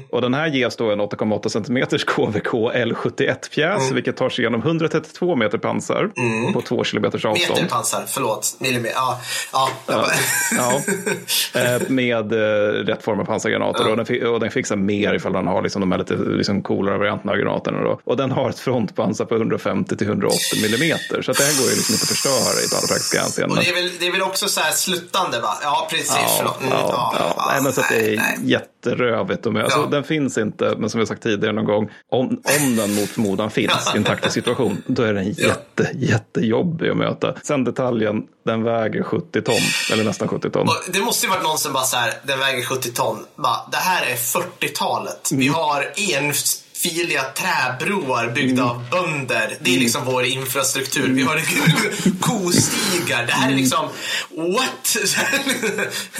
Och 0.10 0.22
den 0.22 0.34
här 0.34 0.48
ges 0.48 0.76
då 0.76 0.92
en 0.92 1.02
8,8 1.02 1.50
cm 1.50 2.00
KVK 2.08 2.48
L71-pjäs, 2.54 3.92
vilket 3.92 4.18
tar 4.18 4.30
sig 4.30 4.42
igenom 4.44 4.62
132 4.62 5.36
meter 5.36 5.58
pansar 5.58 6.10
på 6.54 6.62
2 6.62 6.84
km 6.84 7.06
avstånd. 7.06 7.36
Meterpansar, 7.50 8.04
förlåt. 8.08 8.56
Millimeter. 8.60 8.96
Ja, 8.96 9.20
ja. 9.54 9.70
bara- 9.88 10.06
Ja, 10.58 10.82
eh, 11.62 11.82
med 11.88 12.34
eh, 12.34 12.38
rätt 12.74 13.04
form 13.04 13.20
av 13.20 13.26
pansargranater. 13.26 13.88
Och, 13.90 13.98
den, 13.98 14.06
fi- 14.06 14.24
och 14.26 14.40
den 14.40 14.52
fixar 14.52 14.76
mer 14.76 15.14
ifall 15.14 15.34
den 15.34 15.48
har 15.48 15.62
liksom 15.62 15.80
de 15.82 15.92
här 15.92 16.00
lite 16.00 16.14
liksom 16.16 16.62
coolare 16.64 16.98
varianterna 16.98 17.32
av 17.32 17.38
granaterna. 17.38 17.82
Då. 17.84 18.00
Och 18.04 18.18
den 18.18 18.32
har 18.32 18.50
ett 18.50 18.60
frontpansar 18.60 19.26
på 19.26 19.36
150 19.36 19.96
till 19.98 20.08
180 20.08 20.38
millimeter. 20.62 21.22
Så 21.22 21.32
att 21.32 21.38
det 21.38 21.44
här 21.44 21.62
går 21.62 21.70
ju 21.70 21.76
liksom 21.76 21.94
inte 21.94 22.04
att 22.04 22.10
förstöra 22.10 22.34
i 22.34 22.66
alla 22.78 22.88
praktiska 22.88 23.18
Och 23.18 23.24
hänseenden. 23.24 23.58
det 23.64 23.70
är, 23.70 23.74
väl, 23.74 23.92
det 24.00 24.08
är 24.08 24.12
väl 24.12 24.22
också 24.22 24.48
så 24.48 24.62
här 24.62 24.72
sluttande 24.72 25.40
va? 25.40 25.54
Ja, 25.64 25.88
precis. 25.92 26.16
Ja, 26.22 26.36
förlåt. 26.38 26.62
Mm, 26.62 26.74
ja, 26.74 27.16
ja. 27.20 27.46
Nej, 27.54 27.64
men 27.64 27.74
så 27.74 27.82
att 27.82 27.90
det 27.90 28.14
är 28.14 28.18
nej. 28.18 28.38
jätte, 28.44 28.66
jätterövigt. 28.86 29.46
Och 29.46 29.54
med. 29.54 29.64
Alltså, 29.64 29.80
Ja. 29.80 29.86
Den 29.86 30.04
finns 30.04 30.38
inte, 30.38 30.76
men 30.78 30.90
som 30.90 31.00
har 31.00 31.06
sagt 31.06 31.24
tidigare 31.24 31.54
någon 31.56 31.66
gång, 31.66 31.90
om, 32.10 32.28
om 32.28 32.76
den 32.76 32.96
mot 32.96 33.10
förmodan 33.10 33.52
finns 33.52 33.92
i 33.96 33.98
en 33.98 34.04
taktisk 34.04 34.34
situation, 34.34 34.84
då 34.88 35.04
är 35.04 35.14
den 35.14 35.32
jätte, 35.32 35.90
jättejobbig 35.96 36.90
att 36.90 36.98
möta. 36.98 37.34
Sen 37.44 37.64
detaljen, 37.64 38.24
den 38.46 38.64
väger 38.64 39.04
70 39.04 39.42
ton, 39.42 39.56
eller 39.94 40.04
nästan 40.04 40.28
70 40.28 40.50
ton. 40.50 40.68
Och 40.68 40.76
det 40.94 41.00
måste 41.00 41.26
ju 41.26 41.30
varit 41.30 41.44
någon 41.44 41.58
som 41.58 41.74
bara 41.74 41.84
så 41.84 41.98
här, 41.98 42.14
den 42.24 42.40
väger 42.40 42.64
70 42.66 42.92
ton. 42.92 43.18
Bara, 43.36 43.58
det 43.72 43.78
här 43.78 44.06
är 44.06 44.16
40-talet. 44.16 45.30
Vi 45.32 45.46
Mm. 45.48 45.54
har 45.54 45.86
enfiliga 46.86 47.22
träbroar 47.22 48.32
byggda 48.36 48.64
av 48.64 48.82
bönder. 48.92 49.54
Det 49.60 49.70
är 49.70 49.74
Mm. 49.74 49.80
liksom 49.84 50.02
vår 50.06 50.24
infrastruktur. 50.24 51.08
Vi 51.10 51.22
har 51.22 51.36
kostigar. 52.20 53.26
Det 53.26 53.32
här 53.34 53.52
är 53.52 53.56
liksom, 53.56 53.86
what? 54.38 54.96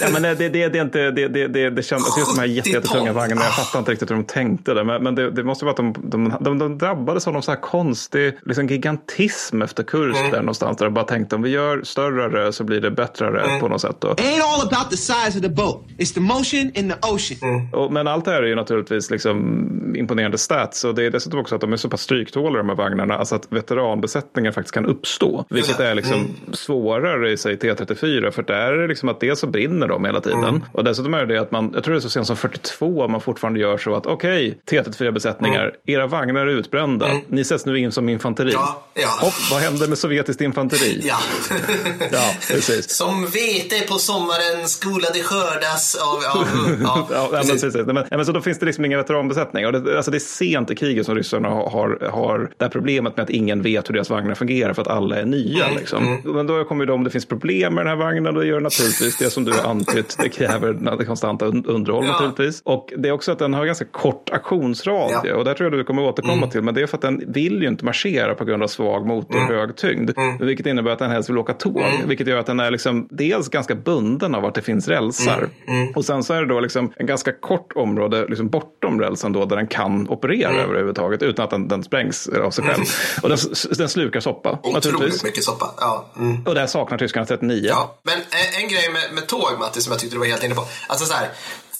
Ja, 0.00 0.06
men 0.12 0.22
det, 0.22 0.34
det, 0.34 0.48
det, 0.48 0.78
är 0.78 0.82
inte, 0.82 1.10
det, 1.10 1.28
det, 1.28 1.46
det, 1.48 1.70
det 1.70 1.82
känns, 1.82 2.16
just 2.18 2.36
de 2.36 2.40
här 2.40 2.48
70 2.48 2.54
jätte- 2.56 2.70
jättetunga 2.70 3.12
vagnarna, 3.12 3.44
jag 3.44 3.54
fattar 3.56 3.78
inte 3.78 3.90
riktigt 3.92 4.10
hur 4.10 4.16
de 4.16 4.24
tänkte 4.24 4.74
där. 4.74 4.84
Men, 4.84 5.02
men 5.02 5.14
det, 5.14 5.30
det 5.30 5.44
måste 5.44 5.64
vara 5.64 5.70
att 5.70 5.76
de, 5.76 5.94
de, 6.10 6.34
de, 6.40 6.58
de 6.58 6.78
drabbades 6.78 7.26
av 7.26 7.32
någon 7.32 7.42
så 7.42 7.50
här 7.50 7.60
konstig 7.60 8.38
liksom 8.46 8.66
gigantism 8.66 9.62
efter 9.62 9.82
Kursk 9.82 10.18
Mm. 10.18 10.30
där 10.30 10.38
någonstans. 10.40 10.78
Där 10.78 10.84
de 10.84 10.94
bara 10.94 11.04
tänkte 11.04 11.36
om 11.36 11.42
vi 11.42 11.50
gör 11.50 11.82
större 11.84 12.52
så 12.52 12.64
blir 12.64 12.80
det 12.80 12.90
bättre 12.90 13.28
Mm. 13.28 13.60
på 13.60 13.68
något 13.68 13.80
sätt. 13.80 13.96
Då. 13.98 14.12
It 14.12 14.20
ain't 14.20 14.40
all 14.42 14.60
about 14.60 14.90
the 14.90 14.96
size 14.96 15.28
of 15.38 15.42
the 15.42 15.48
boat. 15.48 15.84
It's 15.98 16.14
the 16.14 16.20
motion 16.20 16.70
in 16.74 16.90
the 16.90 16.96
ocean. 17.08 17.68
Och, 17.72 17.92
men 17.92 18.06
allt 18.08 18.24
det 18.24 18.30
här 18.30 18.42
är 18.42 18.46
ju 18.46 18.54
naturligtvis 18.54 19.10
liksom 19.10 19.58
imponerande 19.96 20.38
stats. 20.52 20.84
Och 20.84 20.94
det 20.94 21.06
är 21.06 21.10
dessutom 21.10 21.40
också 21.40 21.54
att 21.54 21.60
de 21.60 21.72
är 21.72 21.76
så 21.76 21.88
pass 21.88 22.02
stryktåliga 22.02 22.58
de 22.58 22.68
här 22.68 22.76
vagnarna. 22.76 23.14
Alltså 23.14 23.34
att 23.34 23.46
veteranbesättningar 23.50 24.52
faktiskt 24.52 24.74
kan 24.74 24.86
uppstå. 24.86 25.44
Vilket 25.50 25.80
är 25.80 25.94
liksom 25.94 26.36
svårare 26.52 27.30
i 27.30 27.36
sig 27.36 27.56
T34. 27.56 28.30
För 28.30 28.42
där 28.42 28.72
är 28.72 28.78
det 28.78 28.86
liksom 28.88 29.08
att 29.08 29.20
dels 29.20 29.40
så 29.40 29.46
brinner 29.46 29.88
de 29.88 30.04
hela 30.04 30.20
tiden. 30.20 30.64
Och 30.72 30.84
dessutom 30.84 31.14
är 31.14 31.26
det 31.26 31.40
att 31.40 31.50
man, 31.50 31.70
jag 31.74 31.84
tror 31.84 31.94
det 31.94 31.98
är 31.98 32.00
så 32.00 32.10
sent 32.10 32.26
som 32.26 32.36
42 32.36 33.08
man 33.08 33.20
fortfarande 33.20 33.60
gör 33.60 33.78
så 33.78 33.94
att 33.94 34.06
okej, 34.06 34.58
T34-besättningar, 34.70 35.72
era 35.86 36.06
vagnar 36.06 36.40
är 36.40 36.46
utbrända. 36.46 37.06
Ni 37.28 37.44
sätts 37.44 37.66
nu 37.66 37.78
in 37.78 37.92
som 37.92 38.08
infanteri. 38.08 38.52
Ja, 38.52 38.86
ja. 38.94 39.08
Hopp, 39.20 39.50
vad 39.50 39.60
händer 39.60 39.88
med 39.88 39.98
sovjetiskt 39.98 40.40
infanteri? 40.40 41.00
ja. 41.04 41.18
Ja, 42.12 42.34
precis. 42.48 42.90
Som 42.90 43.26
vete 43.26 43.86
på 43.88 43.94
sommaren 43.94 44.68
skola 44.68 45.08
det 45.14 45.22
skördas 45.22 45.94
av... 45.94 46.38
av 46.38 46.46
ja, 46.82 47.08
Ja, 47.10 47.28
men, 47.32 47.40
precis. 47.40 47.62
precis. 47.62 47.74
Nej, 47.74 47.84
men, 47.84 47.94
nej, 47.94 48.06
men 48.10 48.26
så 48.26 48.32
då 48.32 48.40
finns 48.40 48.58
det 48.58 48.66
liksom 48.66 48.84
ingen 48.84 48.98
veteranbesättning. 48.98 49.66
Och 49.66 49.72
det, 49.72 49.96
alltså 49.96 50.10
det 50.10 50.20
sent 50.42 50.70
i 50.70 50.74
kriget 50.74 51.06
som 51.06 51.14
ryssarna 51.14 51.48
har, 51.48 52.08
har, 52.12 52.38
det 52.58 52.64
här 52.64 52.70
problemet 52.70 53.16
med 53.16 53.22
att 53.24 53.30
ingen 53.30 53.62
vet 53.62 53.88
hur 53.88 53.94
deras 53.94 54.10
vagnar 54.10 54.34
fungerar 54.34 54.72
för 54.72 54.82
att 54.82 54.88
alla 54.88 55.16
är 55.16 55.24
nya. 55.26 55.64
Mm, 55.64 55.76
Liksom. 55.78 56.18
Men 56.24 56.46
då 56.46 56.64
kommer 56.64 56.86
det 56.86 56.92
om 56.92 57.04
det 57.04 57.10
finns 57.10 57.26
problem 57.26 57.74
med 57.74 57.86
den 57.86 57.98
här 57.98 58.04
vagnen, 58.04 58.34
då 58.34 58.44
gör 58.44 58.56
det 58.56 58.62
naturligtvis 58.62 59.18
det 59.18 59.30
som 59.30 59.44
du 59.44 59.52
har 59.52 59.70
antytt. 59.70 60.16
Det 60.22 60.28
kräver 60.28 60.96
det 60.98 61.04
konstanta 61.04 61.46
un- 61.46 61.64
underhåll 61.66 62.04
Ja. 62.06 62.12
naturligtvis. 62.12 62.62
Och 62.64 62.92
det 62.96 63.08
är 63.08 63.12
också 63.12 63.32
att 63.32 63.38
den 63.38 63.54
har 63.54 63.66
ganska 63.66 63.84
kort 63.84 64.30
aktionsradie. 64.32 65.14
Ja. 65.14 65.20
Mm. 65.24 65.38
Och 65.38 65.44
där 65.44 65.54
tror 65.54 65.70
jag 65.70 65.78
du 65.80 65.84
kommer 65.84 66.02
återkomma 66.02 66.46
till. 66.46 66.62
Men 66.62 66.74
det 66.74 66.82
är 66.82 66.86
för 66.86 66.96
att 66.96 67.02
den 67.02 67.22
vill 67.26 67.62
ju 67.62 67.68
inte 67.68 67.84
marschera 67.84 68.34
på 68.34 68.44
grund 68.44 68.62
av 68.62 68.66
svag 68.66 69.06
motor 69.06 69.36
och 69.36 69.54
hög 69.54 69.76
tyngd. 69.76 70.10
Mm. 70.16 70.38
Vilket 70.46 70.66
innebär 70.66 70.90
att 70.90 70.98
den 70.98 71.10
helst 71.10 71.30
vill 71.30 71.38
åka 71.38 71.52
tåg. 71.52 71.82
Vilket 72.06 72.26
gör 72.26 72.36
att 72.38 72.46
den 72.46 72.60
är 72.60 72.70
liksom 72.70 73.08
dels 73.10 73.48
ganska 73.48 73.74
bunden 73.74 74.34
av 74.34 74.44
att 74.44 74.54
det 74.54 74.62
finns 74.62 74.88
rälsar. 74.88 75.48
Mm. 75.68 75.92
Och 75.94 76.04
sen 76.04 76.22
så 76.22 76.34
är 76.34 76.40
det 76.40 76.46
då 76.46 76.60
liksom 76.60 76.92
en 76.96 77.06
ganska 77.06 77.32
kort 77.32 77.72
område 77.74 78.26
liksom 78.28 78.48
bortom 78.48 79.00
rälsen 79.00 79.32
då 79.32 79.44
där 79.44 79.56
den 79.56 79.66
kan 79.66 80.08
operera 80.08 80.31
Mm. 80.34 80.60
överhuvudtaget 80.60 81.22
utan 81.22 81.44
att 81.44 81.50
den, 81.50 81.68
den 81.68 81.84
sprängs 81.84 82.28
av 82.28 82.50
sig 82.50 82.64
själv. 82.64 82.84
Och 83.22 83.28
den, 83.28 83.38
den 83.70 83.88
slukar 83.88 84.20
soppa 84.20 84.58
Otroligt 84.62 85.22
mycket 85.22 85.44
soppa. 85.44 85.74
Ja. 85.80 86.06
Mm. 86.16 86.46
Och 86.46 86.54
där 86.54 86.66
saknar 86.66 86.98
tyskarna 86.98 87.26
39. 87.26 87.68
Ja, 87.68 87.98
men 88.02 88.14
en, 88.14 88.62
en 88.62 88.68
grej 88.68 88.92
med, 88.92 89.14
med 89.14 89.26
tåg, 89.26 89.58
Matti, 89.58 89.80
som 89.80 89.90
jag 89.90 90.00
tyckte 90.00 90.16
du 90.16 90.20
var 90.20 90.26
helt 90.26 90.44
inne 90.44 90.54
på. 90.54 90.64
Alltså 90.86 91.06
så 91.06 91.14
här, 91.14 91.28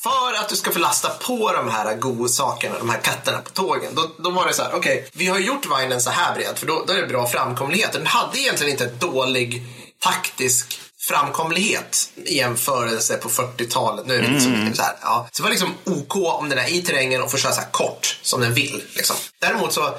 för 0.02 0.40
att 0.40 0.48
du 0.48 0.56
ska 0.56 0.70
få 0.70 0.78
lasta 0.78 1.08
på 1.08 1.52
de 1.52 1.70
här 1.70 1.96
godsakerna, 1.96 2.78
de 2.78 2.90
här 2.90 2.98
katterna 2.98 3.38
på 3.38 3.50
tågen, 3.50 3.94
då, 3.94 4.10
då 4.18 4.30
var 4.30 4.46
det 4.46 4.52
så 4.52 4.62
här, 4.62 4.74
okej, 4.74 5.08
vi 5.12 5.26
har 5.26 5.38
gjort 5.38 5.66
vagnen 5.66 6.00
så 6.00 6.10
här 6.10 6.34
bred, 6.34 6.58
för 6.58 6.66
då, 6.66 6.84
då 6.86 6.92
är 6.92 7.00
det 7.00 7.06
bra 7.06 7.26
framkomlighet. 7.26 7.92
Den 7.92 8.06
hade 8.06 8.38
egentligen 8.38 8.72
inte 8.72 8.84
ett 8.84 9.00
dålig 9.00 9.62
taktisk 9.98 10.80
framkomlighet 11.08 12.10
i 12.24 12.36
jämförelse 12.36 13.16
på 13.16 13.28
40-talet. 13.28 14.06
Nu 14.06 14.14
är 14.14 14.22
det 14.22 14.28
liksom 14.28 14.74
så 14.74 14.82
här, 14.82 14.94
ja. 15.02 15.28
Så 15.32 15.36
det 15.36 15.42
var 15.42 15.50
liksom 15.50 15.74
OK 15.84 16.16
om 16.16 16.48
den 16.48 16.58
är 16.58 16.68
i 16.68 16.82
terrängen 16.82 17.22
och 17.22 17.30
får 17.30 17.38
köra 17.38 17.52
så 17.52 17.60
här 17.60 17.70
kort 17.70 18.18
som 18.22 18.40
den 18.40 18.54
vill. 18.54 18.82
Liksom. 18.94 19.16
Däremot 19.40 19.72
så, 19.72 19.94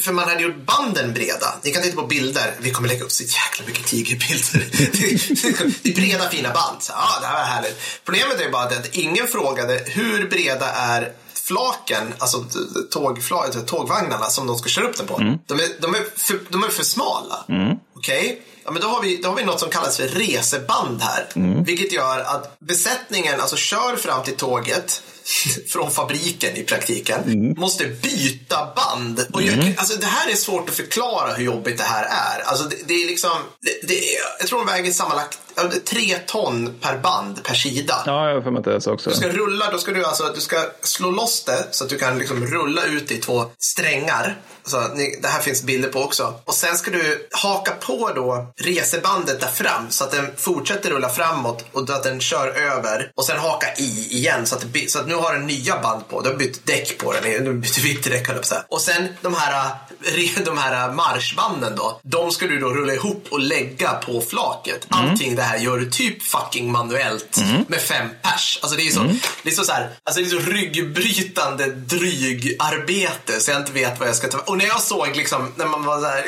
för- 0.00 0.12
man 0.12 0.28
hade 0.28 0.42
gjort 0.42 0.66
banden 0.66 1.14
breda. 1.14 1.54
Ni 1.62 1.70
kan 1.70 1.82
titta 1.82 1.96
på 2.00 2.06
bilder. 2.06 2.54
Vi 2.60 2.70
kommer 2.70 2.88
lägga 2.88 3.04
upp 3.04 3.12
så 3.12 3.22
jäkla 3.22 3.66
mycket 3.66 3.86
tigerbilder. 3.86 4.66
Det- 4.76 5.82
det 5.82 5.90
är 5.90 5.94
breda 5.94 6.28
fina 6.30 6.52
band. 6.52 6.82
Så, 6.82 6.92
ja, 6.96 7.18
det 7.20 7.26
här 7.26 7.34
var 7.38 7.44
härligt. 7.44 7.76
Problemet 8.04 8.40
är 8.40 8.50
bara 8.50 8.62
att 8.64 8.88
ingen 8.96 9.26
frågade 9.28 9.82
hur 9.86 10.28
breda 10.28 10.70
är 10.72 11.12
flaken, 11.46 12.14
alltså 12.18 12.38
t- 12.42 12.58
tågfla, 12.90 13.48
tågvagnarna 13.66 14.24
som 14.30 14.46
de 14.46 14.58
ska 14.58 14.68
köra 14.68 14.88
upp 14.88 14.96
den 14.96 15.06
på. 15.06 15.18
De, 15.46 15.54
är, 15.60 15.80
de, 15.80 15.94
är 15.94 16.04
för, 16.16 16.40
de 16.48 16.64
är 16.64 16.68
för 16.68 16.84
smala. 16.84 17.44
Okej? 17.96 18.42
Ja, 18.64 18.70
men 18.70 18.82
då 18.82 18.88
har, 18.88 19.02
vi, 19.02 19.16
då 19.16 19.28
har 19.28 19.36
vi 19.36 19.44
något 19.44 19.60
som 19.60 19.70
kallas 19.70 19.96
för 19.96 20.08
reseband 20.08 21.02
här. 21.02 21.26
Vilket 21.66 21.92
gör 21.92 22.20
att 22.20 22.58
besättningen 22.60 23.40
alltså 23.40 23.56
kör 23.56 23.96
fram 23.96 24.24
till 24.24 24.36
tåget 24.36 25.02
från 25.72 25.90
fabriken 25.90 26.56
i 26.56 26.62
praktiken. 26.62 27.54
Måste 27.58 27.84
byta 27.86 28.72
band. 28.76 29.26
Och 29.32 29.42
jag, 29.42 29.74
alltså, 29.78 29.98
det 29.98 30.06
här 30.06 30.30
är 30.30 30.34
svårt 30.34 30.68
att 30.68 30.74
förklara 30.74 31.32
hur 31.34 31.44
jobbigt 31.44 31.78
det 31.78 31.84
här 31.84 32.04
är. 32.04 32.40
Alltså, 32.44 32.64
det, 32.68 32.76
det 32.86 32.94
är 32.94 33.06
liksom, 33.06 33.30
det, 33.62 33.88
det 33.88 34.14
är, 34.14 34.20
jag 34.38 34.48
tror 34.48 34.58
de 34.58 34.66
väger 34.66 34.92
sammanlagt 34.92 35.38
tre 35.84 36.18
ton 36.26 36.74
per 36.80 36.98
band 36.98 37.44
per 37.44 37.54
sida. 37.54 38.02
Ja, 38.06 38.28
jag 38.28 38.34
har 38.34 38.42
för 38.42 38.50
mig 38.50 38.62
det 38.62 38.80
så 38.80 38.92
också. 38.92 39.10
Du 39.10 39.16
ska 39.16 39.28
rulla, 39.28 39.70
då 39.70 39.78
ska 39.78 39.92
du 39.92 40.04
alltså 40.04 40.32
du 40.34 40.40
ska 40.40 40.56
slå 40.82 41.10
loss 41.10 41.44
det 41.44 41.66
så 41.70 41.84
att 41.84 41.90
du 41.90 41.98
kan 41.98 42.18
liksom 42.18 42.46
rulla 42.46 42.84
ut 42.84 43.08
det 43.08 43.14
i 43.14 43.18
två 43.18 43.44
strängar. 43.58 44.36
Så 44.66 44.76
det 45.22 45.28
här 45.28 45.40
finns 45.40 45.62
bilder 45.62 45.88
på 45.88 46.00
också. 46.02 46.34
Och 46.44 46.54
sen 46.54 46.76
ska 46.76 46.90
du 46.90 47.28
haka 47.30 47.72
på 47.72 48.10
då 48.14 48.52
resebandet 48.56 49.40
där 49.40 49.46
fram 49.46 49.90
så 49.90 50.04
att 50.04 50.10
den 50.10 50.26
fortsätter 50.36 50.90
rulla 50.90 51.08
framåt 51.08 51.64
och 51.72 51.90
att 51.90 52.02
den 52.02 52.20
kör 52.20 52.48
över. 52.48 53.10
Och 53.14 53.24
sen 53.24 53.38
haka 53.38 53.66
i 53.76 54.08
igen 54.10 54.46
så 54.46 54.56
att, 54.56 54.72
det, 54.72 54.90
så 54.90 54.98
att 54.98 55.08
nu 55.08 55.14
har 55.14 55.34
den 55.34 55.46
nya 55.46 55.80
band 55.80 56.08
på. 56.08 56.20
Du 56.20 56.28
har 56.28 56.36
bytt 56.36 56.66
däck 56.66 56.98
på 56.98 57.12
den. 57.12 57.44
Du 57.44 57.50
har 57.50 57.58
bytt 57.58 57.78
vinterdäck 57.78 58.26
höll 58.26 58.36
jag 58.36 58.42
på 58.42 58.48
säga. 58.48 58.64
Och 58.68 58.80
sen 58.80 59.08
de 59.22 59.34
här, 59.34 59.74
de 60.44 60.58
här 60.58 60.92
marschbanden 60.92 61.76
då. 61.76 62.00
De 62.02 62.30
ska 62.30 62.46
du 62.46 62.58
då 62.58 62.68
rulla 62.68 62.94
ihop 62.94 63.26
och 63.30 63.40
lägga 63.40 63.92
på 63.92 64.20
flaket. 64.20 64.86
Allting 64.88 65.36
det 65.36 65.42
här 65.46 65.58
gör 65.58 65.78
du 65.78 65.90
typ 65.90 66.22
fucking 66.22 66.72
manuellt 66.72 67.38
med 67.68 67.80
fem 67.80 68.08
pers. 68.22 68.58
Alltså 68.62 68.76
det 68.78 68.86
är 68.86 68.90
så, 68.90 69.02
det 69.42 69.50
är 69.50 69.54
så, 69.54 69.64
så 69.64 69.72
här, 69.72 69.88
alltså 70.04 70.20
det 70.22 70.26
är 70.26 70.30
så 70.30 70.50
ryggbrytande 70.50 71.66
drygarbete 71.66 73.32
så 73.40 73.50
jag 73.50 73.60
inte 73.60 73.72
vet 73.72 74.00
vad 74.00 74.08
jag 74.08 74.16
ska 74.16 74.28
ta 74.28 74.38
Och 74.38 74.58
när 74.58 74.64
jag 74.66 74.80
såg 74.80 75.16
liksom, 75.16 75.52
när 75.56 75.66
man 75.66 75.84
var 75.84 76.02
här, 76.02 76.18
eh, 76.18 76.24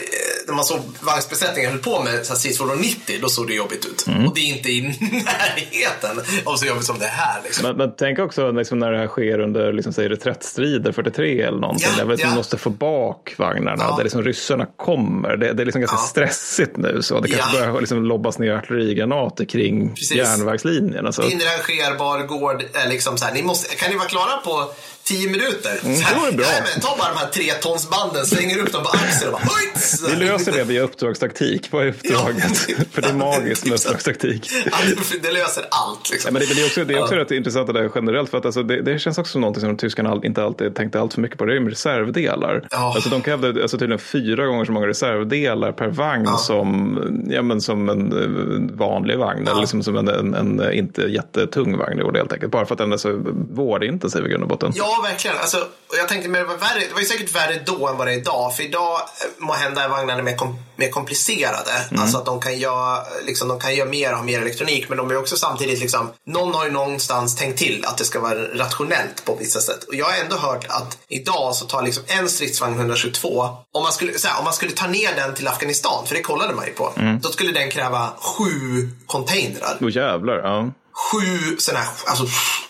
när 0.47 0.55
man 0.55 0.65
såg 0.65 0.81
vagnsbesättningen 1.01 1.71
höll 1.71 1.81
på 1.81 2.03
med 2.03 2.27
stridsfordon 2.27 2.79
90, 2.79 3.19
då 3.23 3.29
såg 3.29 3.47
det 3.47 3.55
jobbigt 3.55 3.85
ut. 3.87 4.07
Och 4.27 4.35
det 4.35 4.41
är 4.41 4.57
inte 4.57 4.69
i 4.71 4.81
närheten 5.25 6.21
av 6.45 6.57
så 6.57 6.67
jobbigt 6.67 6.85
som 6.85 6.99
det 6.99 7.07
här 7.07 7.41
liksom. 7.45 7.67
Men, 7.67 7.77
men 7.77 7.97
tänk 7.99 8.19
också 8.19 8.51
liksom 8.51 8.79
när 8.79 8.93
det 8.93 8.99
här 8.99 9.07
sker 9.07 9.41
under 9.41 9.73
liksom, 9.73 9.93
säg, 9.93 10.09
reträttstrider 10.09 10.93
43 10.93 11.43
eller 11.43 11.59
någonting. 11.59 11.89
Ja, 11.99 12.05
där 12.05 12.17
ja. 12.21 12.35
måste 12.35 12.59
få 12.59 12.71
bak 12.71 13.35
vagnarna. 13.39 13.85
Ja. 13.89 13.97
Där 13.97 14.05
liksom 14.05 14.23
ryssarna 14.23 14.67
kommer. 14.77 15.37
Det, 15.37 15.53
det 15.53 15.63
är 15.63 15.65
liksom 15.65 15.81
ganska 15.81 15.97
Ja. 15.97 16.03
stressigt 16.03 16.77
nu. 16.77 17.03
Så 17.03 17.21
det 17.21 17.29
kanske 17.29 17.57
Ja. 17.57 17.61
börjar 17.61 17.81
liksom 17.81 18.05
lobbas 18.05 18.39
ner 18.39 18.53
artillerigranater 18.53 19.08
kring 19.45 19.95
Precis. 19.95 20.17
järnvägslinjen. 20.17 21.07
Alltså. 21.07 21.23
Inrangerbar 21.23 22.27
gård 22.27 22.65
är 22.75 22.89
liksom 22.89 23.19
så 23.19 23.25
här, 23.25 23.35
ni 23.35 23.43
måste, 23.43 23.77
kan 23.77 23.91
ni 23.91 23.97
vara 23.97 24.09
klara 24.09 24.37
på 24.37 24.71
10 25.09 25.31
minuter? 25.31 25.75
så 25.83 25.89
här, 25.89 26.15
det 26.15 26.21
var 26.21 26.33
bra. 26.33 26.47
Nej, 26.47 26.63
men 26.75 26.81
ta 26.81 26.97
bara 26.99 27.09
de 27.09 27.19
här 27.19 27.27
tre 27.27 27.53
tonsbanden, 27.53 28.27
slänger 28.27 28.59
upp 28.59 28.73
dem 28.73 28.83
på 28.83 28.89
axeln 28.89 29.35
och 29.35 29.41
bara 29.41 29.53
hojt! 29.53 30.19
Vi 30.19 30.27
löser 30.27 30.53
det 30.53 30.65
via 30.65 30.83
uppdragstaktik. 30.83 31.73
Vad 31.73 31.85
är 31.85 31.89
uppdraget? 31.89 32.67
Ja. 32.69 32.75
För 32.93 33.03
det 33.03 33.09
är 33.09 33.13
magiskt 33.13 33.65
med 33.65 33.75
uppdragstaktik. 33.75 34.51
Ja, 34.67 34.77
det 35.23 35.33
löser 35.33 35.65
allt 35.71 36.11
liksom. 36.11 36.29
Ja, 36.29 36.33
men 36.33 36.49
det, 36.49 36.55
det 36.55 36.61
är 36.61 36.67
också, 36.67 36.85
det 36.85 36.95
är 36.95 37.03
också 37.03 37.15
rätt 37.15 37.31
intressant 37.31 37.67
det 37.67 37.73
där 37.73 37.91
generellt. 37.95 38.31
För 38.31 38.39
att 38.39 38.45
alltså, 38.45 38.63
det, 38.63 38.83
det 38.83 38.99
känns 38.99 39.19
också 39.19 39.33
som 39.33 39.41
någonting 39.41 39.61
som 39.61 39.77
tyskarna 39.77 40.21
inte 40.25 40.45
alltid 40.45 40.75
tänkte 40.75 41.01
allt 41.01 41.15
för 41.15 41.21
mycket 41.21 41.39
på. 41.39 41.45
Det 41.45 41.57
är 41.57 41.61
med 41.61 41.71
reservdelar. 41.71 42.69
Ja. 42.71 42.93
Alltså, 42.95 43.11
de 43.11 43.23
krävde 43.23 43.63
alltså, 43.63 43.79
tydligen 43.79 43.99
fyra 43.99 44.47
gånger 44.47 44.65
så 44.65 44.73
många 44.73 44.87
reservdelar 44.87 45.73
per 45.73 45.89
vagn 45.89 46.29
som, 46.39 46.99
ja, 47.31 47.43
men 47.43 47.61
som 47.61 47.89
en 47.89 48.13
eh, 48.13 48.77
vanlig 48.77 49.19
vagn. 49.19 49.49
Eller 49.49 49.61
liksom 49.61 49.83
som 49.83 49.97
en, 49.97 50.09
en, 50.09 50.35
en 50.35 50.73
inte 50.73 51.03
jättetung 51.03 51.77
vagn 51.77 52.15
helt 52.15 52.33
enkelt. 52.33 52.53
Bara 52.53 52.67
för 52.67 52.75
att 52.75 52.79
den 52.79 52.93
är 52.93 52.97
så 52.97 53.21
vårdintensiv 53.51 54.27
i 54.27 54.29
grund 54.29 54.43
och 54.43 54.49
botten. 54.49 54.73
Ja, 54.75 54.98
verkligen. 55.03 55.39
Alltså, 55.39 55.69
jag 55.97 56.09
tänkte, 56.09 56.29
men 56.29 56.41
det, 56.41 56.47
var 56.47 56.57
värre, 56.57 56.81
det 56.89 56.93
var 56.93 57.01
ju 57.01 57.07
säkert 57.07 57.35
värre 57.35 57.63
då 57.67 57.89
än 57.89 57.97
vad 57.97 58.07
det 58.07 58.13
är 58.13 58.19
idag. 58.19 58.57
För 58.57 58.63
idag 58.63 59.01
må 59.39 59.53
hända 59.53 59.85
är 59.85 59.89
vagnarna 59.89 60.23
mer, 60.23 60.37
kom, 60.37 60.59
mer 60.77 60.91
komplicerade. 60.91 61.71
Alltså 61.99 62.19
att 62.19 62.27
de 62.27 62.41
kan, 62.41 62.59
göra, 62.59 63.03
liksom, 63.27 63.49
de 63.49 63.61
kan 63.61 63.75
göra 63.75 63.89
mer 63.89 64.11
och 64.11 64.17
ha 64.17 64.25
mer 64.25 64.41
elektronik. 64.41 64.89
Men 64.89 64.99
de 64.99 65.11
är 65.11 65.17
också 65.17 65.37
samtidigt, 65.37 65.81
liksom, 65.81 66.11
någon 66.27 66.55
har 66.55 66.65
ju 66.65 66.71
någonstans 66.71 67.37
tänkt 67.37 67.59
till 67.59 67.85
att 67.87 67.99
det 67.99 68.05
ska 68.05 68.21
vara 68.21 68.35
rationellt 68.35 69.25
på 69.25 69.35
vissa 69.35 69.61
sätt. 69.61 69.85
Och 69.85 69.95
jag 69.95 70.07
har 70.07 70.17
ändå 70.25 70.37
hört 70.37 70.67
att 70.69 70.99
idag 71.09 71.55
så 71.55 71.67
tar 71.67 71.83
liksom 71.83 72.03
en 72.07 72.29
stridsvagn 72.29 72.75
122, 72.75 73.49
om 73.73 73.83
man, 73.83 73.93
skulle, 73.93 74.13
här, 74.25 74.39
om 74.39 74.45
man 74.45 74.53
skulle 74.53 74.73
ta 74.73 74.87
ner 74.87 75.15
den 75.17 75.35
till 75.35 75.49
Afghanistan, 75.49 76.07
för 76.07 76.15
det 76.15 76.23
kollade 76.23 76.55
man 76.55 76.67
ju 76.67 76.73
på, 76.73 76.93
då 77.23 77.29
skulle 77.29 77.53
den 77.53 77.71
kräva 77.71 78.11
sju 78.21 78.89
containrar 79.07 79.77
Åh 79.81 79.91
jävlar. 79.97 80.35
Ja. 80.35 80.71
sju 80.93 81.57
sådana 81.59 81.85
här 81.85 81.93
alltså, 82.07 82.25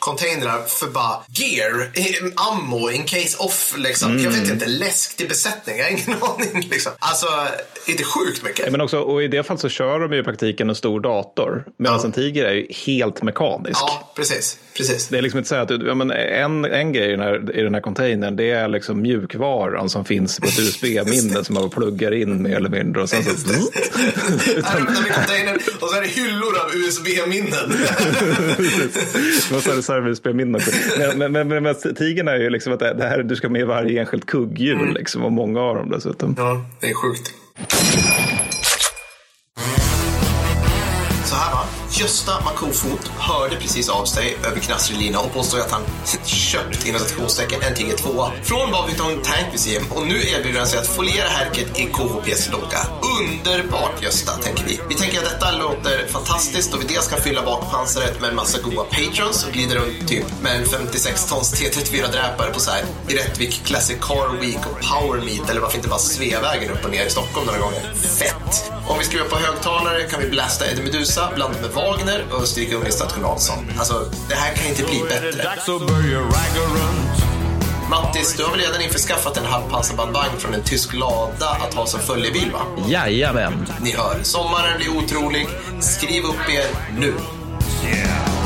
containrar 0.08 0.64
för 0.66 0.86
bara 0.86 1.16
gear, 1.28 1.90
ammo, 2.50 2.90
in 2.90 3.04
case 3.04 3.36
off 3.38 3.74
liksom. 3.76 4.18
Jag 4.18 4.30
vet 4.30 4.50
inte, 4.50 4.66
läsk 4.66 5.16
till 5.16 5.28
besättning, 5.28 5.78
jag 5.78 5.84
har 5.84 5.90
ingen 5.90 6.16
aning 6.22 6.68
liksom. 6.70 6.92
Alltså, 6.98 7.26
inte 7.86 8.04
sjukt 8.04 8.44
mycket. 8.44 8.72
Men 8.72 8.80
också, 8.80 8.98
och 9.00 9.22
i 9.22 9.28
det 9.28 9.42
fallet 9.42 9.60
så 9.60 9.68
kör 9.68 10.00
de 10.00 10.12
ju 10.12 10.20
i 10.20 10.22
praktiken 10.22 10.68
en 10.68 10.74
stor 10.74 11.00
dator. 11.00 11.64
Medan 11.78 11.98
Ja. 11.98 12.04
en 12.04 12.12
tiger 12.12 12.44
är 12.44 12.52
ju 12.52 12.66
helt 12.86 13.22
mekanisk. 13.22 13.80
Ja, 13.80 14.12
precis. 14.16 14.58
precis. 14.76 15.08
Det 15.08 15.18
är 15.18 15.22
liksom 15.22 15.38
inte 15.38 15.48
så 15.48 15.54
att 15.54 15.70
ja, 15.70 15.94
men 15.94 16.10
en, 16.10 16.64
en 16.64 16.92
grej 16.92 17.08
i 17.08 17.10
den, 17.10 17.20
här, 17.20 17.56
i 17.58 17.62
den 17.62 17.74
här 17.74 17.80
containern 17.80 18.36
det 18.36 18.50
är 18.50 18.68
liksom 18.68 19.02
mjukvaran 19.02 19.90
som 19.90 20.04
finns 20.04 20.40
på 20.40 20.46
ett 20.46 20.58
USB-minne 20.58 21.44
som 21.44 21.54
man 21.54 21.70
pluggar 21.70 22.14
in 22.14 22.42
mer 22.42 22.56
eller 22.56 22.68
mindre. 22.68 23.02
Och 23.02 23.08
sen 23.10 23.24
så, 23.24 23.30
Just 23.30 23.48
det. 23.48 23.54
Här 24.64 24.80
vi 25.04 25.10
containern 25.10 25.58
och 25.80 25.88
så 25.88 25.96
är 25.96 26.00
det 26.00 26.08
hyllor 26.08 26.58
av 26.58 26.74
USB-minnen. 26.74 27.72
Sa 29.98 30.02
du, 30.02 30.10
reserv-USB-minnen? 30.10 30.60
Men, 31.16 31.32
men, 31.32 31.48
men, 31.48 31.62
men, 31.62 31.74
tigern 31.94 32.28
är 32.28 32.36
ju 32.36 32.50
liksom 32.50 32.72
att 32.72 32.78
det 32.78 32.94
det 32.94 33.04
här, 33.04 33.22
du 33.22 33.36
ska 33.36 33.48
med 33.48 33.66
varje 33.66 34.00
enskilt 34.00 34.26
kugghjul 34.26 34.94
liksom, 34.94 35.24
och 35.24 35.32
många 35.32 35.60
av 35.60 35.76
dem 35.76 35.90
dessutom. 35.90 36.34
Ja, 36.38 36.64
det 36.80 36.86
är 36.86 36.94
sjukt. 36.94 37.34
Gösta 41.98 42.40
Makofot 42.44 43.08
hörde 43.18 43.56
precis 43.56 43.88
av 43.88 44.04
sig 44.04 44.36
över 44.46 44.60
Knastrelina 44.60 45.04
lina 45.04 45.20
och 45.20 45.32
påstår 45.32 45.58
att 45.58 45.70
han 45.70 45.82
köpt 46.24 46.86
inom 46.86 47.00
citationstecken 47.00 47.62
en 47.62 47.74
Tiger 47.74 47.96
2 47.96 48.26
från 48.42 48.70
Bavington 48.70 49.22
Tank 49.22 49.52
Museum 49.52 49.84
och 49.90 50.06
nu 50.06 50.14
erbjuder 50.14 50.58
han 50.58 50.68
sig 50.68 50.78
att 50.78 50.86
foliera 50.86 51.28
härket 51.28 51.78
i 51.78 51.84
KHPs 51.84 52.48
logga. 52.52 52.80
Underbart 53.18 54.02
Gösta, 54.02 54.32
tänker 54.32 54.64
vi. 54.64 54.80
Vi 54.88 54.94
tänker 54.94 55.18
att 55.18 55.24
detta 55.24 55.52
låter 55.52 56.06
fantastiskt 56.08 56.74
och 56.74 56.82
vi 56.82 56.86
dels 56.86 57.08
kan 57.08 57.20
fylla 57.20 57.42
bakpansaret 57.42 58.20
med 58.20 58.30
en 58.30 58.36
massa 58.36 58.58
goa 58.62 58.84
patrons 58.84 59.46
och 59.46 59.52
glider 59.52 59.76
runt 59.76 60.08
typ 60.08 60.24
med 60.42 60.56
en 60.56 60.66
56 60.66 61.26
tons 61.26 61.54
T34-dräpare 61.54 62.52
på 62.52 62.60
så 62.60 62.70
här 62.70 62.84
i 63.08 63.14
Rättvik 63.16 63.64
Classic 63.64 63.96
Car 64.00 64.40
Week 64.40 64.66
och 64.66 64.80
Power 64.80 65.20
Meet 65.20 65.50
eller 65.50 65.60
varför 65.60 65.76
inte 65.76 65.88
bara 65.88 65.98
Sveavägen 65.98 66.70
upp 66.70 66.84
och 66.84 66.90
ner 66.90 67.06
i 67.06 67.10
Stockholm 67.10 67.46
några 67.46 67.60
gånger. 67.60 67.94
Fett! 68.18 68.72
Om 68.88 68.98
vi 68.98 69.04
skruvar 69.04 69.28
på 69.28 69.36
högtalare 69.36 70.02
kan 70.02 70.20
vi 70.20 70.28
blasta 70.30 70.70
Eddie 70.70 70.82
Meduza 70.82 71.30
blandat 71.34 71.60
med 71.60 71.70
Wagner 71.88 72.24
och 72.30 72.48
stryka 72.48 72.76
under 72.76 72.90
Stadt 72.90 73.18
Larsson. 73.22 73.58
Alltså, 73.78 73.94
det 74.28 74.34
här 74.34 74.54
kan 74.54 74.66
inte 74.66 74.82
bli 74.82 75.02
bättre. 75.08 75.44
Mattis, 77.90 78.36
du 78.36 78.44
har 78.44 78.50
väl 78.50 78.60
redan 78.60 78.80
införskaffat 78.80 79.36
en 79.36 79.44
halvpansarbandvagn 79.44 80.38
från 80.38 80.54
en 80.54 80.62
tysk 80.62 80.94
lada 80.94 81.48
att 81.48 81.74
ha 81.74 81.86
som 81.86 82.00
följebil 82.00 82.50
va? 82.52 82.60
Jajamän. 82.88 83.66
Ni 83.80 83.92
hör, 83.92 84.22
sommaren 84.22 84.78
blir 84.78 84.96
otrolig. 84.96 85.46
Skriv 85.80 86.24
upp 86.24 86.48
er 86.50 86.66
nu. 86.98 87.14
Yeah. 87.84 88.37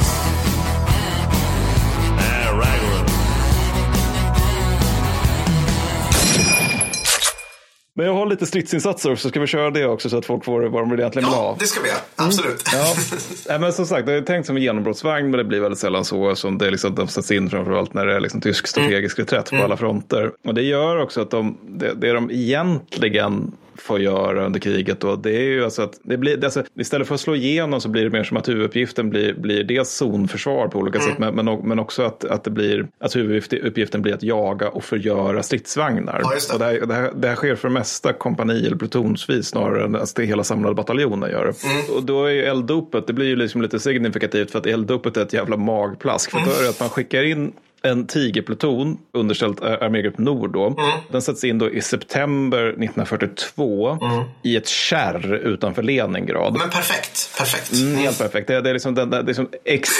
Men 7.94 8.06
jag 8.06 8.14
har 8.14 8.26
lite 8.26 8.46
stridsinsatser 8.46 9.14
så 9.16 9.28
ska 9.28 9.40
vi 9.40 9.46
köra 9.46 9.70
det 9.70 9.86
också 9.86 10.08
så 10.10 10.18
att 10.18 10.26
folk 10.26 10.44
får 10.44 10.62
vad 10.62 10.82
de 10.88 10.92
egentligen 10.98 11.28
vill 11.28 11.34
Ja, 11.36 11.42
ha. 11.42 11.56
det 11.58 11.66
ska 11.66 11.80
vi 11.82 11.88
göra. 11.88 11.98
Absolut. 12.16 12.62
Ja, 12.72 12.94
Nej, 13.48 13.58
men 13.58 13.72
som 13.72 13.86
sagt, 13.86 14.06
det 14.06 14.12
är 14.12 14.20
tänkt 14.22 14.46
som 14.46 14.56
en 14.56 14.62
genombrottsvagn, 14.62 15.30
men 15.30 15.38
det 15.38 15.44
blir 15.44 15.60
väldigt 15.60 15.78
sällan 15.78 16.04
så. 16.04 16.34
Som 16.36 16.58
det 16.58 16.70
liksom, 16.70 16.94
de 16.94 17.08
sätts 17.08 17.30
in 17.30 17.50
framförallt 17.50 17.94
när 17.94 18.06
det 18.06 18.14
är 18.16 18.20
liksom 18.20 18.40
tysk 18.40 18.66
strategisk 18.66 19.18
reträtt 19.18 19.50
på 19.50 19.56
alla 19.56 19.76
fronter. 19.76 20.32
Och 20.44 20.54
det 20.54 20.62
gör 20.62 21.02
också 21.02 21.20
att 21.20 21.30
de, 21.30 21.58
det, 21.68 21.94
det 21.94 22.12
de 22.12 22.30
egentligen 22.30 23.52
får 23.82 24.00
göra 24.00 24.46
under 24.46 24.60
kriget 24.60 25.00
då, 25.00 25.16
det 25.16 25.36
är 25.36 25.42
ju 25.42 25.64
alltså 25.64 25.82
att 25.82 26.00
det 26.02 26.16
blir, 26.16 26.44
alltså, 26.44 26.62
istället 26.78 27.08
för 27.08 27.14
att 27.14 27.20
slå 27.20 27.34
igenom 27.34 27.80
så 27.80 27.88
blir 27.88 28.04
det 28.04 28.10
mer 28.10 28.24
som 28.24 28.36
att 28.36 28.48
huvuduppgiften 28.48 29.10
blir, 29.10 29.34
blir 29.34 29.64
dels 29.64 29.90
zonförsvar 29.90 30.68
på 30.68 30.78
olika 30.78 31.00
sätt, 31.00 31.18
men, 31.18 31.34
men, 31.34 31.58
men 31.58 31.78
också 31.78 32.02
att, 32.02 32.24
att 32.24 32.44
det 32.44 32.50
blir, 32.50 32.86
att 33.00 33.16
huvuduppgiften 33.16 34.02
blir 34.02 34.14
att 34.14 34.22
jaga 34.22 34.68
och 34.68 34.84
förgöra 34.84 35.42
stridsvagnar. 35.42 36.20
Ja, 36.22 36.30
det. 36.30 36.52
Och 36.52 36.58
det, 36.58 36.64
här, 36.64 36.86
det, 36.86 36.94
här, 36.94 37.12
det 37.16 37.28
här 37.28 37.36
sker 37.36 37.54
för 37.54 37.68
det 37.68 37.74
mesta 37.74 38.12
kompani 38.12 38.66
eller 38.66 38.76
plutonsvis 38.76 39.46
snarare 39.46 39.84
än 39.84 39.96
att 39.96 40.16
det 40.16 40.24
hela 40.24 40.44
samlade 40.44 40.74
bataljoner 40.74 41.28
gör 41.28 41.46
det. 41.46 41.68
Mm. 41.68 41.96
Och 41.96 42.02
då 42.02 42.24
är 42.24 42.30
ju 42.30 42.42
elddopet, 42.42 43.06
det 43.06 43.12
blir 43.12 43.26
ju 43.26 43.36
liksom 43.36 43.62
lite 43.62 43.78
signifikativt 43.78 44.50
för 44.50 44.58
att 44.58 44.66
elddopet 44.66 45.16
är 45.16 45.22
ett 45.22 45.32
jävla 45.32 45.56
magplask. 45.56 46.30
För 46.30 46.38
då 46.38 46.50
är 46.50 46.62
det 46.62 46.68
att 46.70 46.80
man 46.80 46.88
skickar 46.88 47.22
in 47.22 47.52
en 47.82 48.06
tigerpluton 48.06 48.98
underställt 49.14 49.60
Ar- 49.62 49.82
armégrupp 49.84 50.18
Nord 50.18 50.52
då. 50.52 50.66
Mm. 50.66 50.90
Den 51.10 51.22
sätts 51.22 51.44
in 51.44 51.58
då 51.58 51.70
i 51.70 51.80
september 51.80 52.58
1942 52.58 53.98
i 54.42 54.56
ett 54.56 54.68
kärr 54.68 55.34
utanför 55.34 55.82
Leningrad. 55.82 56.56
Men 56.58 56.70
perfekt. 56.70 57.30
Perfekt. 57.38 57.72
Mm, 57.72 57.94
helt 57.96 58.18
perfekt. 58.18 58.48
Det 58.48 58.54
är, 58.54 58.60
det 58.62 58.70
är 58.70 58.72
liksom, 58.74 58.94
den, 58.94 59.10
det 59.10 59.16
är 59.16 59.22
liksom 59.22 59.48
ex, 59.64 59.90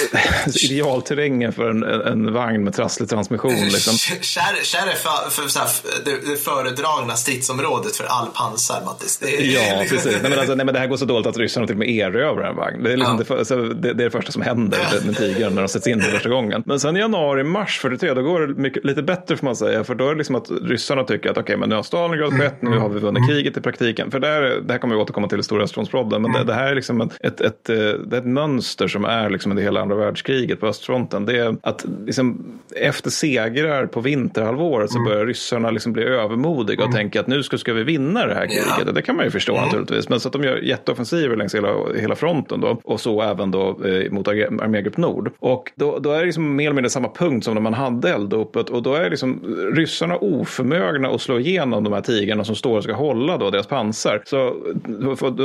idealterrängen 0.63 1.53
för 1.53 1.69
en, 1.69 1.83
en, 1.83 2.33
vagn 2.33 2.63
med 2.63 2.73
trasslig 2.73 3.09
transmission. 3.09 3.51
Liksom. 3.55 3.93
Kärr, 4.21 4.63
kärr 4.63 4.87
är 4.87 4.95
för, 4.95 5.29
för, 5.29 5.47
så 5.47 5.59
här, 5.59 5.67
det, 6.05 6.29
det 6.29 6.37
föredragna 6.37 7.15
stridsområdet 7.15 7.95
för 7.95 8.05
all 8.05 8.27
pansar, 8.27 8.81
Mattis. 8.85 9.17
Det 9.17 9.37
är, 9.37 9.41
Ja, 9.53 9.85
precis. 9.89 10.17
Nej, 10.21 10.29
men 10.29 10.39
alltså, 10.39 10.55
nej, 10.55 10.65
men 10.65 10.73
det 10.73 10.79
här 10.79 10.87
går 10.87 10.97
så 10.97 11.05
dåligt 11.05 11.27
att 11.27 11.37
ryssarna 11.37 11.67
till 11.67 11.75
och 11.75 11.79
med 11.79 11.89
erövrar 11.89 12.49
en 12.49 12.55
vagn. 12.55 12.83
Det 12.83 12.93
är, 12.93 12.97
liksom 12.97 13.17
Ja. 13.29 13.35
det, 13.35 13.39
alltså, 13.39 13.55
det, 13.63 13.89
är 13.89 13.93
det 13.93 14.11
första 14.11 14.31
som 14.31 14.41
händer 14.41 14.79
med, 14.93 15.05
med 15.05 15.17
tigern 15.17 15.55
när 15.55 15.61
de 15.61 15.67
sätts 15.67 15.87
in 15.87 16.01
för 16.01 16.11
första 16.11 16.29
gången. 16.29 16.63
Men 16.65 16.79
sen 16.79 16.97
i 16.97 16.99
januari, 16.99 17.43
mars 17.43 17.72
43, 17.79 18.13
då 18.13 18.21
går 18.21 18.47
det 18.47 18.53
mycket, 18.53 18.85
lite 18.85 19.03
bättre 19.03 19.37
får 19.37 19.45
man 19.45 19.55
säga. 19.55 19.83
För 19.83 19.95
då 19.95 20.05
är 20.05 20.09
det 20.09 20.17
liksom 20.17 20.35
att 20.35 20.51
ryssarna 20.61 21.03
tycker 21.03 21.29
att 21.29 21.37
okej, 21.37 21.57
men 21.57 21.69
nu 21.69 21.75
har 21.75 21.83
Stalingrad 21.83 22.33
skett, 22.33 22.61
nu 22.61 22.77
har 22.77 22.89
vi 22.89 22.99
vunnit 22.99 23.29
kriget 23.29 23.57
i 23.57 23.61
praktiken. 23.61 24.11
För 24.11 24.19
det 24.19 24.27
här, 24.27 24.41
det 24.41 24.73
här 24.73 24.79
kommer 24.79 24.95
vi 24.95 25.01
återkomma 25.01 25.27
till 25.27 25.39
i 25.39 25.43
Stora 25.43 25.63
Östfrontsbrodden. 25.63 26.21
Men 26.21 26.31
det, 26.31 26.43
det 26.43 26.53
här 26.53 26.71
är 26.71 26.75
liksom 26.75 27.01
ett, 27.01 27.17
ett, 27.19 27.41
ett, 27.41 27.69
eh, 27.69 27.75
det 27.75 28.15
är 28.15 28.19
ett 28.19 28.25
mönster 28.25 28.87
som 28.87 29.05
är 29.05 29.29
liksom 29.29 29.51
under 29.51 29.63
hela 29.63 29.81
andra 29.81 29.95
världskriget 29.95 30.59
på 30.59 30.67
östfronten. 30.67 31.25
Det 31.25 31.37
är 31.37 31.55
att 31.61 31.85
liksom, 32.05 32.59
efter 32.75 33.09
segrar 33.09 33.85
på 33.85 34.01
vinterhalvåret 34.01 34.91
så 34.91 35.03
börjar 35.03 35.25
ryssarna 35.25 35.71
liksom 35.71 35.93
bli 35.93 36.03
övermodiga 36.03 36.85
och 36.85 36.91
tänka 36.91 37.19
att 37.19 37.27
nu 37.27 37.43
ska, 37.43 37.57
ska 37.57 37.73
vi 37.73 37.83
vinna 37.83 38.25
det 38.25 38.33
här 38.33 38.47
kriget. 38.47 38.95
Det 38.95 39.01
kan 39.01 39.15
man 39.15 39.25
ju 39.25 39.31
förstå 39.31 39.55
naturligtvis. 39.55 40.09
Men 40.09 40.19
så 40.19 40.27
att 40.27 40.33
de 40.33 40.43
gör 40.43 40.57
jätteoffensiver 40.57 41.35
längs 41.35 41.55
hela, 41.55 41.69
hela 41.95 42.15
fronten 42.15 42.61
då. 42.61 42.79
Och 42.83 42.99
så 42.99 43.21
även 43.21 43.51
då 43.51 43.79
eh, 43.85 44.11
mot 44.11 44.27
Ar- 44.27 44.63
armégrupp 44.63 44.97
Nord. 44.97 45.31
Och 45.39 45.71
då, 45.75 45.99
då 45.99 46.11
är 46.11 46.19
det 46.19 46.25
liksom 46.25 46.55
mer 46.55 46.65
eller 46.65 46.75
mindre 46.75 46.89
samma 46.89 47.09
punkt 47.09 47.43
som 47.43 47.53
när 47.53 47.61
man 47.63 47.73
hade 47.73 48.09
elddopet. 48.09 48.69
Och 48.69 48.83
då 48.83 48.95
är 48.95 49.09
liksom 49.09 49.55
ryssarna 49.75 50.17
oförmögna 50.17 51.09
att 51.09 51.21
slå 51.21 51.39
igenom 51.39 51.83
de 51.83 51.93
här 51.93 52.01
tigrarna 52.01 52.43
som 52.43 52.55
står 52.55 52.77
och 52.77 52.83
ska 52.83 52.93
hålla 52.93 53.37
då 53.37 53.49
deras 53.49 53.67
pansar. 53.67 54.23
Så, 54.25 54.37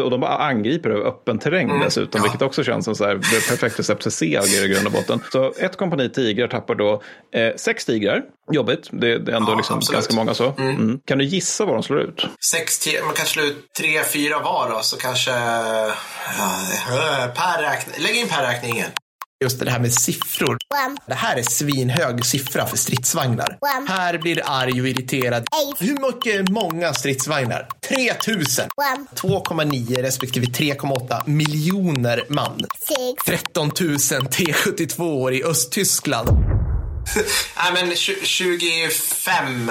och 0.05 0.11
de 0.11 0.21
bara 0.21 0.39
angriper 0.39 0.91
över 0.91 1.07
öppen 1.07 1.39
terräng 1.39 1.81
dessutom. 1.85 2.23
Vilket 2.23 2.43
också 2.43 2.65
känns 2.65 2.85
som 2.85 2.95
så 2.95 3.05
här, 3.05 3.15
det 3.15 3.49
perfekt 3.49 3.79
recept 3.79 4.03
för 4.03 4.11
seger 4.11 4.65
i 4.65 4.69
grund 4.69 4.87
och 4.87 4.93
botten. 4.93 5.21
Så 5.33 5.53
ett 5.59 5.77
kompani 5.77 6.09
tigrar 6.09 6.49
tappar 6.49 6.75
då 6.75 7.03
eh, 7.35 7.55
sex 7.57 7.85
tigrar. 7.85 8.23
Jobbigt, 8.53 8.89
det, 8.93 9.13
är 9.13 9.31
ändå 9.31 9.53
Ja, 9.53 9.57
liksom 9.57 9.77
absolut. 9.77 9.97
ganska 9.97 10.15
många 10.15 10.35
så. 10.35 10.53
Mm. 10.59 11.01
Kan 11.05 11.19
du 11.19 11.25
gissa 11.25 11.65
vad 11.65 11.75
de 11.75 11.83
slår 11.83 12.01
ut? 12.01 12.27
Sex, 12.51 12.79
tio, 12.79 13.05
man 13.05 13.15
kan 13.15 13.27
slå 13.27 13.43
ut 13.43 13.67
tre, 13.79 14.05
fyra 14.05 14.39
var 14.39 14.71
då, 14.71 14.79
så 14.83 14.97
kanske... 14.97 15.31
Ja, 15.31 16.67
per 17.35 17.63
räkning. 17.63 17.95
Lägg 17.99 18.17
in 18.17 18.29
per 18.29 18.43
räkningen. 18.43 18.87
Just 19.45 19.61
det 19.61 19.71
här 19.71 19.81
med 19.81 19.93
siffror. 19.95 20.57
Det 21.07 21.15
här 21.15 21.37
är 21.37 21.43
svinhög 21.43 22.25
siffra 22.27 22.67
för 22.67 22.77
stridsvagnar. 22.77 23.59
Här 23.89 24.19
blir 24.19 24.43
arg 24.45 24.81
och 24.81 24.89
irriterad. 24.89 25.45
Hur 25.79 26.07
mycket 26.15 26.49
många 26.49 26.95
stridsvagnar? 26.95 27.69
3000. 27.89 28.69
2,9 29.15 30.03
respektive 30.03 30.47
3,8 30.47 31.23
miljoner 31.31 32.25
man. 32.29 32.61
13 33.27 33.67
000 33.81 33.97
T72 33.97 35.33
i 35.33 35.45
Östtyskland. 35.45 36.29
Nej, 37.57 37.73
men 37.73 37.91
tju- 37.91 38.23
25 38.25 39.71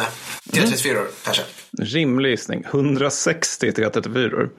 T34 0.51 1.05
kanske. 1.24 1.43
Rimlig 1.80 2.30
gissning. 2.30 2.63
160 2.71 3.71
T34. 3.71 4.49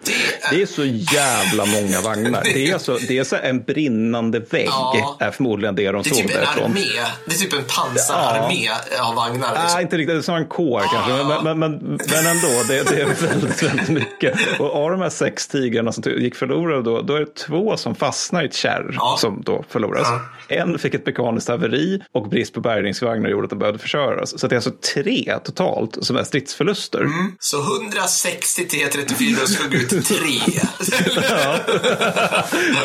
Det 0.51 0.63
är 0.63 0.67
så 0.67 0.85
jävla 0.85 1.65
många 1.67 2.01
vagnar. 2.01 2.43
Det 2.45 2.71
är, 2.71 2.79
så, 2.79 2.99
det 3.09 3.19
är 3.19 3.25
så 3.25 3.37
en 3.37 3.63
brinnande 3.63 4.39
vägg 4.39 4.67
Ja. 4.69 5.17
är 5.21 5.31
förmodligen 5.31 5.75
det 5.75 5.91
de 5.93 6.03
Det 6.03 6.09
såg 6.09 6.19
typ 6.19 6.33
därifrån. 6.35 6.65
armé. 6.65 6.81
Det 7.27 7.35
är 7.35 7.39
typ 7.39 7.53
en 7.53 7.65
pansararmé 7.77 8.69
av 9.01 9.15
vagnar. 9.15 9.63
Liksom. 9.63 9.81
inte 9.81 9.97
riktigt. 9.97 10.15
Det 10.15 10.19
är 10.21 10.23
snarare 10.23 10.43
en 10.43 10.49
kår 10.49 10.83
kanske. 10.93 11.25
Men, 11.25 11.45
men, 11.45 11.59
men, 11.59 11.99
men 12.13 12.27
ändå, 12.27 12.49
det, 12.69 12.91
det 12.91 13.03
är 13.03 13.29
väldigt, 13.29 13.63
väldigt 13.63 13.89
mycket. 13.89 14.39
Och 14.59 14.75
av 14.85 14.91
de 14.91 15.01
här 15.01 15.11
sex 15.11 15.47
tigrarna 15.49 15.93
som 15.93 16.03
gick 16.19 16.35
förlorade 16.35 16.83
då, 16.83 17.01
då 17.03 17.15
är 17.15 17.21
det 17.21 17.35
två 17.35 17.77
som 17.77 17.95
fastnade 17.95 18.45
i 18.45 18.49
ett 18.49 18.55
kärr 18.55 18.95
Ja. 18.97 19.17
som 19.21 19.43
då 19.45 19.65
förlorades. 19.69 20.09
En 20.49 20.79
fick 20.79 20.95
ett 20.95 21.07
mekaniskt 21.07 21.49
haveri 21.49 22.01
och 22.13 22.29
brist 22.29 22.55
på 22.55 22.61
bärgningsvagnar 22.61 23.31
gjorde 23.31 23.45
att 23.45 23.51
de 23.51 23.59
behövde 23.59 23.79
förstöras. 23.79 24.41
Så 24.41 24.47
det 24.47 24.55
är 24.55 24.57
alltså 24.57 24.71
tre 24.95 25.39
totalt 25.45 25.99
som 26.01 26.17
är 26.17 26.23
stridsförluster 26.25 27.07
Så 27.41 27.57
160 27.77 28.63
T34 28.63 29.47
slog 29.47 29.75
ut 29.75 29.89
tre. 30.07 30.41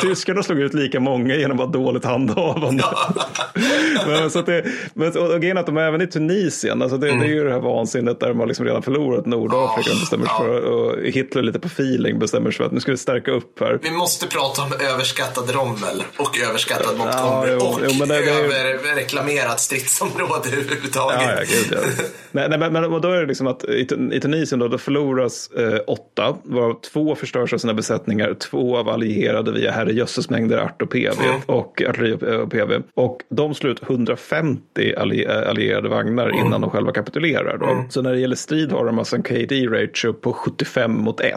Tyskarna 0.00 0.42
slog 0.42 0.60
ut 0.60 0.74
lika 0.74 1.00
många 1.00 1.34
genom 1.34 1.56
bara 1.56 1.66
dåligt 1.66 2.04
handhavande. 2.04 2.84
men, 4.06 4.30
så 4.30 4.38
att 4.38 4.46
det, 4.46 4.64
men, 4.94 5.18
och, 5.18 5.30
och 5.30 5.40
grejen 5.40 5.58
att 5.58 5.66
de 5.66 5.76
är 5.76 5.82
även 5.82 6.00
i 6.00 6.06
Tunisien, 6.06 6.82
alltså 6.82 6.98
det, 6.98 7.06
det 7.06 7.26
är 7.26 7.28
ju 7.28 7.44
det 7.44 7.52
här 7.52 7.60
vansinnet 7.60 8.20
där 8.20 8.28
de 8.28 8.40
har 8.40 8.46
liksom 8.46 8.66
redan 8.66 8.82
förlorat 8.82 9.26
Nordafrika 9.26 9.90
och 9.90 10.00
bestämmer 10.00 10.26
sig 10.26 10.36
för, 10.36 10.60
och 10.60 11.04
Hitler 11.04 11.42
lite 11.42 11.58
på 11.58 11.66
feeling 11.66 12.18
bestämmer 12.18 12.50
sig 12.50 12.56
för 12.56 12.64
att 12.64 12.72
nu 12.72 12.80
ska 12.80 12.90
vi 12.90 12.96
stärka 12.96 13.30
upp 13.30 13.60
här. 13.60 13.78
Vi 13.82 13.90
måste 13.90 14.26
prata 14.26 14.62
om 14.62 14.72
överskattad 14.72 15.50
Rommel 15.50 16.02
och 16.16 16.38
överskattad 16.38 16.98
Montgomery 16.98 17.53
och 17.56 17.80
jo, 17.88 17.90
men 17.98 18.08
det- 18.08 18.14
det 18.24 18.30
överreklamerat 18.30 19.60
stridsområde 19.60 20.48
överhuvudtaget. 20.52 21.20
Ja, 21.22 21.30
ja, 21.30 21.40
gud, 21.40 21.78
ja. 21.82 22.04
nej, 22.32 22.48
nej, 22.48 22.58
men, 22.58 22.72
men 22.72 23.00
då 23.00 23.08
är 23.10 23.20
det 23.20 23.26
liksom 23.26 23.46
att 23.46 23.64
i, 23.64 23.86
i 24.12 24.20
Tunisien 24.20 24.58
då, 24.58 24.68
då 24.68 24.78
förloras 24.78 25.50
eh, 25.50 25.80
åtta, 25.86 26.36
varav 26.42 26.80
två 26.92 27.14
förstörs 27.14 27.52
av 27.52 27.58
sina 27.58 27.74
besättningar, 27.74 28.34
två 28.34 28.76
av 28.76 28.88
allierade 28.88 29.52
via 29.52 29.70
herrejösses 29.72 30.30
mängder 30.30 30.58
art 30.58 30.82
och 30.82 30.90
PV 30.90 31.16
och 31.46 31.82
artilleri 31.88 32.14
och 32.14 32.42
och 32.42 32.50
PV. 32.50 32.82
Och 32.94 33.20
de 33.30 33.54
slår 33.54 33.72
ut 33.72 33.82
150 33.82 34.94
alli, 34.98 35.24
eh, 35.24 35.48
allierade 35.48 35.88
vagnar 35.88 36.38
innan 36.40 36.60
de 36.60 36.70
själva 36.70 36.92
kapitulerar. 36.92 37.58
Då. 37.58 37.84
Så 37.90 38.02
när 38.02 38.12
det 38.12 38.18
gäller 38.20 38.36
strid 38.36 38.72
har 38.72 38.84
de 38.86 38.98
alltså 38.98 39.16
en 39.16 39.22
KD-ratio 39.22 40.12
på 40.12 40.32
75 40.32 40.92
mot 41.00 41.20
1. 41.20 41.36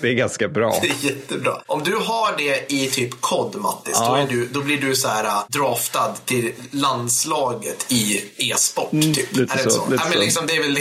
Det 0.00 0.08
är 0.08 0.14
ganska 0.14 0.48
bra. 0.48 0.74
Det 0.82 0.88
är 0.88 1.10
jättebra. 1.12 1.52
Om 1.66 1.82
du 1.84 1.92
har 1.94 2.36
det 2.38 2.72
i 2.74 2.86
typ 2.86 3.20
kod, 3.20 3.56
Mattis, 3.56 3.98
då, 3.98 4.04
Ja. 4.04 4.18
är 4.18 4.26
du, 4.26 4.46
då 4.52 4.62
blir 4.62 4.76
du 4.80 4.89
så 4.94 5.08
här 5.08 5.24
äh, 5.24 5.30
draftad 5.48 6.14
till 6.24 6.52
landslaget 6.70 7.92
i 7.92 8.16
e-sport. 8.36 8.90
typ. 8.90 9.02
Mm, 9.02 9.14
lite 9.30 9.54
är 9.54 9.64
det 9.64 9.70
så, 9.70 9.70
så? 9.70 9.90
lite 9.90 10.02
ja, 10.02 10.08
men 10.08 10.12
så. 10.12 10.24
liksom, 10.24 10.46
det 10.46 10.56
är 10.56 10.62
väl 10.62 10.78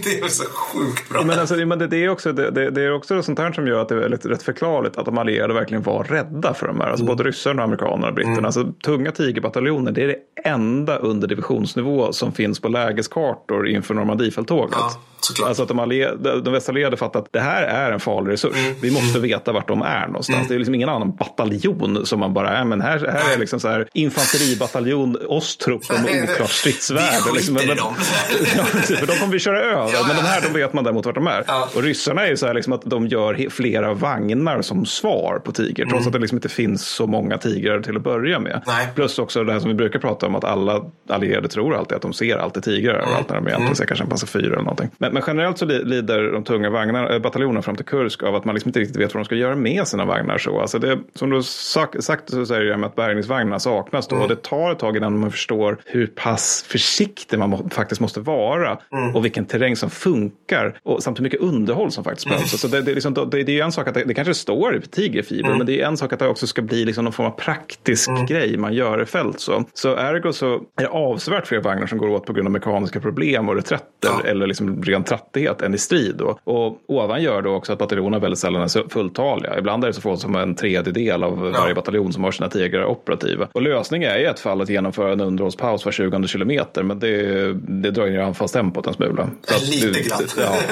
det 0.00 0.18
är 0.24 0.28
så 0.28 0.44
sjukt 0.44 1.08
bra. 1.08 1.24
Men, 1.24 1.38
alltså, 1.38 1.54
men 1.54 1.78
det, 1.78 1.86
det, 1.86 2.04
är 2.04 2.08
också, 2.08 2.32
det, 2.32 2.70
det, 2.70 2.82
är 2.82 2.94
också 2.94 3.22
sånt 3.22 3.38
här 3.38 3.52
som 3.52 3.66
gör 3.66 3.78
att 3.78 3.88
det 3.88 3.94
är 3.94 3.98
väldigt, 3.98 4.26
rätt 4.26 4.42
förklarligt 4.42 4.96
att 4.96 5.04
de 5.04 5.18
allierade 5.18 5.54
verkligen 5.54 5.82
var 5.82 6.04
rädda 6.04 6.54
för 6.54 6.66
de 6.66 6.80
här. 6.80 6.90
Alltså 6.90 7.06
både 7.06 7.22
ryssarna, 7.22 7.62
amerikanerna 7.62 8.08
och 8.08 8.14
britterna. 8.14 8.48
Alltså, 8.48 8.72
tunga 8.84 9.12
tigerbataljoner, 9.12 9.92
det 9.92 10.04
är 10.04 10.08
det 10.08 10.16
enda 10.44 10.96
under 10.96 11.28
divisionsnivå 11.28 12.12
som 12.12 12.32
finns 12.32 12.60
på 12.60 12.68
lägeskartor 12.68 13.68
inför 13.68 13.94
Normandiefälttåget. 13.94 14.76
Ja, 14.78 14.92
såklart. 15.20 15.48
Alltså 15.48 15.62
att 15.62 15.68
de, 15.68 15.78
allierade, 15.78 16.40
de 16.40 16.52
västallierade 16.52 16.96
fattar 16.96 17.20
att 17.20 17.32
det 17.32 17.40
här 17.40 17.62
är 17.62 17.92
en 17.92 18.00
farlig 18.00 18.32
resurs. 18.32 18.56
Vi 18.80 18.90
måste 18.90 19.18
veta 19.18 19.52
vart 19.52 19.68
de 19.68 19.82
är 19.82 20.06
någonstans. 20.06 20.48
Det 20.48 20.54
är 20.54 20.58
liksom 20.58 20.74
ingen 20.74 20.88
annan 20.88 21.16
bataljon 21.16 22.06
som 22.06 22.20
man 22.20 22.34
bara, 22.34 22.58
äh, 22.58 22.64
men 22.64 22.80
här, 22.80 22.98
här 22.98 23.34
är 23.34 23.38
liksom 23.38 23.51
så 23.60 23.68
här 23.68 23.88
infanteribataljon, 23.92 25.16
Ostrup 25.28 25.80
med 25.90 26.22
oklart 26.32 26.50
stridsvärde. 26.50 27.16
Vi 27.26 27.36
Liksom, 27.36 27.58
i 27.58 27.66
men- 27.66 27.76
dem. 27.76 27.94
Ja, 28.56 28.64
precis, 28.72 28.98
för 28.98 29.06
de 29.06 29.12
kommer 29.12 29.32
vi 29.32 29.38
köra 29.38 29.60
över. 29.62 29.90
Ja, 29.92 30.04
men 30.08 30.16
de 30.16 30.22
här, 30.22 30.40
de 30.40 30.58
vet 30.60 30.72
man 30.72 30.84
däremot 30.84 31.06
vart 31.06 31.14
de 31.14 31.26
är. 31.26 31.44
Ja. 31.46 31.68
Och 31.74 31.82
ryssarna 31.82 32.26
är 32.26 32.30
ju 32.30 32.36
så 32.36 32.46
här 32.46 32.54
liksom 32.54 32.72
att 32.72 32.82
de 32.84 33.06
gör 33.06 33.50
flera 33.50 33.94
vagnar 33.94 34.62
som 34.62 34.86
svar 34.86 35.40
på 35.44 35.52
Tiger. 35.52 35.86
Trots 35.86 36.06
att 36.06 36.12
det 36.12 36.18
liksom 36.18 36.36
inte 36.38 36.48
finns 36.48 36.86
så 36.86 37.06
många 37.06 37.38
tigrar 37.38 37.80
till 37.80 37.96
att 37.96 38.02
börja 38.02 38.38
med. 38.38 38.52
Mm. 38.52 38.62
Nej. 38.66 38.88
Plus 38.94 39.18
också 39.18 39.44
det 39.44 39.52
här 39.52 39.60
som 39.60 39.68
vi 39.68 39.74
brukar 39.74 39.98
prata 39.98 40.26
om 40.26 40.34
att 40.34 40.44
alla 40.44 40.84
allierade 41.08 41.48
tror 41.48 41.74
alltid 41.74 41.96
att 41.96 42.02
de 42.02 42.12
ser 42.12 42.36
alltid 42.36 42.62
tigrar 42.62 42.92
Mm. 42.94 43.04
överallt 43.08 43.28
när 43.28 43.36
de 43.36 43.46
egentligen 43.48 43.76
ser 43.76 43.84
kanske 43.86 44.04
en 44.04 44.26
4 44.26 44.46
eller 44.46 44.56
någonting. 44.56 44.88
Men, 44.98 45.12
men 45.14 45.22
generellt 45.26 45.58
så 45.58 45.64
li- 45.64 45.84
lider 45.84 46.32
de 46.32 46.44
tunga 46.44 46.70
vagnarna, 46.70 47.08
äh, 47.14 47.18
bataljonerna 47.18 47.62
fram 47.62 47.76
till 47.76 47.84
Kursk 47.86 48.22
av 48.22 48.34
att 48.34 48.44
man 48.44 48.54
liksom 48.54 48.68
inte 48.68 48.80
riktigt 48.80 48.96
vet 48.96 49.14
vad 49.14 49.20
de 49.20 49.24
ska 49.24 49.34
göra 49.34 49.56
med 49.56 49.88
sina 49.88 50.04
vagnar. 50.04 50.38
Så. 50.38 50.60
Alltså 50.60 50.78
det, 50.78 50.98
som 51.14 51.30
du 51.30 51.42
sagt, 51.42 52.04
sagt 52.04 52.30
så 52.30 52.46
säger 52.46 52.64
det 52.64 52.76
med 52.76 52.86
att 52.86 52.96
bärgningsvagnarna 53.42 53.58
saknas 53.58 54.08
då. 54.08 54.16
Och 54.16 54.28
det 54.28 54.42
tar 54.42 54.72
ett 54.72 54.78
tag 54.78 54.96
innan 54.96 55.18
man 55.18 55.30
förstår 55.30 55.78
hur 55.84 56.06
pass 56.06 56.64
försiktig 56.68 57.38
man 57.38 57.50
må, 57.50 57.68
faktiskt 57.70 58.00
måste 58.00 58.20
vara 58.20 58.78
och 59.14 59.24
vilken 59.24 59.44
terräng 59.46 59.76
som 59.76 59.90
funkar 59.90 60.78
och 60.82 61.02
samt 61.02 61.18
hur 61.18 61.22
mycket 61.22 61.40
underhåll 61.40 61.90
som 61.90 62.04
faktiskt 62.04 62.28
behövs. 62.28 62.60
Så 62.60 62.68
det, 62.68 62.82
det, 62.82 62.90
är 62.90 62.94
liksom, 62.94 63.14
det, 63.14 63.42
det 63.42 63.52
är 63.52 63.54
ju 63.54 63.60
en 63.60 63.72
sak 63.72 63.88
att 63.88 63.94
det, 63.94 64.04
det 64.04 64.14
kanske 64.14 64.34
står 64.34 64.76
i 64.76 64.80
tigerfiber, 64.80 65.54
men 65.54 65.66
det 65.66 65.80
är 65.80 65.86
en 65.86 65.96
sak 65.96 66.12
att 66.12 66.18
det 66.18 66.28
också 66.28 66.46
ska 66.46 66.62
bli 66.62 66.84
liksom 66.84 67.04
någon 67.04 67.12
form 67.12 67.26
av 67.26 67.30
praktisk 67.30 68.10
grej 68.28 68.56
man 68.56 68.74
gör 68.74 69.02
i 69.02 69.06
fält. 69.06 69.40
Så, 69.40 69.64
så 69.74 69.96
ergo 69.96 70.32
så 70.32 70.54
är 70.54 70.82
det 70.82 70.88
avsevärt 70.88 71.46
fler 71.46 71.60
vagnar 71.60 71.86
som 71.86 71.98
går 71.98 72.08
åt 72.08 72.26
på 72.26 72.32
grund 72.32 72.48
av 72.48 72.52
mekaniska 72.52 73.00
problem 73.00 73.48
och 73.48 73.54
reträtter 73.54 73.88
Ja. 74.04 74.20
eller 74.24 74.46
liksom 74.46 74.82
ren 74.82 75.04
trattighet 75.04 75.62
än 75.62 75.74
i 75.74 75.78
strid. 75.78 76.14
Då. 76.16 76.38
Och 76.44 76.78
ovan 76.86 77.22
gör 77.22 77.42
då 77.42 77.54
också 77.54 77.72
att 77.72 77.78
bataljonerna 77.78 78.18
väldigt 78.18 78.38
sällan 78.38 78.62
är 78.62 78.88
fulltaliga. 78.88 79.58
Ibland 79.58 79.84
är 79.84 79.88
det 79.88 79.94
så 79.94 80.00
få 80.00 80.16
som 80.16 80.34
en 80.36 80.54
tredjedel 80.54 81.24
av 81.24 81.38
varje 81.38 81.74
bataljon 81.74 82.12
som 82.12 82.24
har 82.24 82.30
sina 82.30 82.48
tigrar 82.48 82.84
operativa. 82.84 83.31
Och 83.52 83.62
lösningen 83.62 84.10
är 84.10 84.18
i 84.18 84.24
ett 84.24 84.40
fall 84.40 84.60
att 84.60 84.68
genomföra 84.68 85.12
en 85.12 85.20
underhållspaus 85.20 85.84
var 85.84 85.92
20 85.92 86.26
kilometer, 86.28 86.82
men 86.82 86.98
det, 86.98 87.52
det 87.52 87.90
drar 87.90 88.06
ner 88.06 88.18
anfallstempot 88.18 88.86
en 88.86 88.94
smula. 88.94 89.30
Lite 89.60 89.86
det- 89.86 90.00
grann. 90.00 90.22
Ja. 90.36 90.54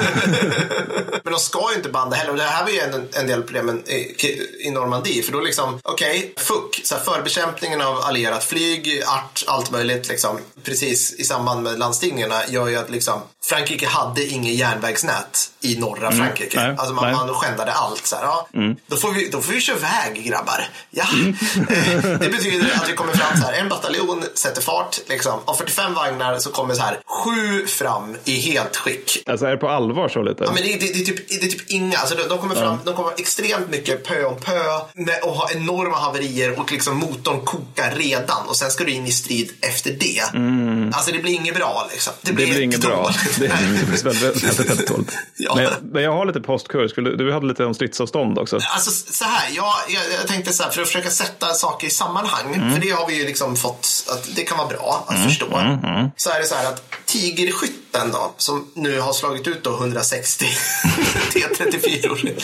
Men 1.23 1.33
de 1.33 1.39
ska 1.39 1.69
ju 1.71 1.75
inte 1.75 1.89
banda 1.89 2.15
heller. 2.15 2.31
Och 2.31 2.37
det 2.37 2.43
här 2.43 2.63
var 2.63 2.71
ju 2.71 2.79
en, 2.79 3.07
en 3.13 3.27
del 3.27 3.43
problemen 3.43 3.83
i, 3.87 4.67
i 4.67 4.71
Normandie. 4.71 5.21
För 5.21 5.31
då 5.33 5.41
liksom, 5.41 5.79
okej, 5.83 6.33
fuck. 6.37 6.81
Så 6.83 6.95
här, 6.95 7.01
förbekämpningen 7.03 7.81
av 7.81 7.97
allierat 7.97 8.43
flyg, 8.43 9.03
art, 9.07 9.43
allt 9.47 9.71
möjligt 9.71 10.09
liksom. 10.09 10.37
Precis 10.63 11.13
i 11.13 11.23
samband 11.23 11.63
med 11.63 11.79
landstigningarna 11.79 12.35
gör 12.49 12.67
ju 12.67 12.75
att 12.77 12.89
liksom 12.89 13.21
Frankrike 13.43 13.87
hade 13.87 14.25
inget 14.25 14.55
järnvägsnät 14.55 15.51
i 15.61 15.79
norra 15.79 16.11
Frankrike. 16.11 16.57
Mm. 16.57 16.69
Nej, 16.69 16.79
alltså 16.79 16.93
man, 16.93 17.05
nej. 17.05 17.13
man 17.13 17.33
skändade 17.33 17.71
allt. 17.71 18.05
Så 18.05 18.15
här, 18.15 18.23
ja. 18.23 18.47
då, 18.87 18.97
får 18.97 19.11
vi, 19.11 19.29
då 19.29 19.41
får 19.41 19.53
vi 19.53 19.61
köra 19.61 19.77
väg 19.77 20.25
grabbar. 20.25 20.67
Ja. 20.89 21.05
Mm. 21.13 21.35
Eh, 21.71 22.19
det 22.19 22.29
betyder 22.43 22.75
att 22.75 22.89
vi 22.89 22.93
kommer 22.93 23.13
fram 23.13 23.37
så 23.37 23.45
här. 23.45 23.53
En 23.53 23.69
bataljon 23.69 24.23
sätter 24.33 24.61
fart. 24.61 24.99
Liksom. 25.07 25.39
Av 25.45 25.53
45 25.53 25.93
vagnar 25.93 26.39
så 26.39 26.51
kommer 26.51 26.73
så 26.73 26.81
här 26.81 26.99
sju 27.05 27.67
fram 27.67 28.17
i 28.25 28.39
helt 28.39 28.75
skick. 28.75 29.23
Alltså 29.25 29.45
är 29.45 29.51
det 29.51 29.57
på 29.57 29.69
allvar 29.69 30.09
så 30.09 30.21
lite? 30.21 30.43
Ja, 30.43 30.51
men 30.53 30.63
det, 30.63 30.69
det, 30.69 30.93
det, 30.93 30.99
är 31.01 31.05
typ, 31.05 31.29
det 31.29 31.45
är 31.45 31.49
typ 31.49 31.71
inga. 31.71 31.97
Alltså, 31.97 32.15
de, 32.15 32.23
de, 32.27 32.37
kommer 32.37 32.55
fram, 32.55 32.77
de 32.85 32.95
kommer 32.95 33.11
extremt 33.17 33.69
mycket 33.69 34.03
pö 34.03 34.25
om 34.25 34.35
pö 34.39 34.63
med, 34.93 35.19
och 35.23 35.31
ha 35.31 35.51
enorma 35.51 35.97
haverier 35.97 36.59
och 36.59 36.71
liksom 36.71 36.97
motorn 36.97 37.45
kokar 37.45 37.91
redan 37.95 38.47
och 38.47 38.55
sen 38.55 38.71
ska 38.71 38.83
du 38.83 38.91
in 38.91 39.07
i 39.07 39.11
strid 39.11 39.51
efter 39.61 39.91
det. 39.91 40.21
Alltså 40.95 41.11
det 41.11 41.19
blir 41.19 41.33
inget 41.33 41.55
bra 41.55 41.87
liksom. 41.91 42.13
Det 42.21 42.33
blir, 42.33 42.41
Mm. 42.41 42.53
Det 42.53 42.55
blir 42.55 42.63
inget 42.63 42.81
bra. 42.81 43.11
Det, 43.39 43.39
blir 43.39 44.03
väldigt, 44.03 44.43
väldigt, 44.43 44.69
väldigt 44.69 44.87
dåligt. 44.87 45.17
Ja. 45.35 45.55
Men, 45.55 45.71
men 45.91 46.03
jag 46.03 46.11
har 46.11 46.25
lite 46.25 46.41
postkurs. 46.41 46.93
Du, 46.95 47.15
du 47.15 47.33
hade 47.33 47.45
lite 47.45 47.65
om 47.65 47.73
stridsavstånd 47.73 48.39
också. 48.39 48.59
Alltså 48.73 48.91
så 48.91 49.25
här, 49.25 49.49
jag, 49.55 49.73
jag, 49.89 50.03
jag 50.19 50.27
tänkte 50.27 50.53
så 50.53 50.63
här, 50.63 50.69
för 50.69 50.81
att 50.81 50.87
försöka 50.87 51.09
sätta 51.09 51.53
saker 51.53 51.87
i 51.87 51.89
sammanhang, 51.89 52.30
Mm. 52.39 52.73
för 52.73 52.81
det 52.81 52.89
har 52.89 53.07
vi 53.07 53.15
ju 53.19 53.25
liksom 53.25 53.55
fått, 53.55 53.87
att 54.09 54.35
det 54.35 54.43
kan 54.43 54.57
vara 54.57 54.67
bra 54.67 55.05
att 55.07 55.23
förstå. 55.23 55.57
mm. 55.57 56.09
Så 56.17 56.29
är 56.29 56.39
det 56.39 56.45
så 56.45 56.55
här 56.55 56.65
att 56.65 56.83
tigerskytten 57.05 58.11
då, 58.11 58.33
som 58.37 58.71
nu 58.73 58.99
har 58.99 59.13
slagit 59.13 59.47
ut 59.47 59.63
då 59.63 59.77
160 59.77 60.45
T34 61.31 62.41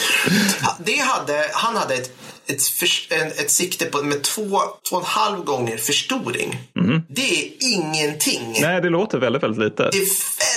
det 0.79 0.97
hade, 0.97 1.49
han 1.53 1.75
hade 1.75 1.95
ett 1.95 2.17
ett, 2.47 2.61
en, 3.09 3.27
ett 3.27 3.51
sikte 3.51 3.85
på, 3.85 4.03
med 4.03 4.23
två, 4.23 4.61
två 4.89 4.95
och 4.95 5.01
en 5.01 5.07
halv 5.07 5.43
gånger 5.43 5.77
förstoring. 5.77 6.59
Det 7.09 7.41
är 7.41 7.51
ingenting. 7.59 8.41
Mm. 8.41 8.61
Nej, 8.61 8.81
det 8.81 8.89
låter 8.89 9.17
väldigt, 9.17 9.43
väldigt 9.43 9.63
lite. 9.63 9.89
Det 9.91 9.97
är 9.97 10.07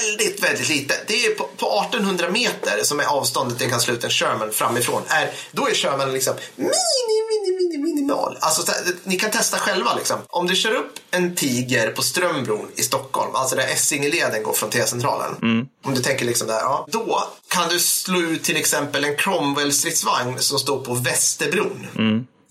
väldigt, 0.03 0.43
väldigt 0.43 0.69
lite. 0.69 0.95
Det 1.07 1.27
är 1.27 1.35
på, 1.35 1.49
på 1.57 1.85
1800 1.89 2.29
meter 2.31 2.83
som 2.83 3.01
är 3.01 3.05
avståndet 3.05 3.59
den 3.59 3.71
kan 3.71 3.81
slå 3.81 3.95
ut 3.95 4.05
en 4.05 4.11
Sherman 4.11 4.53
framifrån. 4.53 5.03
Är, 5.09 5.31
då 5.53 5.69
är 5.69 5.75
Sherman 5.75 6.13
liksom 6.13 6.35
mini, 6.57 6.71
mini, 7.31 7.59
mini, 7.59 7.79
minimal. 7.79 8.37
Alltså, 8.41 8.73
ni 9.05 9.17
kan 9.17 9.31
testa 9.31 9.59
själva 9.59 9.95
liksom. 9.95 10.17
Om 10.29 10.47
du 10.47 10.57
kör 10.57 10.75
upp 10.75 10.93
en 11.11 11.35
Tiger 11.35 11.91
på 11.91 12.03
Strömbron 12.03 12.69
i 12.77 12.83
Stockholm, 12.83 13.35
alltså 13.35 13.57
där 13.57 13.67
Essingeleden 13.67 14.43
går 14.43 14.53
från 14.53 14.71
T-centralen. 14.71 15.37
Om 15.85 15.95
du 15.95 16.03
tänker 16.03 16.25
liksom 16.25 16.49
där, 16.49 16.61
ja. 16.61 16.87
Då 16.91 17.25
kan 17.49 17.69
du 17.69 17.79
slå 17.79 18.21
ut 18.21 18.43
till 18.43 18.57
exempel 18.57 19.05
en 19.05 19.17
Cromwell-stridsvagn 19.17 20.39
som 20.39 20.59
står 20.59 20.85
på 20.85 20.95
Västerbron. 20.95 21.80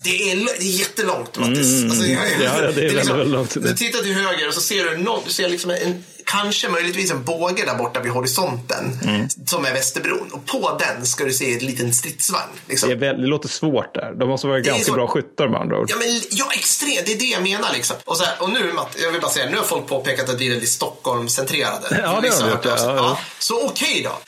Det 0.02 0.30
är, 0.32 0.36
det 0.36 0.64
är 0.66 0.78
jättelångt 0.78 1.38
Mattis. 1.38 1.84
Alltså, 1.84 2.06
jag- 2.06 2.26
Mm. 2.32 2.42
Ja, 2.42 2.62
ja, 2.62 2.72
det 2.72 2.82
är 2.84 2.86
väldigt, 2.94 3.08
väldigt 3.10 3.28
långt. 3.28 3.54
Du 3.54 3.74
tittar 3.74 4.02
till 4.02 4.14
höger 4.14 4.48
och 4.48 4.54
så 4.54 4.60
ser 4.60 4.84
du, 4.84 4.96
någon, 4.96 5.20
du 5.26 5.32
ser 5.32 5.48
liksom 5.48 5.70
en, 5.70 6.04
kanske 6.30 6.68
möjligtvis 6.68 7.10
en 7.10 7.24
båge 7.24 7.64
där 7.64 7.74
borta 7.74 8.00
vid 8.00 8.12
horisonten. 8.12 8.98
Mm. 9.04 9.28
Som 9.46 9.64
är 9.64 9.72
Västerbron. 9.72 10.30
Och 10.32 10.46
på 10.46 10.78
den 10.78 11.06
ska 11.06 11.24
du 11.24 11.32
se 11.32 11.52
en 11.52 11.58
liten 11.58 11.94
stridsvagn. 11.94 12.52
Liksom. 12.68 12.88
Det, 12.88 12.94
är 12.94 12.98
väl, 12.98 13.20
det 13.20 13.26
låter 13.26 13.48
svårt 13.48 13.94
där. 13.94 14.14
De 14.18 14.28
måste 14.28 14.46
vara 14.46 14.60
ganska 14.60 14.92
bra 14.92 15.08
skyttar 15.08 15.48
med 15.48 15.60
andra 15.60 15.78
ord. 15.78 15.90
Ja, 15.90 15.96
men, 15.98 16.20
ja, 16.30 16.50
extremt. 16.54 17.06
Det 17.06 17.12
är 17.12 17.18
det 17.18 17.24
jag 17.24 17.42
menar. 17.42 17.72
Liksom. 17.72 17.96
Och, 18.04 18.16
så 18.16 18.24
här, 18.24 18.42
och 18.42 18.50
nu, 18.50 18.72
Matt, 18.72 18.96
jag 19.02 19.12
vill 19.12 19.20
bara 19.20 19.30
säga, 19.30 19.50
nu 19.50 19.56
har 19.56 19.64
folk 19.64 19.86
påpekat 19.86 20.28
att 20.28 20.40
vi 20.40 20.46
är 20.46 20.50
väldigt 20.50 20.68
Stockholm-centrerade. 20.68 21.86
Ja, 21.90 21.96
det 21.96 22.06
har 22.06 22.22
de 22.22 22.28
hört 22.28 22.64
gjort, 22.64 22.64
ja, 22.64 22.96
ja. 22.96 23.18
Så 23.38 23.66
okej 23.66 24.02
då. 24.04 24.18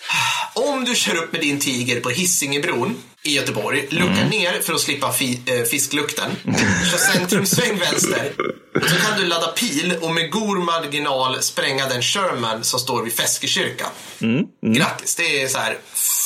Om 0.54 0.84
du 0.84 0.94
kör 0.94 1.14
upp 1.14 1.32
med 1.32 1.40
din 1.40 1.60
Tiger 1.60 2.00
på 2.00 2.10
Hisingebron 2.10 2.96
i 3.22 3.34
Göteborg, 3.36 3.86
luckar 3.90 4.28
ner 4.30 4.60
för 4.62 4.72
att 4.72 4.80
slippa 4.80 5.12
fi, 5.12 5.40
eh, 5.46 5.62
fisklukten, 5.62 6.30
kör 6.90 6.98
centrumsväng 6.98 7.78
vänster, 7.78 8.32
så 8.74 8.96
kan 9.08 9.18
du 9.18 9.26
ladda 9.26 9.46
pil 9.46 9.94
och 10.00 10.10
med 10.10 10.30
god 10.30 10.58
marginal 10.58 11.42
spränga 11.42 11.88
den 11.88 12.02
Sherman 12.02 12.64
som 12.64 12.80
står 12.80 13.02
vid 13.02 13.12
Feskekyrka. 13.12 13.86
Grattis, 14.74 15.14
det 15.14 15.42
är 15.42 15.48
så 15.48 15.58
här 15.58 15.76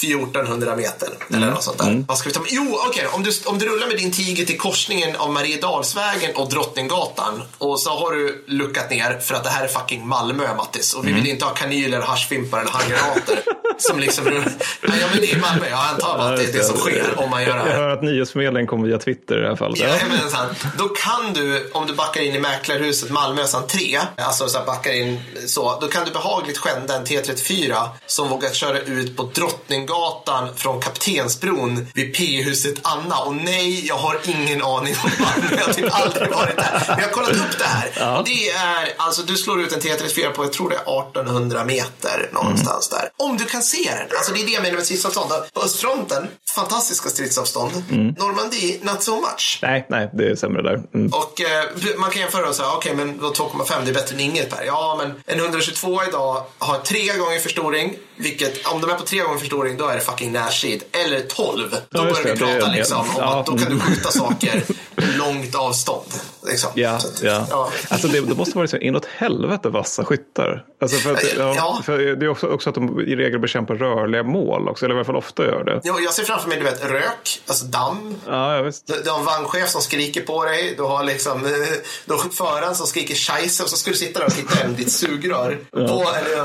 1400 0.03 0.77
meter 0.77 1.09
eller 1.35 1.51
något 1.51 1.63
sånt 1.63 1.79
där. 1.79 2.05
Vad 2.09 2.19
ska 2.19 2.29
vi 2.29 2.33
ta 2.35 2.41
med? 2.41 2.49
Jo, 2.53 2.79
okej, 2.89 3.07
om, 3.13 3.23
du, 3.23 3.31
om 3.45 3.59
du 3.59 3.67
rullar 3.67 3.87
med 3.87 3.97
din 3.97 4.13
Tiger 4.13 4.45
till 4.45 4.59
korsningen 4.59 5.17
av 5.17 5.33
Mariedalsvägen 5.33 6.37
och 6.37 6.51
Drottninggatan 6.51 7.43
och 7.59 7.81
så 7.81 7.91
har 7.91 8.13
du 8.13 8.45
luckat 8.49 8.91
ner 8.91 9.19
för 9.19 9.35
att 9.35 9.45
det 9.45 9.51
här 9.51 9.65
är 9.65 9.69
fucking 9.69 10.07
Malmö, 10.09 10.55
Mattis, 10.57 10.95
och 10.95 11.09
vi 11.09 11.13
vill 11.13 11.27
inte 11.27 11.45
ha 11.45 11.55
kanyler, 11.55 12.01
haschfimpar 12.01 12.61
eller 12.61 12.71
handgranater 12.71 13.39
som 13.79 13.99
liksom 14.01 14.25
rullar. 14.25 14.53
Nej, 14.83 14.99
ja, 15.01 15.07
men 15.13 15.21
det 15.21 15.33
är 15.33 15.41
Malmö, 15.41 15.69
jag 15.71 15.79
antar 15.79 16.19
att 16.19 16.37
det 16.37 16.45
är 16.45 16.53
det 16.53 16.65
som 16.65 16.77
sker 16.77 17.05
om 17.17 17.31
man 17.31 17.43
gör 17.43 17.53
det 17.53 17.59
Jag 17.59 17.65
här. 17.67 17.75
hör 17.83 17.89
att 17.89 18.03
nyhetsförmedlingen 18.03 18.67
kommer 18.67 18.87
via 18.87 18.99
Twitter 18.99 19.43
i 19.45 19.47
här 19.47 19.57
fallet. 19.57 19.79
Ja. 19.79 19.87
Jajamensan. 19.89 20.47
Då 20.79 20.89
kan 20.89 21.33
du, 21.33 21.71
om 21.73 21.87
du 21.87 21.93
backar 21.95 22.21
in 22.21 22.36
i 22.37 22.41
Mäklarhuset 22.41 23.11
Malmösan 23.11 23.67
3, 23.67 24.01
alltså 24.17 24.49
så 24.49 24.59
här 24.59 24.67
backar 24.67 24.93
in 24.93 25.21
så, 25.47 25.79
då 25.81 25.89
kan 25.89 26.05
du 26.05 26.11
behagligt 26.11 26.59
skända 26.59 26.97
en 26.97 27.05
T34 27.05 27.89
som 28.07 28.29
vågat 28.29 28.55
köra 28.55 28.79
ut 28.79 29.17
på 29.17 29.23
Drottninggatan 29.23 30.57
från 30.57 30.81
Kaptensbron 30.81 31.87
vid 31.95 32.15
P-huset 32.15 32.75
Anna. 32.83 33.19
Och 33.19 33.37
nej, 33.37 33.87
jag 33.87 33.95
har 33.95 34.19
ingen 34.25 34.63
aning 34.63 34.95
om 35.05 35.11
Malmö. 35.19 35.57
Jag 35.59 35.67
har 35.67 35.73
typ 35.73 35.95
aldrig 35.95 36.31
varit 36.31 36.57
där. 36.57 36.85
Men 36.89 36.99
jag 36.99 37.07
har 37.07 37.13
kollat 37.13 37.31
upp 37.31 37.59
det 37.59 37.65
här. 37.65 38.19
Och 38.19 38.25
det 38.25 38.51
är, 38.51 38.95
alltså 38.97 39.23
du 39.23 39.37
slår 39.37 39.61
ut 39.61 39.73
en 39.73 39.81
T34 39.81 40.33
på, 40.33 40.45
jag 40.45 40.53
tror 40.53 40.71
det 40.71 40.77
är 40.77 41.01
1800 41.01 41.65
meter 41.65 42.31
någonstans 42.33 42.89
där. 42.89 43.09
Om 43.17 43.37
du 43.37 43.45
kan 43.45 43.63
se 43.63 43.91
den. 43.91 44.17
Alltså 44.17 44.33
det 44.33 44.41
är 44.41 44.47
det 44.47 44.53
jag 44.53 44.63
menar 44.63 44.77
med 44.77 44.85
stridsavstånd. 44.85 45.31
På 45.53 45.61
östfronten, 45.61 46.29
fantastiska 46.55 47.09
stridsavstånd. 47.09 47.73
Normandie, 48.19 48.79
not 48.83 49.03
so 49.03 49.21
much. 49.21 49.59
Nej, 49.63 49.87
nej, 49.91 50.11
det 50.13 50.29
är 50.29 50.37
sämre 50.37 50.63
där. 50.63 50.83
Mm. 50.95 51.13
Och 51.13 51.41
eh, 51.41 51.97
man 51.99 52.11
kan 52.11 52.23
jämföra 52.27 52.49
och 52.49 52.55
säga, 52.55 52.73
okej 52.73 52.95
men 52.95 53.19
då 53.19 53.31
2,5 53.33 53.85
det 53.85 53.91
är 53.91 53.95
bättre 53.95 54.15
än 54.15 54.21
inget 54.21 54.51
Per. 54.51 54.65
Ja, 54.65 54.95
men 54.99 55.23
en 55.27 55.41
122 55.45 56.05
idag 56.09 56.45
har 56.59 56.79
tre 56.79 57.17
gånger 57.17 57.39
förstoring. 57.39 57.97
Vilket, 58.17 58.67
om 58.67 58.81
de 58.81 58.91
är 58.91 58.95
på 58.95 59.05
tre 59.05 59.21
gånger 59.21 59.39
förstoring, 59.39 59.77
då 59.77 59.87
är 59.87 59.95
det 59.95 60.01
fucking 60.01 60.33
närsid. 60.33 60.83
Eller 60.93 61.21
12. 61.21 61.71
Då 61.71 61.79
Ja, 61.91 62.03
börjar 62.03 62.35
vi 62.35 62.37
prata 62.37 62.73
liksom 62.73 62.99
om 63.01 63.07
ja, 63.19 63.41
att 63.41 63.47
då 63.47 63.59
kan 63.59 63.71
du 63.75 63.81
skjuta 63.81 64.11
saker 64.11 64.65
långt 64.97 65.55
avstånd. 65.55 66.13
Liksom. 66.47 66.71
Ja, 66.75 66.91
att- 66.91 67.21
ja. 67.23 67.47
ja. 67.51 67.71
Alltså 67.89 68.09
det, 68.09 68.21
det 68.21 68.35
måste 68.35 68.57
vara 68.57 68.67
så 68.69 68.77
inåt 68.77 69.05
helvete 69.17 69.69
vassa 69.69 70.05
skyttar. 70.05 70.65
Alltså 70.81 70.97
för 70.97 71.13
att, 71.13 71.23
ja, 71.37 71.53
Ja. 71.57 71.81
för 71.85 71.99
det 71.99 72.27
är 72.27 72.29
också, 72.29 72.47
också 72.47 72.69
att 72.69 72.75
de 72.75 73.01
i 73.01 73.17
regel 73.17 73.39
bekämpar 73.41 73.75
rörliga 73.75 74.23
mål 74.23 74.69
också, 74.69 74.85
eller 74.85 74.95
i 74.95 74.99
alla 74.99 75.05
fall 75.05 75.17
ofta 75.17 75.45
gör 75.45 75.65
det. 75.65 75.81
Ja, 75.85 76.01
jag 76.01 76.13
ser 76.15 76.23
framför 76.25 76.49
mig, 76.49 76.59
du 76.59 76.65
vet, 76.65 76.85
rök, 76.91 77.43
alltså 77.47 77.65
damm. 77.65 78.15
Ja, 78.27 78.57
ja 78.57 78.63
visst. 78.63 78.87
Du, 78.87 78.95
du 79.05 79.11
har 79.11 79.19
en 79.19 79.25
vagnchef 79.25 79.69
som 79.69 79.81
skriker 79.83 80.21
på 80.21 80.45
dig. 80.45 80.75
Du 80.77 80.83
har 80.83 81.05
liksom 81.05 81.43
du 82.07 82.13
har 82.13 82.31
föraren 82.33 82.75
som 82.75 82.87
skriker 82.87 83.15
scheisse 83.15 83.63
och 83.63 83.69
så 83.69 83.77
ska 83.77 83.91
du 83.91 83.97
sitta 83.97 84.19
där 84.21 84.27
och 84.27 84.33
titta 84.35 84.65
in 84.65 84.75
ditt 84.77 84.93
sugrör. 84.93 85.59
På, 85.71 85.79
eller, 86.17 86.45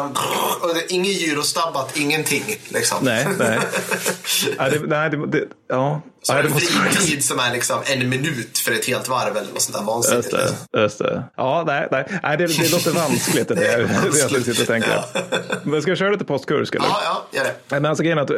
och 0.62 0.74
det, 0.76 0.92
ingen 0.94 1.12
gyrostabbat, 1.12 1.98
ingenting. 1.98 2.44
Liksom. 2.70 2.98
Nej, 3.02 3.28
nej. 3.40 3.60
Ja, 4.58 4.70
det, 4.70 4.80
nej, 4.80 5.10
det, 5.10 5.28
det, 5.28 5.44
ja. 5.70 6.02
Så 6.24 6.34
Ja, 6.34 6.38
en 6.40 6.46
det 6.46 6.52
måste 6.54 6.74
vridtid 6.80 7.26
som 7.26 7.40
är 7.40 7.54
liksom 7.54 7.80
en 7.86 8.10
minut 8.10 8.58
för 8.58 8.72
ett 8.72 8.86
helt 8.86 9.08
varv 9.08 9.38
eller 9.38 9.52
något 9.54 9.62
sånt 9.62 9.78
där 9.78 9.84
vansinnigt. 9.94 10.34
Just 10.34 10.72
det, 10.72 10.82
just 10.82 11.00
det. 11.00 11.24
Ja, 11.38 11.64
nej, 11.68 11.88
nej. 11.92 12.06
nej 12.24 12.38
det, 12.38 12.46
det 12.46 12.72
låter 12.72 12.92
vanskligt 12.92 13.48
det, 13.48 13.56
det, 13.56 13.62
det 13.62 14.20
jag 14.34 14.42
sitta 14.46 14.62
och 14.62 14.68
tänka. 14.68 15.04
Men 15.64 15.82
ska 15.82 15.92
jag 15.92 15.98
köra 15.98 16.12
lite 16.12 16.26
postkursk 16.26 16.76
eller? 16.76 16.86
Ja, 16.86 17.00
ja, 17.04 17.38
gör 17.38 17.44
det. 17.44 17.54
Men 17.70 17.86
alltså 17.86 18.04
grejen 18.04 18.18
är 18.18 18.22
att 18.22 18.30
eh, 18.30 18.36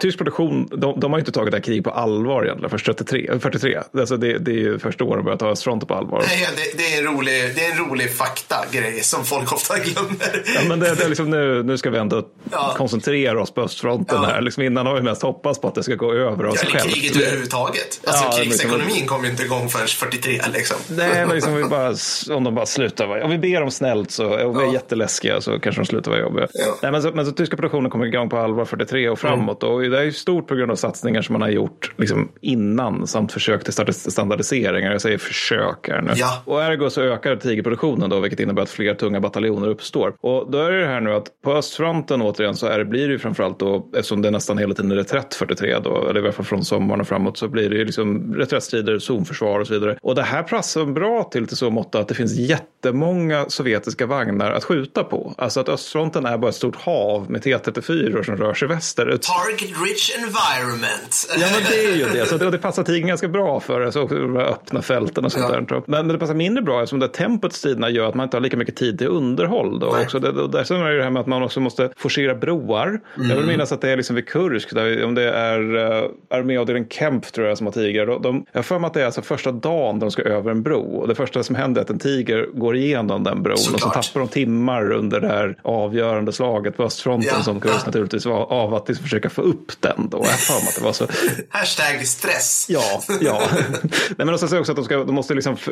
tysk 0.00 0.18
produktion, 0.18 0.68
de, 0.76 1.00
de 1.00 1.12
har 1.12 1.18
ju 1.18 1.20
inte 1.20 1.32
tagit 1.32 1.50
det 1.50 1.56
här 1.56 1.62
kriget 1.62 1.84
på 1.84 1.90
allvar 1.90 2.44
egentligen 2.44 2.70
först 2.70 2.86
33, 2.86 3.30
43. 3.40 3.80
Alltså 3.98 4.16
det, 4.16 4.38
det 4.38 4.50
är 4.50 4.54
ju 4.54 4.78
första 4.78 5.04
året 5.04 5.18
de 5.18 5.24
börjar 5.24 5.38
ta 5.38 5.48
östfronten 5.48 5.86
på 5.88 5.94
allvar. 5.94 6.24
Nej, 6.26 6.48
det, 6.56 6.78
det, 6.78 6.94
är 6.94 6.98
en 6.98 7.14
rolig, 7.16 7.52
det 7.54 7.64
är 7.64 7.70
en 7.72 7.78
rolig 7.78 8.14
fakta-grej 8.16 9.00
som 9.02 9.24
folk 9.24 9.52
ofta 9.52 9.78
glömmer. 9.78 10.42
Ja, 10.54 10.60
men 10.68 10.80
det, 10.80 10.94
det 10.94 11.04
är 11.04 11.08
liksom 11.08 11.30
nu, 11.30 11.62
nu 11.62 11.78
ska 11.78 11.90
vi 11.90 11.98
ändå 11.98 12.22
Ja. 12.52 12.74
koncentrera 12.76 13.42
oss 13.42 13.50
på 13.54 13.60
östfronten 13.62 14.18
Ja. 14.22 14.28
här. 14.28 14.40
Liksom 14.40 14.62
innan 14.62 14.86
har 14.86 14.94
vi 14.94 15.02
mest 15.02 15.22
hoppats 15.22 15.60
på 15.60 15.68
att 15.68 15.74
det 15.74 15.82
ska 15.82 15.94
gå 15.94 16.12
över 16.12 16.50
sig 16.50 16.68
Eller 16.68 16.78
själv. 16.78 16.90
kriget 16.90 17.16
överhuvudtaget. 17.16 18.00
Alltså 18.06 18.24
Ja, 18.24 18.32
krigsekonomin 18.32 19.06
kom 19.06 19.24
ju 19.24 19.30
inte 19.30 19.42
igång 19.42 19.68
förrän 19.68 19.86
43 19.86 20.40
liksom. 20.52 20.69
Nej, 20.96 21.26
men 21.26 21.34
liksom 21.34 21.54
vi 21.54 21.64
bara, 21.64 21.94
om 22.36 22.44
de 22.44 22.54
bara 22.54 22.66
slutar 22.66 23.06
vara, 23.06 23.24
om 23.24 23.30
vi 23.30 23.38
ber 23.38 23.60
dem 23.60 23.70
snällt 23.70 24.10
så, 24.10 24.46
om 24.46 24.56
vi 24.56 24.62
är 24.62 24.66
Ja. 24.66 24.72
jätteläskiga 24.72 25.40
så 25.40 25.60
kanske 25.60 25.80
de 25.82 25.86
slutar 25.86 26.10
vara 26.10 26.20
jobbiga. 26.20 26.46
Ja. 26.52 26.64
Nej, 26.82 26.92
men, 26.92 27.02
så, 27.02 27.10
men 27.14 27.26
så 27.26 27.32
tyska 27.32 27.56
produktionen 27.56 27.90
kommer 27.90 28.06
igång 28.06 28.28
på 28.28 28.36
allvar 28.38 28.64
43 28.64 29.08
och 29.08 29.18
framåt 29.18 29.62
och 29.62 29.80
det 29.82 29.98
är 29.98 30.02
ju 30.02 30.12
stort 30.12 30.46
på 30.46 30.54
grund 30.54 30.70
av 30.70 30.76
satsningar 30.76 31.22
som 31.22 31.32
man 31.32 31.42
har 31.42 31.48
gjort 31.48 31.92
liksom, 31.96 32.28
innan 32.40 33.06
samt 33.06 33.32
försök 33.32 33.64
till 33.64 33.72
standardiseringar. 33.94 34.92
Jag 34.92 35.00
säger 35.00 35.18
försök 35.18 35.88
här 35.88 36.02
nu. 36.02 36.12
Ja. 36.16 36.42
Och 36.44 36.62
ergo 36.62 36.90
så 36.90 37.02
ökar 37.02 37.36
tigerproduktionen 37.36 38.10
då, 38.10 38.20
vilket 38.20 38.40
innebär 38.40 38.62
att 38.62 38.70
fler 38.70 38.94
tunga 38.94 39.20
bataljoner 39.20 39.68
uppstår. 39.68 40.14
Och 40.20 40.50
då 40.50 40.58
är 40.58 40.70
det 40.72 40.86
här 40.86 41.00
nu 41.00 41.12
att 41.14 41.24
på 41.44 41.52
östfronten 41.52 42.22
återigen 42.22 42.54
så 42.54 42.66
är 42.66 42.78
det, 42.78 42.84
blir 42.84 43.06
det 43.06 43.12
ju 43.12 43.18
framförallt 43.18 43.58
då, 43.58 43.88
eftersom 43.96 44.22
det 44.22 44.30
nästan 44.30 44.58
hela 44.58 44.74
tiden 44.74 44.90
är 44.90 44.96
reträtt 44.96 45.34
43 45.34 45.78
då, 45.84 46.06
eller 46.08 46.20
i 46.20 46.22
alla 46.24 46.32
fall 46.32 46.44
från 46.44 46.64
sommaren 46.64 47.00
och 47.00 47.08
framåt, 47.08 47.38
så 47.38 47.48
blir 47.48 47.70
det 47.70 47.76
ju 47.76 47.84
liksom 47.84 48.34
reträttstrider, 48.34 48.98
zonförsvar 48.98 49.60
och 49.60 49.66
så 49.66 49.72
vidare. 49.72 49.98
Och 50.02 50.14
det 50.14 50.22
här 50.22 50.42
passar 50.50 50.84
bra 50.84 51.24
till 51.24 51.46
till 51.46 51.56
så 51.56 51.70
mått 51.70 51.94
att 51.94 52.08
det 52.08 52.14
finns 52.14 52.34
jättemånga 52.36 53.44
sovjetiska 53.48 54.06
vagnar 54.06 54.52
att 54.52 54.64
skjuta 54.64 55.04
på. 55.04 55.34
Alltså 55.38 55.60
att 55.60 55.68
östfronten 55.68 56.26
är 56.26 56.38
bara 56.38 56.48
ett 56.48 56.54
stort 56.54 56.76
hav 56.76 57.30
med 57.30 57.42
T34 57.44 58.22
som 58.22 58.36
rör 58.36 58.54
sig 58.54 58.68
västerut. 58.68 59.22
Target 59.22 59.76
rich 59.86 60.10
environment. 60.18 61.28
Ja, 61.38 61.46
men 61.52 61.62
det 61.70 61.84
är 61.84 61.96
ju 61.96 62.04
det. 62.20 62.26
Så 62.26 62.36
det, 62.36 62.50
det 62.50 62.58
passar 62.58 62.82
tiden 62.82 63.06
ganska 63.08 63.28
bra 63.28 63.60
för 63.60 63.80
det. 63.80 63.92
Så 63.92 64.02
också 64.02 64.14
de 64.14 64.36
öppna 64.36 64.82
fälten 64.82 65.24
och 65.24 65.32
sånt 65.32 65.44
Ja. 65.48 65.60
där. 65.60 65.66
jag. 65.70 65.82
Men, 65.86 66.08
det 66.08 66.18
passar 66.18 66.34
mindre 66.34 66.62
bra 66.62 66.80
eftersom 66.82 66.98
det 66.98 67.08
tempot 67.08 67.52
striderna 67.52 67.90
gör 67.90 68.08
att 68.08 68.14
man 68.14 68.24
inte 68.24 68.36
har 68.36 68.42
lika 68.42 68.56
mycket 68.56 68.76
tid 68.76 68.98
till 68.98 69.06
underhåll. 69.08 69.80
Då. 69.80 69.86
Också 70.02 70.18
det, 70.18 70.28
och 70.30 70.50
dessutom 70.50 70.82
är 70.82 70.90
det 70.90 71.02
här 71.02 71.10
med 71.10 71.20
att 71.20 71.26
man 71.26 71.42
också 71.42 71.60
måste 71.60 71.90
forcera 71.96 72.34
broar. 72.34 73.00
Jag 73.16 73.24
Mm. 73.24 73.36
vill 73.36 73.46
minnas 73.46 73.72
att 73.72 73.80
det 73.80 73.90
är 73.90 73.96
liksom 73.96 74.16
vid 74.16 74.28
Kursk, 74.28 74.74
där, 74.74 75.04
om 75.04 75.14
det 75.14 75.30
är 75.30 75.60
uh, 75.76 76.10
arméavdelningen 76.30 76.88
Kemp 76.88 77.32
tror 77.32 77.46
jag 77.46 77.58
som 77.58 77.66
har 77.66 77.72
tigrar. 77.72 78.20
De, 78.20 78.44
jag 78.52 78.58
har 78.58 78.62
för 78.62 78.78
mig 78.78 78.88
att 78.88 78.94
det 78.94 79.00
är 79.02 79.06
alltså 79.06 79.22
första 79.22 79.52
dagen 79.52 79.98
de 79.98 80.10
ska 80.10 80.22
över 80.40 80.50
en 80.50 80.62
bro. 80.62 80.80
Och 81.00 81.08
det 81.08 81.14
första 81.14 81.42
som 81.42 81.54
händer 81.54 81.80
är 81.80 81.84
att 81.84 81.90
en 81.90 81.98
tiger 81.98 82.46
går 82.54 82.76
igenom 82.76 83.24
den 83.24 83.42
bron. 83.42 83.52
Och 83.52 83.58
så 83.58 83.70
Såklart. 83.78 83.94
tappar 83.94 84.20
de 84.20 84.28
timmar 84.28 84.92
under 84.92 85.20
det 85.20 85.28
här 85.28 85.56
avgörande 85.62 86.32
slaget 86.32 86.76
på 86.76 86.82
östfronten 86.84 87.30
Ja. 87.36 87.42
som 87.42 87.60
Ja. 87.64 87.70
naturligtvis 87.86 88.26
var 88.26 88.52
av 88.52 88.74
att 88.74 88.88
liksom 88.88 89.02
försöka 89.02 89.30
få 89.30 89.42
upp 89.42 89.72
den. 89.80 90.08
Då. 90.10 90.18
Jag 90.18 90.26
för 90.40 90.54
att 90.68 90.74
det 90.78 90.84
var 90.84 90.92
så. 90.92 91.06
Hashtag 91.48 92.06
stress. 92.06 92.66
Ja, 92.68 93.00
ja. 93.20 93.40
Nej, 93.82 93.90
men 94.16 94.28
och 94.28 94.40
jag 94.52 94.60
också 94.60 94.72
att 94.72 94.76
de, 94.76 94.84
ska, 94.84 94.96
de 95.04 95.14
måste 95.14 95.34
liksom 95.34 95.54
f, 95.54 95.68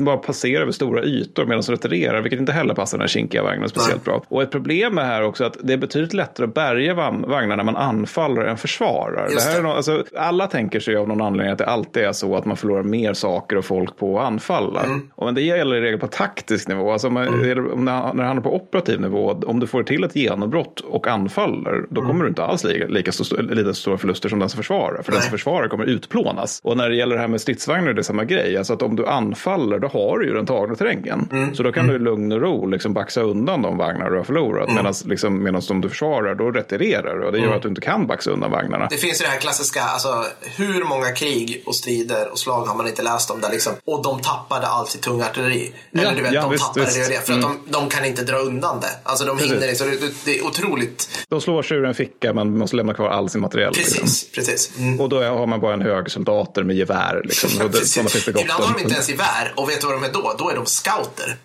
bara 0.00 0.16
passera 0.16 0.62
över 0.62 0.72
stora 0.72 1.02
ytor 1.04 1.44
medan 1.46 1.62
de 1.66 1.72
retirerar, 1.72 2.20
vilket 2.20 2.40
inte 2.40 2.52
heller 2.52 2.74
passar 2.74 2.98
den 2.98 3.02
här 3.02 3.08
kinkiga 3.08 3.42
vagnen 3.42 3.68
speciellt 3.68 4.04
bra. 4.04 4.22
Och 4.28 4.42
ett 4.42 4.50
problem 4.50 4.98
är 4.98 5.04
här 5.04 5.22
också 5.22 5.44
att 5.44 5.56
det 5.62 5.72
är 5.72 5.76
betydligt 5.76 6.14
lättare 6.14 6.46
att 6.46 6.54
bärga 6.54 6.94
vagnar 6.94 7.56
när 7.56 7.64
man 7.64 7.76
anfaller 7.76 8.42
än 8.42 8.56
försvarar. 8.56 9.28
Just 9.30 9.46
det 9.46 9.50
här 9.52 9.58
är 9.58 9.62
det. 9.62 9.68
nå- 9.68 9.74
alltså, 9.74 10.04
alla 10.16 10.46
tänker 10.46 10.80
sig 10.80 10.96
av 10.96 11.08
någon 11.08 11.20
anledning 11.20 11.52
att 11.52 11.58
det 11.58 11.66
alltid 11.66 12.02
är 12.02 12.12
så 12.12 12.36
att 12.36 12.44
man 12.44 12.56
förlorar 12.56 12.82
mer 12.82 13.14
saker 13.14 13.56
och 13.60 13.64
folk 13.64 13.96
på 13.98 14.20
att 14.20 14.26
anfalla. 14.26 14.82
Mm. 14.84 15.10
Och 15.14 15.24
men 15.26 15.34
det 15.34 15.42
gäller 15.42 15.76
i 15.76 15.80
regel 15.80 15.98
på 16.00 16.06
taktisk 16.06 16.68
nivå. 16.68 16.92
Alltså, 16.92 17.10
man, 17.10 17.44
är 17.44 17.54
det- 17.54 17.72
om 17.72 17.84
när, 17.84 18.02
när 18.14 18.22
det 18.22 18.26
handlar 18.28 18.42
på 18.42 18.54
operativ 18.56 19.00
nivå, 19.00 19.42
om 19.46 19.60
du 19.60 19.66
får 19.66 19.82
till 19.82 20.04
ett 20.04 20.16
genombrott 20.16 20.80
och 20.80 21.06
anfaller, 21.06 21.86
då 21.90 22.00
Mm. 22.00 22.10
kommer 22.12 22.24
du 22.24 22.28
inte 22.28 22.44
alls 22.44 22.64
lika, 22.64 22.86
lika, 22.86 23.12
stor, 23.12 23.42
lika 23.42 23.74
stora 23.74 23.98
förluster 23.98 24.28
som 24.28 24.38
den 24.38 24.48
som 24.48 24.56
försvarar. 24.56 25.02
För 25.02 25.12
den 25.12 25.18
Nej. 25.18 25.22
som 25.22 25.30
försvarar 25.30 25.68
kommer 25.68 25.84
utplånas. 25.84 26.60
Och 26.64 26.76
när 26.76 26.88
det 26.90 26.96
gäller 26.96 27.14
det 27.14 27.20
här 27.20 27.28
med 27.28 27.40
stridsvagnar 27.40 27.88
är 27.90 27.94
det 27.94 28.04
samma 28.04 28.24
grej. 28.24 28.56
Alltså 28.56 28.72
att 28.72 28.82
om 28.82 28.96
du 28.96 29.06
anfaller, 29.06 29.78
då 29.78 29.88
har 29.88 30.18
du 30.18 30.26
ju 30.26 30.34
den 30.34 30.46
tagna 30.46 30.74
terrängen. 30.74 31.28
Mm. 31.32 31.54
Så 31.54 31.62
då 31.62 31.72
kan 31.72 31.86
du 31.86 31.94
i 31.94 31.98
lugn 31.98 32.32
och 32.32 32.40
ro 32.40 32.66
liksom 32.66 32.92
baxa 32.92 33.20
undan 33.22 33.62
de 33.62 33.76
vagnar 33.76 34.10
du 34.10 34.16
har 34.16 34.24
förlorat. 34.24 34.64
Mm. 34.68 34.76
Medan 34.76 34.94
liksom, 35.04 35.42
medans 35.42 35.66
de 35.68 35.80
du 35.80 35.88
försvarar, 35.88 36.34
då 36.34 36.50
retirerar 36.50 37.18
du. 37.18 37.24
Och 37.26 37.32
det 37.32 37.38
gör 37.38 37.56
att 37.56 37.62
du 37.62 37.68
inte 37.68 37.80
kan 37.80 38.06
baxa 38.06 38.30
undan 38.30 38.50
vagnarna. 38.50 38.86
Det 38.90 38.96
finns 38.96 39.20
ju 39.20 39.24
det 39.24 39.30
här 39.30 39.38
klassiska, 39.40 39.80
alltså 39.82 40.24
hur 40.56 40.84
många 40.84 41.06
krig 41.10 41.62
och 41.66 41.74
strider 41.74 42.28
och 42.32 42.38
slag 42.38 42.64
har 42.64 42.76
man 42.76 42.86
inte 42.86 43.02
läst 43.02 43.30
om 43.30 43.40
där 43.40 43.49
liksom, 43.50 43.72
och 43.84 44.02
de 44.02 44.20
tappade 44.20 44.66
allt 44.66 44.90
sitt 44.90 45.02
tunga 45.02 45.24
artilleri. 45.26 45.72
Eller 45.92 46.04
Ja, 46.04 46.10
du 46.16 46.22
vet, 46.22 46.32
ja, 46.32 46.42
de 46.42 46.50
visst, 46.50 46.64
tappade 46.64 46.86
visst. 46.86 46.96
Mm. 46.96 47.10
det 47.10 47.16
och 47.16 47.20
det. 47.20 47.26
För 47.26 47.34
att 47.34 47.64
de, 47.66 47.72
de 47.72 47.88
kan 47.88 48.04
inte 48.04 48.22
dra 48.22 48.36
undan 48.36 48.80
det. 48.80 48.90
Alltså 49.02 49.24
de 49.24 49.38
hinner 49.38 49.54
inte. 49.54 49.74
Så 49.74 49.84
det, 49.84 50.24
det 50.24 50.38
är 50.38 50.46
otroligt. 50.46 51.08
De 51.28 51.40
slår 51.40 51.62
sig 51.62 51.76
ur 51.76 51.84
en 51.84 51.94
ficka, 51.94 52.32
men 52.32 52.58
måste 52.58 52.76
lämna 52.76 52.94
kvar 52.94 53.08
all 53.08 53.30
sin 53.30 53.40
materiel. 53.40 53.72
Liksom. 53.76 54.00
Precis, 54.00 54.32
precis. 54.32 54.70
Mm. 54.78 55.00
Och 55.00 55.08
då 55.08 55.22
har 55.22 55.46
man 55.46 55.60
bara 55.60 55.74
en 55.74 55.82
hög 55.82 56.10
soldater 56.10 56.62
med 56.62 56.76
gevär. 56.76 57.22
Liksom. 57.24 57.50
Och 57.60 57.70
det, 57.70 57.78
Precis. 57.78 57.92
sådana 57.92 58.10
finns 58.10 58.24
det 58.24 58.32
gott 58.32 58.42
Ibland 58.42 58.64
har 58.64 58.74
de 58.74 58.80
inte 58.80 58.94
ens 58.94 59.08
gevär 59.08 59.52
och 59.56 59.68
vet 59.68 59.80
du 59.80 59.86
vad 59.86 59.96
de 59.96 60.04
är 60.04 60.12
då? 60.12 60.34
Då 60.38 60.50
är 60.50 60.54
de 60.54 60.66
scouter. 60.66 61.36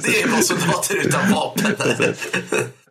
det 0.00 0.22
är 0.22 0.28
bara 0.28 0.42
soldater 0.42 0.96
utan 0.96 1.32
vapen. 1.32 1.74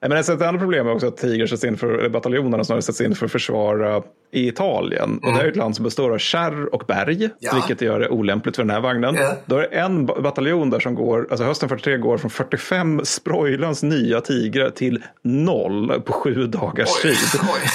Men 0.02 0.12
ett 0.12 0.30
annat 0.30 0.60
problem 0.60 0.88
är 0.88 0.92
också 0.94 1.08
att 1.08 1.18
Tiger 1.18 1.48
sätts 1.48 1.64
in 1.64 1.78
för, 1.78 1.88
eller 1.98 2.10
bataljonerna 2.10 2.64
snarare 2.64 2.82
sätts 2.82 3.02
in 3.02 3.16
för 3.16 3.26
att 3.26 3.32
försvara 3.32 4.02
i 4.32 4.48
Italien. 4.48 5.20
Och 5.24 5.34
det 5.34 5.42
är 5.42 5.48
ett 5.48 5.56
land 5.56 5.76
som 5.76 5.84
består 5.84 6.14
av 6.14 6.18
kärr 6.18 6.76
och 6.76 6.84
berg, 6.88 7.16
Mm. 7.26 7.32
Ja. 7.40 7.54
vilket 7.54 7.82
gör 7.82 8.00
det 8.00 8.10
olämpligt 8.10 8.56
för 8.56 8.64
den 8.64 8.70
här 8.70 8.80
vagnen. 8.82 9.16
Ja. 9.16 9.36
Då 9.46 9.56
är 9.58 9.62
det 9.62 9.66
en 9.68 10.06
ba- 10.06 10.22
bataljon 10.22 10.70
där 10.70 10.80
som 10.80 10.96
går, 10.96 11.28
alltså 11.30 11.44
hösten 11.46 11.70
43 11.70 11.98
går 11.98 12.18
från 12.18 12.32
45 12.32 13.02
Sproilans 13.04 13.84
nya 13.84 14.22
Tigrar 14.22 14.70
till 14.70 15.04
noll 15.24 16.02
på 16.06 16.14
sju 16.14 16.48
dagars 16.48 16.90
Oj, 17.06 17.16
oj. 17.42 17.70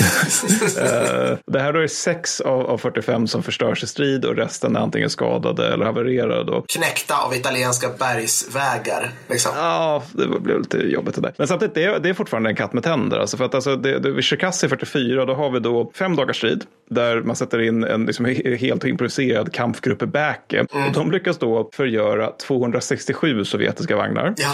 Eh, 0.84 1.36
Det 1.46 1.60
här 1.60 1.72
då 1.72 1.80
är 1.80 1.86
sex 1.86 2.40
av, 2.40 2.66
av 2.66 2.78
45 2.78 3.26
som 3.26 3.42
förstörs 3.42 3.82
i 3.82 3.86
strid 3.86 4.24
och 4.24 4.36
resten 4.36 4.76
är 4.76 4.80
antingen 4.80 5.10
skadade 5.10 5.72
eller 5.72 5.84
havererade. 5.84 6.44
Då. 6.44 6.64
Knäckta 6.68 7.14
av 7.26 7.34
italienska 7.34 7.88
bergsvägar. 7.98 9.10
Liksom. 9.28 9.52
Ja, 9.56 10.02
det 10.12 10.26
blev 10.40 10.58
lite 10.58 10.78
jobbigt 10.78 11.14
det 11.14 11.20
där. 11.20 11.34
Men 11.38 11.48
samtidigt, 11.48 11.74
det 11.74 11.84
är, 11.84 11.98
det 11.98 12.08
är 12.08 12.13
fortfarande 12.14 12.50
en 12.50 12.56
katt 12.56 12.72
med 12.72 12.82
tänder. 12.82 13.18
Alltså 13.18 13.36
för 13.36 13.44
att 13.44 13.54
alltså, 13.54 13.76
det, 13.76 13.98
det, 13.98 14.10
vid 14.10 14.24
Cherkassy 14.24 14.68
44, 14.68 15.24
då 15.24 15.34
har 15.34 15.50
vi 15.50 15.60
då 15.60 15.90
fem 15.94 16.16
dagars 16.16 16.36
strid. 16.36 16.64
Där 16.90 17.20
man 17.22 17.36
sätter 17.36 17.60
in 17.60 17.84
en 17.84 18.06
liksom, 18.06 18.26
he- 18.26 18.56
helt 18.56 18.84
improviserad 18.84 19.52
kampgrupp 19.52 20.02
i 20.02 20.06
Bäke. 20.06 20.60
Och 20.60 20.92
de 20.94 21.10
lyckas 21.10 21.38
då 21.38 21.70
förgöra 21.72 22.30
267 22.30 23.44
sovjetiska 23.44 23.96
vagnar. 23.96 24.34
Ja, 24.36 24.52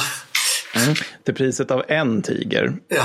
Till 1.25 1.35
priset 1.35 1.71
av 1.71 1.83
en 1.89 2.23
tiger. 2.23 2.73
ja. 2.89 3.03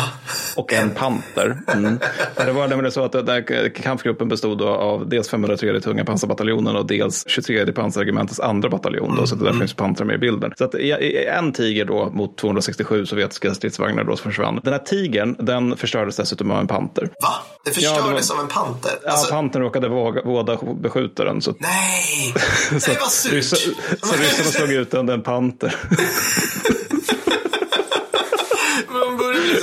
Och 0.56 0.74
en 0.74 0.90
panter. 0.90 1.58
Mm. 1.74 2.00
Det 2.46 2.52
var 2.52 2.68
nämligen 2.68 2.92
så 2.92 3.06
att 3.06 3.12
den 3.12 3.26
där 3.26 3.70
kampgruppen 3.76 4.28
bestod 4.30 4.62
av 4.62 5.10
dels 5.10 5.30
503 5.30 5.80
tunga 5.80 6.06
pansarbataljonen 6.06 6.76
och 6.76 6.86
dels 6.88 7.24
23 7.28 7.72
pansarregementets 7.72 8.40
andra 8.40 8.70
bataljon. 8.70 9.16
Då, 9.16 9.28
så 9.28 9.36
det 9.36 9.46
där 9.46 9.54
finns 9.60 9.74
pantrar 9.74 10.06
med 10.08 10.16
i 10.16 10.18
bilden. 10.18 10.52
Så 10.58 10.64
att 10.64 10.76
en 10.76 11.54
tiger 11.54 11.86
då 11.86 12.10
mot 12.14 12.38
267 12.38 13.06
sovjetiska 13.06 13.54
stridsvagnar 13.54 14.04
då 14.04 14.16
som 14.18 14.32
försvann. 14.32 14.60
Den 14.64 14.74
här 14.74 14.80
tigern, 14.80 15.36
den 15.40 15.78
förstördes 15.78 16.16
dessutom 16.16 16.52
av 16.52 16.60
en 16.60 16.68
panter. 16.68 17.04
Va? 17.22 17.30
Det 17.66 17.72
förstördes 17.72 17.98
Ja, 18.02 18.08
det 18.08 18.14
var- 18.14 18.22
som 18.22 18.40
en 18.40 18.48
panter? 18.48 18.92
Ja, 19.04 19.12
Alltså, 19.12 19.32
pantern 19.34 19.62
råkade 19.62 19.88
våga, 19.90 20.22
våda 20.22 20.58
beskjuta 20.82 21.24
den. 21.26 21.42
Så, 21.42 21.56
nej! 21.60 22.34
så, 22.80 22.92
Nej, 22.92 22.98
vad 23.02 23.10
surt! 23.12 23.34
ryssa- 23.34 23.74
så 24.02 24.16
ryssarna 24.22 24.50
slog 24.52 24.72
ut 24.72 24.92
den, 24.92 25.10
en 25.10 25.22
panter. 25.24 25.76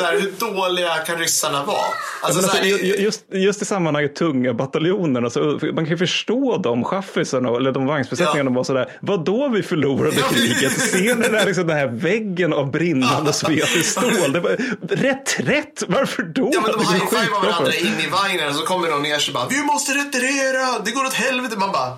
Så 0.02 0.06
här, 0.08 0.20
hur 0.20 0.32
dåliga 0.38 0.94
kan 0.94 1.18
ryssarna 1.18 1.64
vara? 1.64 1.76
Alltså, 2.22 2.40
så 2.40 2.46
alltså, 2.46 2.56
här, 2.62 2.64
ju- 2.64 2.86
ju- 2.86 2.96
just, 2.96 3.20
just 3.32 3.62
i 3.62 3.64
sammanhanget 3.64 4.14
tunga 4.16 4.54
bataljonerna, 4.54 5.30
så 5.30 5.40
man 5.40 5.74
kan 5.74 5.86
ju 5.86 5.96
förstå 5.96 6.56
de 6.56 6.84
chaffisarna 6.84 7.48
eller 7.56 7.72
de 7.72 7.86
vagnsbesättningarna 7.86 8.50
Ja. 8.50 8.54
var 8.54 8.64
sådär, 8.64 8.88
vadå 9.00 9.48
vi 9.48 9.62
förlorade 9.62 10.16
Ja. 10.18 10.24
kriget? 10.28 10.72
Ser 10.80 11.14
ni 11.14 11.28
där, 11.28 11.46
liksom, 11.46 11.66
den 11.66 11.76
här 11.76 11.86
väggen 11.86 12.52
av 12.52 12.70
brinnande 12.70 13.32
sovjetiskt 13.32 13.90
stål? 13.92 14.32
Det 14.32 14.40
var, 14.40 14.56
reträtt, 14.88 15.82
varför 15.88 16.22
då? 16.22 16.50
Ja, 16.54 16.60
men 16.60 16.72
de 16.72 16.78
high-fivar 16.78 17.20
skitbra 17.20 17.40
varandra 17.50 17.74
in 17.74 18.00
i 18.06 18.08
vagnen 18.10 18.48
och 18.48 18.54
så 18.54 18.64
kommer 18.64 18.88
någon 18.90 19.02
ner 19.02 19.16
och 19.28 19.34
bara 19.34 19.46
Vi 19.50 19.62
måste 19.64 19.92
retirera, 19.92 20.78
det 20.84 20.90
går 20.90 21.04
åt 21.04 21.14
helvete. 21.14 21.56
Man 21.58 21.72
bara 21.72 21.88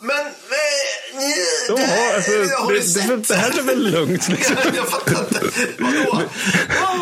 Men... 0.00 0.16
men 0.50 1.76
De 1.76 1.82
har, 1.82 2.14
alltså, 2.14 2.30
har 2.62 2.72
du 2.72 2.78
det, 2.78 2.84
sett 2.84 3.08
det, 3.08 3.34
det 3.34 3.34
här 3.34 3.58
är 3.58 3.62
väl 3.62 3.90
lugnt? 3.90 4.28
Liksom. 4.28 4.56
Jag 4.76 4.88
fattar 4.88 5.20
inte. 5.20 5.40
Vadå? 5.78 6.22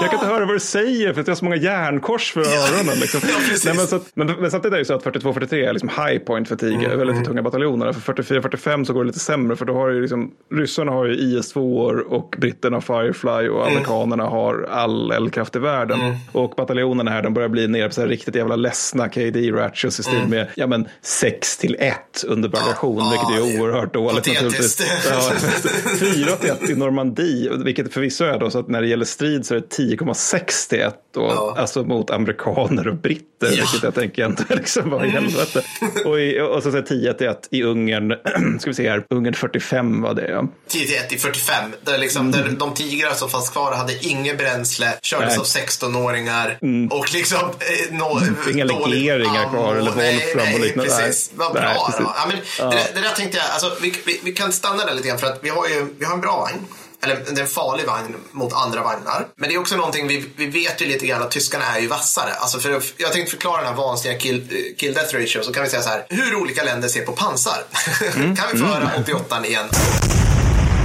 Jag 0.01 0.11
kan 0.11 0.15
inte 0.15 0.27
höra 0.27 0.44
vad 0.47 0.55
du 0.57 0.61
säger 0.61 1.13
för 1.13 1.21
att 1.21 1.27
jag 1.27 1.33
har 1.35 1.39
så 1.39 1.45
många 1.45 1.57
järnkors 1.57 2.33
för 2.33 2.41
öronen. 2.41 2.99
Liksom. 3.01 3.21
Ja. 3.29 3.35
Nej, 3.65 3.75
men, 3.77 3.87
så 3.87 3.97
att, 3.97 4.03
men, 4.15 4.27
men 4.27 4.51
samtidigt 4.51 4.73
är 4.73 4.77
det 4.77 4.79
ju 4.79 4.85
så 4.85 4.95
att 4.95 5.05
42-43 5.05 5.55
är 5.69 5.73
liksom 5.73 5.89
high 5.89 6.19
point 6.19 6.49
för 6.49 6.57
Tiger, 6.57 6.85
Mm, 6.85 6.99
väldigt 6.99 7.25
tunga 7.25 7.43
bataljoner. 7.43 7.93
För 7.93 8.13
44-45 8.13 8.85
så 8.85 8.93
går 8.93 9.05
det 9.05 9.07
lite 9.07 9.19
sämre 9.19 9.57
för 9.57 9.65
då 9.65 9.75
har 9.75 9.89
ju 9.89 10.01
liksom, 10.01 10.31
ryssarna 10.55 10.93
har 10.93 11.05
ju 11.07 11.13
IS-2 11.15 12.01
och 12.01 12.35
britterna 12.39 12.81
Firefly 12.81 13.31
Mm. 13.31 13.53
och 13.55 13.67
amerikanerna 13.67 14.25
har 14.25 14.69
all 14.71 15.11
eldkraft 15.11 15.57
i 15.57 15.59
världen. 15.59 16.01
Och 16.33 16.55
bataljonerna 16.57 17.11
här 17.11 17.23
de 17.23 17.35
börjar 17.35 17.49
bli 17.49 17.69
nere 17.69 17.89
på 17.89 17.95
så 17.95 18.01
här 18.01 18.09
riktigt 18.09 18.35
jävla 18.35 18.57
ledsna 18.57 19.09
KD-ratchets 19.09 20.01
i 20.01 20.03
stil 20.03 20.23
med 20.29 20.47
ja, 20.55 20.67
men 20.67 20.89
6 21.03 21.57
till 21.57 21.77
1 21.79 22.25
under 22.27 22.49
bagation, 22.49 22.95
Mm. 23.01 23.13
Ja, 23.15 23.29
vilket 23.31 23.55
är 23.55 23.61
oerhört 23.61 23.95
dåligt 23.95 24.27
naturligtvis. 24.27 24.81
Ja, 25.11 25.31
4 25.99 26.37
till 26.37 26.51
1 26.51 26.71
i 26.71 26.75
Normandie, 26.75 27.51
vilket 27.65 27.93
förvisso 27.93 28.25
är 28.25 28.39
då 28.39 28.51
så 28.51 28.59
att 28.59 28.69
när 28.69 28.81
det 28.83 28.89
gäller 28.89 29.05
strid 29.05 29.47
så 29.47 29.55
är 29.55 29.59
det 29.61 29.67
10,6 29.77 30.34
till 30.39 30.81
1 30.81 30.95
då, 31.15 31.21
Ja. 31.21 31.55
alltså 31.59 31.83
mot 31.83 32.11
amerikaner 32.11 32.89
och 32.89 32.95
britter, 32.97 33.25
Ja. 33.41 33.49
vilket 33.51 33.83
jag 33.83 33.95
tänker 33.95 34.25
ändå 34.25 34.43
liksom 34.49 34.91
var 34.91 35.05
i 35.05 35.09
helvete. 35.09 35.63
Och, 36.05 36.21
i, 36.21 36.41
och 36.41 36.63
så 36.63 36.71
säger 36.71 36.85
10 36.85 37.15
till 37.15 37.27
1 37.27 37.49
i 37.51 37.63
Ungern, 37.63 38.15
ska 38.61 38.71
vi 38.71 38.75
se 38.75 38.91
här, 38.91 39.05
Ungern 39.11 39.35
45 39.35 40.03
var 40.03 40.15
det 40.15 40.31
ja. 40.31 40.47
10 40.69 40.87
till 40.87 40.97
1 40.97 41.13
i 41.13 41.19
45. 41.19 41.71
Där, 41.85 41.99
liksom, 41.99 42.31
där 42.31 42.55
de 42.59 42.75
tigrar 42.75 43.11
som 43.13 43.29
fanns 43.31 43.51
kvar 43.51 43.73
hade 43.73 44.07
inget 44.07 44.39
bränsle, 44.39 44.87
kördes 45.03 45.39
av 45.39 45.45
16-åringar 45.45 46.59
och 46.91 47.15
liksom... 47.15 47.39
Eh, 47.39 47.97
no, 47.97 48.21
Inga 48.53 48.65
legeringar 48.65 49.49
kvar 49.51 49.77
eller 49.77 49.91
Wolfram 49.91 50.55
och 50.55 50.61
liknande. 50.61 50.91
Precis. 50.91 51.31
Nej. 51.31 51.39
Vad 51.47 51.53
bra 51.53 51.63
Nej, 51.63 51.77
precis. 51.87 52.07
Ja, 52.17 52.27
men, 52.29 52.71
det, 52.71 52.77
där, 52.77 52.85
det 52.95 53.01
där 53.01 53.15
tänkte 53.17 53.37
jag, 53.39 53.47
alltså, 53.53 53.73
vi, 53.83 53.95
vi, 54.07 54.21
vi 54.25 54.33
kan 54.33 54.53
stanna 54.53 54.85
där 54.85 54.95
lite 54.95 55.09
grann 55.09 55.19
för 55.19 55.27
att 55.27 55.39
vi 55.43 55.49
har 55.49 55.69
ju 55.69 55.87
vi 55.99 56.05
har 56.05 56.15
en 56.15 56.21
bra 56.21 56.37
vagn. 56.37 56.65
Eller 57.05 57.17
det 57.17 57.41
är 57.41 57.41
en 57.41 57.47
farlig 57.47 57.87
vagn 57.87 58.17
mot 58.31 58.53
andra 58.53 58.83
vagnar. 58.83 59.27
Men 59.37 59.49
det 59.49 59.55
är 59.55 59.59
också 59.59 59.77
någonting, 59.77 60.07
vi, 60.07 60.25
vi 60.37 60.47
vet 60.47 60.83
ju 60.83 60.87
lite 60.87 61.07
grann 61.07 61.23
att 61.23 61.31
tyskarna 61.31 61.65
är 61.65 61.81
ju 61.81 61.87
vassare. 61.87 62.33
Alltså 62.35 62.59
för, 62.59 62.83
jag 62.97 63.13
tänkte 63.13 63.31
förklara 63.31 63.57
den 63.57 63.67
här 63.67 63.77
vansinniga 63.77 64.19
kill, 64.19 64.75
kill 64.79 64.95
death 64.95 65.15
ratio 65.15 65.43
så 65.43 65.53
kan 65.53 65.63
vi 65.63 65.71
säga 65.71 65.83
så 65.83 65.89
här. 65.89 66.07
Hur 66.09 66.35
olika 66.35 66.65
länder 66.65 66.89
ser 66.89 67.07
på 67.07 67.13
pansar. 67.13 67.65
kan 68.13 68.47
vi 68.53 68.59
få 68.59 68.65
höra 68.65 68.91
88 68.99 69.47
igen? 69.47 69.67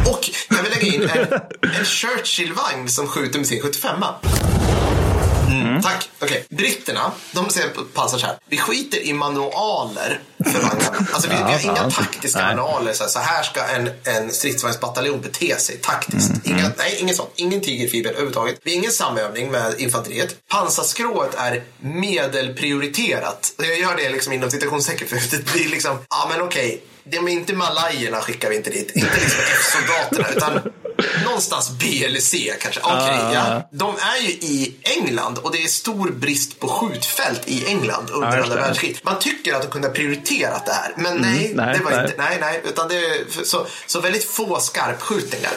Och 0.05 0.29
jag 0.49 0.63
vill 0.63 0.71
lägga 0.71 0.87
in 0.95 1.09
en, 1.09 1.33
en 1.61 1.85
Churchill-vagn 1.85 2.87
som 2.87 3.07
skjuter 3.07 3.39
med 3.39 3.47
sin 3.47 3.61
75 3.61 4.03
Mm, 5.79 5.91
tack. 5.91 6.09
Okej. 6.21 6.45
Britterna, 6.49 7.11
de 7.31 7.49
ser 7.49 7.69
på 7.69 7.83
pansar 7.83 8.17
så 8.17 8.25
här. 8.25 8.37
Vi 8.49 8.57
skiter 8.57 8.97
i 9.07 9.13
manualer 9.13 10.19
för 10.45 10.61
vagnarna. 10.61 11.07
Alltså 11.13 11.29
vi, 11.29 11.35
vi 11.35 11.41
har 11.41 11.63
inga 11.63 11.89
taktiska 11.91 12.41
manualer. 12.41 12.93
Så 12.93 13.03
här, 13.03 13.09
så 13.09 13.19
här 13.19 13.43
ska 13.43 13.63
en, 13.63 13.89
en 14.03 14.31
stridsvagnsbataljon 14.31 15.21
bete 15.21 15.59
sig 15.59 15.77
taktiskt. 15.77 16.31
Inga, 16.43 16.71
nej, 16.77 16.97
ingen 16.99 17.15
sånt. 17.15 17.29
Ingen 17.35 17.61
tigerfiber 17.61 18.09
överhuvudtaget. 18.09 18.59
Vi 18.63 18.71
har 18.71 18.77
ingen 18.77 18.91
samövning 18.91 19.51
med 19.51 19.75
infanteriet. 19.79 20.35
Pansarskrået 20.49 21.35
är 21.35 21.63
medelprioriterat. 21.79 23.53
Jag 23.57 23.79
gör 23.79 23.95
det 23.97 24.09
liksom 24.09 24.33
inom 24.33 24.51
citationstecken 24.51 25.07
för 25.07 25.37
det 25.37 25.51
blir 25.53 25.69
liksom, 25.69 25.97
ja 26.09 26.27
men 26.29 26.41
okej. 26.41 26.83
Det 27.11 27.17
är 27.17 27.29
inte 27.29 27.53
malajerna 27.53 28.21
skickar 28.21 28.49
vi 28.49 28.55
inte 28.55 28.69
dit. 28.69 28.91
Inte 28.95 29.19
liksom 29.19 29.41
F-soldaterna. 29.41 30.27
Utan 30.35 30.71
någonstans 31.25 31.71
B 31.79 32.05
eller 32.05 32.19
C 32.19 32.53
kanske. 32.59 32.81
Okej, 32.83 33.19
ja. 33.33 33.69
De 33.71 33.95
är 33.95 34.21
ju 34.21 34.29
i 34.29 34.75
England 34.83 35.37
och 35.37 35.51
det 35.51 35.63
är 35.63 35.67
stor 35.67 36.11
brist 36.11 36.59
på 36.59 36.67
skjutfält 36.67 37.41
i 37.45 37.65
England 37.67 38.09
under 38.09 38.37
Ja, 38.37 38.43
andra 38.43 38.55
världskriget. 38.55 39.03
Man 39.03 39.19
tycker 39.19 39.53
att 39.53 39.61
de 39.61 39.67
kunde 39.67 39.87
ha 39.87 39.95
prioriterat 39.95 40.65
det 40.65 40.71
här. 40.71 40.93
Men 40.97 41.17
nej, 41.17 41.51
nej, 41.55 41.77
det 41.77 41.83
var 41.83 41.91
nej. 41.91 42.05
inte. 42.05 42.17
Nej, 42.17 42.37
nej. 42.41 42.61
Utan 42.69 42.87
det 42.87 43.01
så, 43.43 43.65
så 43.85 44.01
väldigt 44.01 44.23
få 44.23 44.59
skarpskjutningar 44.59 45.51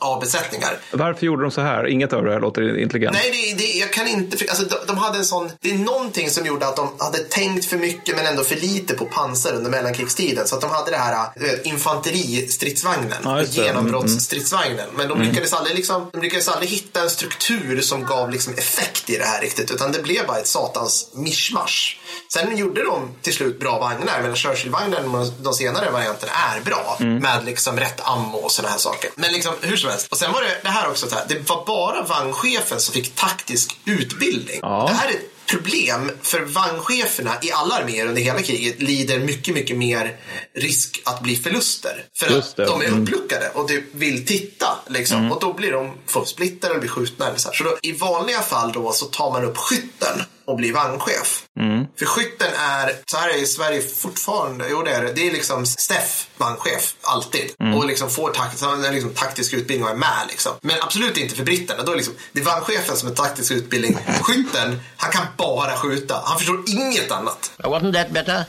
av 0.00 0.20
besättningar. 0.20 0.78
Varför 0.92 1.26
gjorde 1.26 1.42
de 1.42 1.50
så 1.50 1.60
här? 1.60 1.86
Inget 1.86 2.12
av 2.12 2.24
det 2.24 2.32
här 2.32 2.40
låter 2.40 2.78
intelligent. 2.78 3.16
Nej, 3.22 3.54
det, 3.56 3.64
det, 3.64 3.72
jag 3.72 3.92
kan 3.92 4.08
inte... 4.08 4.36
Alltså, 4.48 4.64
de, 4.64 4.76
de 4.86 4.98
hade 4.98 5.18
en 5.18 5.24
sån... 5.24 5.50
Det 5.60 5.70
är 5.70 5.74
någonting 5.74 6.30
som 6.30 6.46
gjorde 6.46 6.66
att 6.66 6.76
de 6.76 6.88
hade 6.98 7.18
tänkt 7.18 7.64
för 7.64 7.76
mycket 7.76 8.16
men 8.16 8.26
ändå 8.26 8.42
för 8.42 8.56
lite 8.56 8.94
på 8.94 9.04
pansar 9.04 9.52
under 9.52 9.70
mellankrigstiden. 9.70 10.46
Så 10.46 10.54
att 10.54 10.60
de 10.60 10.70
hade 10.70 10.85
det 10.90 10.96
här 10.96 11.28
du 11.36 11.46
vet, 11.46 11.66
infanteristridsvagnen, 11.66 13.18
Ja. 13.24 13.38
Mm, 13.38 13.44
genombrottsstridsvagnen. 13.50 14.88
Men 14.96 15.08
de 15.08 15.22
lyckades, 15.22 15.52
aldrig 15.52 15.76
liksom, 15.76 16.10
de 16.12 16.20
lyckades 16.22 16.48
aldrig 16.48 16.70
hitta 16.70 17.02
en 17.02 17.10
struktur 17.10 17.80
som 17.80 18.04
gav 18.04 18.30
liksom 18.30 18.54
effekt 18.54 19.10
i 19.10 19.16
det 19.16 19.24
här 19.24 19.40
riktigt. 19.40 19.70
Utan 19.70 19.92
det 19.92 20.02
blev 20.02 20.26
bara 20.26 20.38
ett 20.38 20.46
satans 20.46 21.10
mischmasch. 21.14 22.00
Sen 22.32 22.56
gjorde 22.56 22.84
de 22.84 23.10
till 23.22 23.32
slut 23.34 23.60
bra 23.60 23.78
vagnar. 23.78 24.22
Men 24.22 24.36
Churchill-vagnen, 24.36 25.32
de 25.42 25.54
senare 25.54 25.90
varianterna, 25.90 26.32
är 26.32 26.60
bra. 26.60 26.96
Mm. 27.00 27.18
Med 27.18 27.44
liksom 27.44 27.76
rätt 27.76 28.00
ammo 28.00 28.38
och 28.38 28.52
sådana 28.52 28.72
här 28.72 28.78
saker. 28.78 29.10
Men 29.14 29.32
liksom 29.32 29.54
hur 29.60 29.76
som 29.76 29.90
helst. 29.90 30.06
Och 30.10 30.18
sen 30.18 30.32
var 30.32 30.42
det 30.42 30.60
det 30.62 30.68
här 30.68 30.88
också. 30.88 31.06
Det 31.28 31.48
var 31.48 31.64
bara 31.66 32.02
vagnchefen 32.02 32.80
som 32.80 32.94
fick 32.94 33.14
taktisk 33.14 33.78
utbildning. 33.84 34.58
Ja. 34.62 34.86
Det 34.88 34.94
här 34.94 35.08
är 35.08 35.35
problem 35.46 36.10
för 36.22 36.40
vagncheferna 36.40 37.34
i 37.42 37.52
alla 37.52 37.74
arméer 37.74 38.06
under 38.06 38.22
hela 38.22 38.42
kriget 38.42 38.82
lider 38.82 39.18
mycket, 39.18 39.54
mycket 39.54 39.76
mer 39.76 40.16
risk 40.54 41.02
att 41.04 41.20
bli 41.22 41.36
förluster. 41.36 42.04
För 42.16 42.38
att 42.38 42.56
de 42.56 42.80
är 42.82 42.86
Mm. 42.86 43.02
uppluckade 43.02 43.50
och 43.54 43.68
de 43.68 43.82
vill 43.92 44.26
titta. 44.26 44.78
Liksom. 44.88 45.18
Mm. 45.18 45.32
Och 45.32 45.40
då 45.40 45.52
blir 45.52 45.72
de, 45.72 45.92
får 46.06 46.24
splitter 46.24 46.70
eller 46.70 46.80
blir 46.80 46.90
skjutna. 46.90 47.26
Eller 47.28 47.38
så 47.38 47.48
här. 47.48 47.56
så 47.56 47.64
då, 47.64 47.78
i 47.82 47.92
vanliga 47.92 48.42
fall 48.42 48.72
då 48.72 48.92
så 48.92 49.06
tar 49.06 49.32
man 49.32 49.44
upp 49.44 49.56
skytten 49.56 50.22
att 50.46 50.56
bli 50.56 50.70
vagnchef. 50.72 51.42
För 51.98 52.06
skytten 52.06 52.48
är, 52.58 52.92
så 53.06 53.16
här 53.16 53.28
är 53.28 53.42
i 53.42 53.46
Sverige 53.46 53.80
fortfarande, 53.82 54.64
jo 54.70 54.82
det 54.82 54.90
är 54.90 55.02
det, 55.04 55.12
det 55.12 55.26
är 55.28 55.32
liksom 55.32 55.66
Steff 55.66 56.26
vagnchef, 56.36 56.94
alltid. 57.02 57.50
Och 57.76 57.86
liksom 57.86 58.10
får 58.10 58.30
takt, 58.30 58.62
liksom 58.92 59.10
taktisk 59.14 59.52
utbildning 59.54 59.84
och 59.88 59.90
är 59.94 59.96
med 59.98 60.26
liksom. 60.28 60.52
Men 60.62 60.76
absolut 60.82 61.16
inte 61.16 61.34
för 61.34 61.44
britterna. 61.44 61.82
Då 61.82 61.92
är 61.92 61.96
liksom, 61.96 62.14
det 62.32 62.40
är 62.40 62.44
vagnchefen 62.44 62.96
som 62.96 63.08
har 63.08 63.14
taktisk 63.14 63.52
utbildning. 63.52 63.98
Skytten, 64.22 64.80
han 64.96 65.10
kan 65.12 65.22
bara 65.36 65.76
skjuta. 65.76 66.22
Han 66.24 66.38
förstår 66.38 66.62
inget 66.66 67.10
annat. 67.12 67.50
Wasn't 67.58 67.92
that 67.94 68.10
better? 68.10 68.44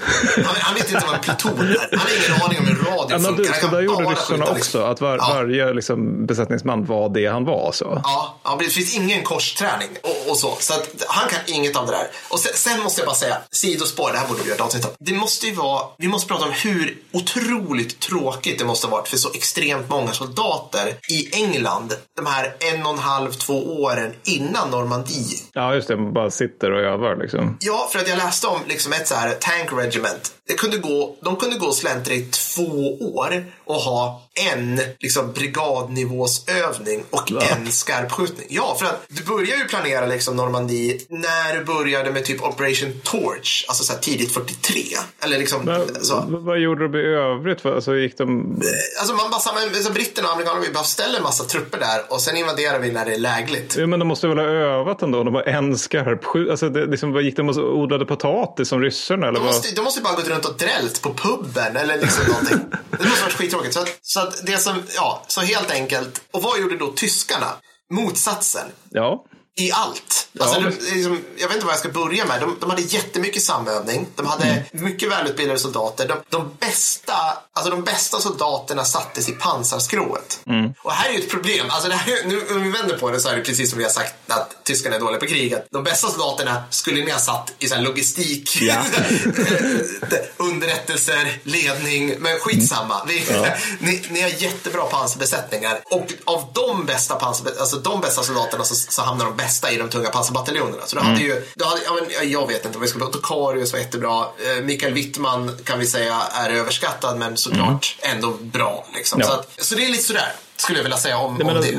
Han, 0.46 0.56
han 0.60 0.76
vet 0.76 0.92
inte 0.92 1.06
vad 1.06 1.16
en 1.16 1.22
pluton 1.22 1.60
är. 1.60 1.90
Han 1.92 2.00
har 2.00 2.10
ingen 2.18 2.42
aning 2.46 2.60
om 2.60 2.66
hur 2.66 2.76
radio 2.76 3.08
Ja, 3.10 3.18
men 3.18 3.36
funkar. 3.36 3.54
du, 3.54 3.60
så 3.62 3.68
där 3.68 3.82
gjorde 3.82 4.04
ryssarna 4.10 4.44
också, 4.44 4.56
liksom. 4.56 4.84
att 4.84 5.02
var, 5.02 5.18
Ja. 5.18 5.34
varje 5.34 5.74
liksom, 5.74 6.26
besättningsman 6.26 6.86
var 6.86 7.10
det 7.10 7.26
han 7.28 7.46
var. 7.46 7.72
Så. 7.72 8.02
Ja, 8.04 8.40
ja, 8.44 8.58
det 8.60 8.66
finns 8.70 8.96
ingen 8.96 9.24
korsträning 9.24 9.90
och, 10.04 10.32
och 10.32 10.38
så. 10.38 10.58
Så 10.60 10.74
att 10.74 10.90
han 11.08 11.30
kan 11.30 11.40
inget 11.46 11.76
av 11.76 11.87
det 11.92 11.98
där. 11.98 12.08
Och 12.30 12.40
sen, 12.40 12.52
sen 12.56 12.84
måste 12.84 13.02
jag 13.02 13.06
bara 13.08 13.16
säga, 13.16 13.38
sidospår, 13.52 14.12
det 14.12 14.18
här 14.18 14.28
borde 14.28 14.42
vi 14.42 14.48
göra 14.48 14.56
ett 14.56 14.62
avsnitt. 14.62 14.96
Det 15.00 15.14
måste 15.14 15.48
ju 15.48 15.54
vara, 15.54 15.82
vi 15.98 16.08
måste 16.08 16.28
prata 16.28 16.46
om 16.46 16.52
hur 16.52 16.98
otroligt 17.12 18.00
tråkigt 18.00 18.60
det 18.60 18.66
måste 18.66 18.88
ha 18.88 18.98
varit 18.98 19.08
för 19.08 19.18
så 19.18 19.32
extremt 19.34 19.90
många 19.90 20.12
soldater 20.12 20.94
i 21.10 21.36
England 21.36 21.94
de 22.16 22.26
här 22.26 22.56
en 22.60 22.86
och 22.86 22.92
en 22.92 23.00
halv, 23.00 23.32
två 23.32 23.82
åren 23.82 24.14
innan 24.24 24.72
Normandie. 24.72 25.38
Ja, 25.54 25.76
just 25.76 25.88
det. 25.88 25.98
Man 25.98 26.14
bara 26.14 26.32
sitter 26.32 26.72
och 26.72 26.82
övar 26.82 27.16
liksom. 27.16 27.58
Ja, 27.60 27.90
för 27.92 28.00
att 28.00 28.08
jag 28.08 28.18
läste 28.18 28.48
om 28.48 28.60
liksom 28.68 28.94
ett 28.94 29.08
så 29.08 29.16
här 29.16 29.34
tank 29.34 29.74
regiment. 29.74 30.34
Det 30.48 30.54
kunde 30.54 30.78
gå, 30.78 31.16
de 31.22 31.36
kunde 31.36 31.58
gå 31.58 31.72
släntra 31.72 32.14
i 32.14 32.22
två 32.22 32.98
år 33.16 33.46
och 33.66 33.76
ha 33.76 34.22
en 34.54 34.80
liksom, 35.00 35.34
brigadnivåsövning 35.34 37.04
och 37.10 37.32
en 37.32 37.72
skarpskjutning. 37.72 38.48
Ja, 38.50 38.76
för 38.80 38.86
att 38.86 39.06
du 39.10 39.24
börjar 39.24 39.58
ju 39.58 39.64
planera 39.66 40.06
liksom 40.06 40.36
Normandie 40.36 41.00
när 41.10 41.60
du 41.60 41.66
började 41.66 42.12
med 42.12 42.26
typ 42.26 42.44
Operation 42.44 42.94
Torch, 43.04 43.66
alltså 43.68 43.84
så 43.84 43.94
här 43.94 44.00
tidigt 44.00 44.34
43. 44.34 44.82
Eller 45.24 45.38
liksom 45.40 45.62
Men, 45.66 46.04
så. 46.06 46.24
vad 46.28 46.60
gjorde 46.60 46.88
de 46.88 46.98
i 46.98 47.02
övrigt? 47.02 47.66
Alltså, 47.66 47.96
gick 47.96 48.18
de... 48.18 48.62
Alltså 49.00 49.16
man 49.16 49.32
bara 49.32 49.40
samlar, 49.40 49.62
alltså 49.64 49.92
britterna 49.94 50.28
och 50.28 50.34
amerikanerna, 50.34 50.66
vi 50.68 50.74
bara 50.74 50.84
ställer 50.84 51.18
en 51.18 51.24
massa 51.24 51.44
trupper 51.44 51.80
där 51.80 52.14
och 52.14 52.22
sen 52.22 52.38
invaderar 52.38 52.80
vi 52.80 52.92
när 52.92 53.06
det 53.06 53.14
är 53.14 53.20
lägligt. 53.20 53.76
Ja, 53.78 53.88
men 53.88 54.00
de 54.00 54.08
måste 54.08 54.28
väl 54.28 54.38
ha 54.38 54.46
övat 54.46 55.02
ändå? 55.02 55.24
De 55.24 55.34
var 55.34 55.44
en 55.44 55.78
skarp 55.78 56.24
skjut. 56.26 56.50
Alltså, 56.50 56.70
det, 56.70 56.86
liksom, 56.86 57.14
vad 57.14 57.24
gick 57.24 57.36
de 57.38 57.50
och 57.50 57.58
odlade 57.78 58.06
potatis 58.06 58.70
som 58.70 58.82
ryssarna? 58.82 59.28
Eller 59.28 59.40
De 59.40 59.46
vad? 59.46 59.54
måste, 59.54 59.76
de 59.76 59.82
måste 59.82 60.02
bara 60.02 60.16
gått 60.16 60.28
runt 60.28 60.37
och 60.46 60.58
drällt 60.58 61.02
på 61.02 61.14
puben 61.14 61.76
eller 61.78 61.98
liksom 61.98 62.26
någonting. 62.28 62.60
Det 62.92 63.04
måste 63.06 63.24
varit 63.24 63.34
skittråkigt. 63.34 63.74
Så, 63.74 63.80
att, 63.80 64.00
så 64.02 64.20
att 64.20 64.46
det 64.46 64.58
som, 64.58 64.84
ja, 64.96 65.24
så 65.28 65.42
helt 65.42 65.72
enkelt. 65.72 66.22
Och 66.32 66.42
vad 66.42 66.60
gjorde 66.60 66.78
då 66.78 66.92
tyskarna? 66.92 67.48
Motsatsen. 67.94 68.68
Ja. 68.90 69.26
I 69.60 69.72
allt. 69.72 70.28
Alltså, 70.40 70.60
Ja, 70.62 70.70
de, 70.70 70.94
liksom, 70.96 71.22
jag 71.38 71.48
vet 71.48 71.56
inte 71.56 71.66
vad 71.66 71.74
jag 71.74 71.80
ska 71.80 71.90
börja 71.90 72.26
med. 72.26 72.42
De, 72.42 72.58
de 72.62 72.70
hade 72.70 72.82
jättemycket 72.82 73.44
samövning. 73.44 74.08
De 74.16 74.26
hade 74.26 74.44
Mm. 74.44 74.64
mycket 74.72 75.12
välutbildade 75.12 75.60
soldater. 75.60 76.08
De, 76.08 76.18
de, 76.30 76.52
bästa, 76.60 77.14
alltså 77.54 77.72
de 77.72 77.84
bästa 77.84 78.20
soldaterna 78.20 78.86
sattes 78.86 79.30
i 79.30 79.32
pansarskrået. 79.32 80.40
Mm. 80.46 80.74
Och 80.84 80.92
här 80.92 81.10
är 81.10 81.14
ju 81.14 81.20
ett 81.20 81.30
problem. 81.30 81.66
Alltså 81.70 81.90
det 81.90 81.96
här, 81.96 82.12
är- 82.14 82.26
nu 82.28 82.42
om 82.56 82.64
vi 82.64 82.70
vänder 82.72 82.98
på 82.98 83.12
det 83.12 83.20
så 83.20 83.30
är 83.30 83.36
det 83.36 83.42
precis 83.44 83.70
som 83.70 83.78
vi 83.78 83.84
har 83.84 83.92
sagt 83.92 84.14
att 84.28 84.56
tyskarna 84.64 84.96
är 84.96 85.00
dåliga 85.00 85.20
på 85.20 85.28
kriget. 85.28 85.68
De 85.72 85.84
bästa 85.84 86.10
soldaterna 86.10 86.64
skulle 86.70 87.06
ni 87.06 87.12
ha 87.12 87.20
satt 87.20 87.52
i 87.60 87.68
så 87.70 87.78
logistik, 87.82 88.58
Ja. 88.62 88.84
underrättelser, 90.38 91.40
ledning. 91.44 92.16
Men 92.20 92.40
skitsamma. 92.40 93.06
Vi, 93.08 93.24
ni, 93.80 94.02
ni 94.10 94.22
har 94.22 94.30
jättebra 94.30 94.84
pansarbesättningar. 94.86 95.82
Och 95.86 96.08
av 96.26 96.52
de 96.54 96.86
bästa, 96.86 97.16
pansar, 97.16 97.52
alltså 97.60 97.76
de 97.78 98.02
bästa 98.02 98.24
soldaterna 98.24 98.64
så, 98.66 98.76
så 98.76 99.02
hamnar 99.02 99.26
de 99.26 99.36
bästa 99.38 99.47
i 99.72 99.78
de 99.78 99.90
tunga 99.90 100.10
pansarbataljonerna. 100.10 100.84
Så 100.86 100.96
du 100.96 101.02
hade 101.02 101.22
ju, 101.22 101.44
du 101.56 101.66
hade, 101.66 101.82
ja, 101.86 101.98
men, 102.02 102.32
jag 102.32 102.48
vet 102.48 102.66
inte 102.66 102.78
vad 102.78 102.82
vi 102.82 102.88
ska 102.88 103.00
prata 103.00 103.12
Tokarius 103.12 103.74
var 103.74 103.80
jättebra. 103.80 104.22
Eh, 104.22 104.64
Mikael 104.64 104.94
Wittman 104.94 105.52
kan 105.64 105.80
vi 105.80 105.86
säga 105.86 106.22
är 106.34 106.50
överskattad 106.50 107.18
men 107.18 107.38
såklart 107.38 107.98
ändå 108.02 108.32
bra. 108.32 108.86
Liksom. 108.96 109.20
Ja. 109.20 109.28
Så, 109.28 109.34
att, 109.34 109.52
så 109.58 109.76
det 109.76 109.86
är 109.86 109.90
lite 109.90 110.04
sådär. 110.04 110.32
Skulle 110.58 110.80
jag 110.80 110.84
vilja 110.84 110.98
säga 110.98 111.18
om, 111.18 111.38
men 111.38 111.50
om 111.50 111.56
alltså-. 111.56 111.74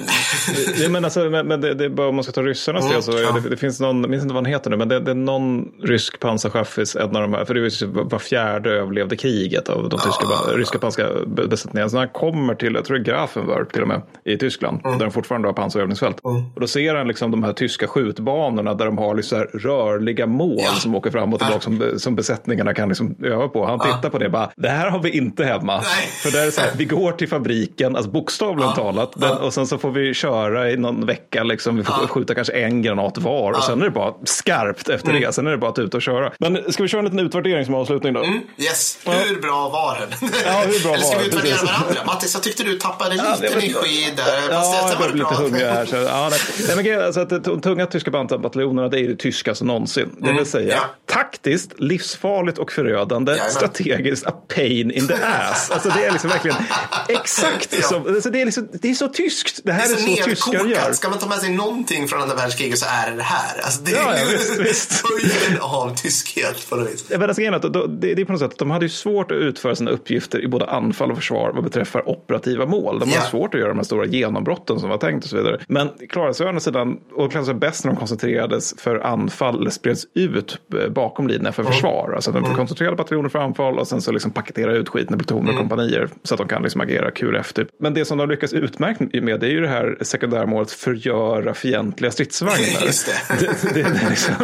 Ja, 0.82 0.88
men 0.88 1.04
alltså, 1.04 1.20
men, 1.20 1.60
det, 1.60 1.74
det 1.74 1.84
är 1.84 1.88
bara 1.88 2.08
om 2.08 2.14
man 2.14 2.24
ska 2.24 2.32
ta 2.32 2.42
ryssarnas 2.42 2.90
del 2.90 3.02
så 3.02 3.12
ja. 3.12 3.32
det, 3.32 3.48
det 3.48 3.56
finns 3.56 3.80
någon, 3.80 4.00
jag 4.00 4.10
minns 4.10 4.22
inte 4.22 4.34
vad 4.34 4.44
han 4.44 4.52
heter 4.52 4.70
nu, 4.70 4.76
men 4.76 4.88
det, 4.88 5.00
det 5.00 5.10
är 5.10 5.14
någon 5.14 5.68
rysk 5.82 6.20
pansarchaffis, 6.20 6.96
en 6.96 7.16
av 7.16 7.22
de 7.22 7.34
här, 7.34 7.44
för 7.44 7.54
det 7.54 7.60
var 7.60 8.04
var 8.10 8.18
fjärde 8.18 8.70
överlevde 8.70 9.16
kriget 9.16 9.68
av 9.68 9.88
de 9.88 10.00
tyska, 10.00 10.24
ryska 10.54 10.78
pansarbesättningarna. 10.78 11.88
Så 11.88 11.96
när 11.96 12.00
han 12.00 12.08
kommer 12.08 12.54
till, 12.54 12.74
jag 12.74 12.84
tror 12.84 12.98
det 12.98 13.02
är 13.02 13.14
Grafenwörth 13.14 13.72
till 13.72 13.82
och 13.82 13.88
med, 13.88 14.02
i 14.24 14.36
Tyskland, 14.36 14.80
där 14.82 14.98
de 14.98 15.10
fortfarande 15.10 15.48
har 15.48 15.52
pansarövningsfält. 15.52 16.20
Och 16.54 16.60
då 16.60 16.66
ser 16.66 16.94
han 16.94 17.08
liksom 17.08 17.30
de 17.30 17.42
här 17.42 17.52
tyska 17.52 17.86
skjutbanorna 17.86 18.74
där 18.74 18.84
de 18.84 18.98
har 18.98 19.14
liksom 19.14 19.28
så 19.28 19.36
här 19.36 19.46
rörliga 19.46 20.26
mål 20.26 20.58
Ja. 20.58 20.70
som 20.70 20.94
åker 20.94 21.10
fram 21.10 21.34
och 21.34 21.40
tillbaka 21.40 21.60
som, 21.60 21.92
som 21.98 22.16
besättningarna 22.16 22.74
kan 22.74 22.88
liksom 22.88 23.16
öva 23.22 23.48
på. 23.48 23.66
Han 23.66 23.80
tittar 23.80 24.10
på 24.10 24.18
det 24.18 24.28
bara, 24.28 24.50
det 24.56 24.68
här 24.68 24.90
har 24.90 25.02
vi 25.02 25.10
inte 25.10 25.44
hemma. 25.44 25.76
Nej. 25.76 26.08
För 26.22 26.30
där 26.30 26.42
är 26.42 26.46
det 26.46 26.52
så 26.52 26.60
här, 26.60 26.70
vi 26.76 26.84
går 26.84 27.12
till 27.12 27.28
fabriken, 27.28 27.96
alltså 27.96 28.10
bokstavligen 28.10 28.67
talat, 28.74 29.12
den, 29.16 29.30
och 29.38 29.54
sen 29.54 29.66
så 29.66 29.78
får 29.78 29.90
vi 29.90 30.14
köra 30.14 30.70
i 30.70 30.76
någon 30.76 31.06
vecka, 31.06 31.42
liksom, 31.42 31.76
vi 31.76 31.84
får 31.84 32.06
skjuta 32.06 32.34
kanske 32.34 32.52
en 32.52 32.82
granat 32.82 33.18
var 33.18 33.52
och 33.52 33.64
sen 33.64 33.80
är 33.80 33.84
det 33.84 33.90
bara 33.90 34.14
skarpt 34.24 34.88
efter 34.88 35.08
Mm. 35.10 35.22
det, 35.22 35.32
sen 35.32 35.46
är 35.46 35.50
det 35.50 35.58
bara 35.58 35.70
att 35.70 35.78
ut 35.78 35.94
och 35.94 36.02
köra. 36.02 36.32
Men 36.38 36.72
ska 36.72 36.82
vi 36.82 36.88
köra 36.88 36.98
en 36.98 37.04
liten 37.04 37.18
utvärdering 37.18 37.64
som 37.64 37.74
avslutning 37.74 38.12
då? 38.12 38.24
Yes, 38.58 38.98
hur 39.04 39.40
bra 39.40 39.68
var 39.68 39.98
den? 40.00 40.30
Ja, 40.46 40.62
hur 40.66 40.82
bra 40.82 40.94
Eller 40.94 41.04
ska 41.04 41.14
var 41.16 41.22
vi 41.22 41.28
utvärdera 41.28 41.52
Precis. 41.54 41.68
varandra? 41.70 42.00
Mattis, 42.06 42.34
jag 42.34 42.42
tyckte 42.42 42.62
du 42.62 42.78
tappade 42.78 43.10
lite 43.10 43.46
energi 43.46 44.12
där. 44.16 44.24
Fast 44.54 44.72
Ja, 44.72 44.88
jag 44.88 44.98
blev 44.98 45.12
det 45.12 45.18
lite 45.18 45.34
hungrig 45.42 45.66
här. 45.66 45.86
Så, 45.86 45.96
ja, 45.96 46.28
nej. 46.30 46.40
Nej, 46.76 46.84
men 46.94 47.04
alltså 47.04 47.24
de 47.24 47.38
de 47.38 47.60
tunga 47.60 47.86
tyska 47.86 48.10
bataljonerna 48.10 48.88
det 48.88 49.00
är 49.00 49.08
det 49.08 49.16
tyskaste 49.16 49.64
någonsin. 49.64 50.10
Det 50.18 50.32
vill 50.32 50.46
säga 50.46 50.64
Mm. 50.64 50.76
ja. 51.06 51.14
taktiskt, 51.14 51.80
livsfarligt 51.80 52.58
och 52.58 52.72
förödande, 52.72 53.34
strategiskt 53.50 54.26
a 54.26 54.32
pain 54.54 54.90
in 54.90 55.08
the 55.08 55.14
ass. 55.14 55.70
Alltså 55.70 55.88
det 55.88 56.04
är 56.04 56.12
liksom 56.12 56.30
verkligen 56.30 56.56
exakt 57.08 57.84
som, 57.84 58.06
alltså, 58.06 58.30
det, 58.30 58.40
är 58.40 58.44
liksom, 58.44 58.57
det 58.60 58.90
är 58.90 58.94
så 58.94 59.08
tyskt. 59.08 59.60
Det 59.64 59.72
här 59.72 59.88
Det 59.88 59.94
är 59.94 59.94
är 59.94 60.16
så, 60.16 60.22
så 60.22 60.50
tyskar 60.50 60.66
gör. 60.66 60.92
Ska 60.92 61.08
man 61.08 61.18
ta 61.18 61.28
med 61.28 61.38
sig 61.38 61.50
någonting 61.54 62.08
från 62.08 62.22
andra 62.22 62.34
världskriget 62.36 62.78
så 62.78 62.86
är 63.06 63.10
det 63.10 63.16
det 63.16 63.22
här. 63.22 63.60
Alltså, 63.64 63.82
det 63.82 63.90
är 63.92 63.96
Ja, 63.96 64.16
ja, 64.18 64.24
visst, 64.32 64.58
visst. 64.60 65.02
höjden 65.10 65.62
av 65.62 65.94
tyskhet 65.96 66.70
på 66.70 66.76
något 66.76 66.88
vis. 66.92 67.04
Men 67.10 67.22
alltså, 67.22 67.42
att 67.54 67.62
då- 67.72 67.86
det, 67.86 68.14
det 68.14 68.22
är 68.22 68.24
på 68.26 68.32
något 68.32 68.40
sätt 68.40 68.52
att 68.52 68.58
de 68.58 68.70
hade 68.70 68.84
ju 68.84 68.88
svårt 68.88 69.30
att 69.30 69.36
utföra 69.36 69.76
sina 69.76 69.90
uppgifter 69.90 70.44
i 70.44 70.48
både 70.48 70.66
anfall 70.66 71.10
och 71.10 71.16
försvar 71.16 71.52
vad 71.54 71.64
beträffar 71.64 72.08
operativa 72.08 72.66
mål. 72.66 72.98
De 72.98 73.08
hade 73.08 73.20
Ja. 73.24 73.30
svårt 73.30 73.54
att 73.54 73.60
göra 73.60 73.68
de 73.68 73.76
här 73.78 73.84
stora 73.84 74.06
genombrotten 74.06 74.80
som 74.80 74.88
var 74.90 74.98
tänkt 74.98 75.24
och 75.24 75.30
så 75.30 75.36
vidare. 75.36 75.58
Men 75.68 75.88
klarade 76.08 76.34
sig 76.34 76.46
å 76.46 76.48
andra 76.48 76.60
sidan, 76.60 76.98
och 77.12 77.30
klarade 77.30 77.46
sig 77.46 77.54
bäst 77.54 77.84
när 77.84 77.92
de 77.92 77.98
koncentrerades 77.98 78.74
för 78.78 78.96
anfall 78.96 79.60
eller 79.60 79.70
spreds 79.70 80.06
ut 80.14 80.58
eh, 80.82 80.88
bakom 80.88 81.28
linjerna 81.28 81.52
för 81.52 81.62
försvar. 81.64 82.12
Alltså 82.14 82.30
att 82.30 82.44
de 82.44 82.54
koncentrerade 82.54 82.96
bataljoner 82.96 83.28
för 83.28 83.38
anfall 83.38 83.78
och 83.78 83.88
sen 83.88 84.02
så 84.02 84.12
liksom 84.12 84.30
paketera 84.30 84.72
ut 84.72 84.88
skiten 84.88 85.14
i 85.14 85.18
plutoner 85.18 85.52
och 85.52 85.58
kompanier 85.58 86.08
så 86.22 86.34
att 86.34 86.38
de 86.38 86.48
kan 86.48 86.62
liksom 86.62 86.80
agera 86.80 87.10
kul 87.10 87.36
efter. 87.36 87.66
Men 87.80 87.94
det 87.94 88.04
som 88.04 88.18
de 88.18 88.28
lyckas 88.28 88.47
utmärkt 88.52 89.00
med 89.00 89.40
det 89.40 89.46
är 89.46 89.50
ju 89.50 89.60
det 89.60 89.68
här 89.68 89.98
sekundärmålet 90.00 90.70
förgöra 90.70 91.54
fientliga 91.54 92.10
stridsvagnar. 92.10 92.82
Just 92.86 93.06
det. 93.06 93.36
det, 93.40 93.74
det 93.74 93.80
är 93.80 94.08
liksom, 94.10 94.34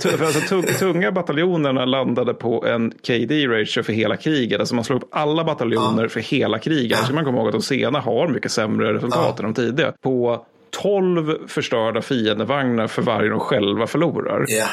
tu- 0.00 0.16
för 0.16 0.24
alltså, 0.24 0.40
tung, 0.40 0.62
tunga 0.62 1.12
bataljonerna 1.12 1.84
landade 1.84 2.34
på 2.34 2.66
en 2.66 2.90
KD-ratio 3.06 3.82
för 3.82 3.92
hela 3.92 4.16
kriget. 4.16 4.60
Alltså 4.60 4.74
man 4.74 4.84
slog 4.84 5.02
upp 5.02 5.08
alla 5.12 5.44
bataljoner 5.44 6.08
för 6.08 6.20
hela 6.20 6.58
kriget. 6.58 6.98
Ja. 6.98 7.04
ska 7.04 7.14
man 7.14 7.24
komma 7.24 7.38
ihåg 7.38 7.46
att 7.46 7.52
de 7.52 7.62
sena 7.62 8.00
har 8.00 8.28
mycket 8.28 8.52
sämre 8.52 8.94
resultat 8.94 9.38
än 9.40 9.44
de 9.44 9.54
tidiga. 9.54 9.92
På 10.02 10.46
12 10.82 11.48
förstörda 11.48 12.02
fiendevagnar 12.02 12.86
för 12.86 13.02
varje 13.02 13.30
de 13.30 13.40
själva 13.40 13.86
förlorar. 13.86 14.44
Ja. 14.48 14.66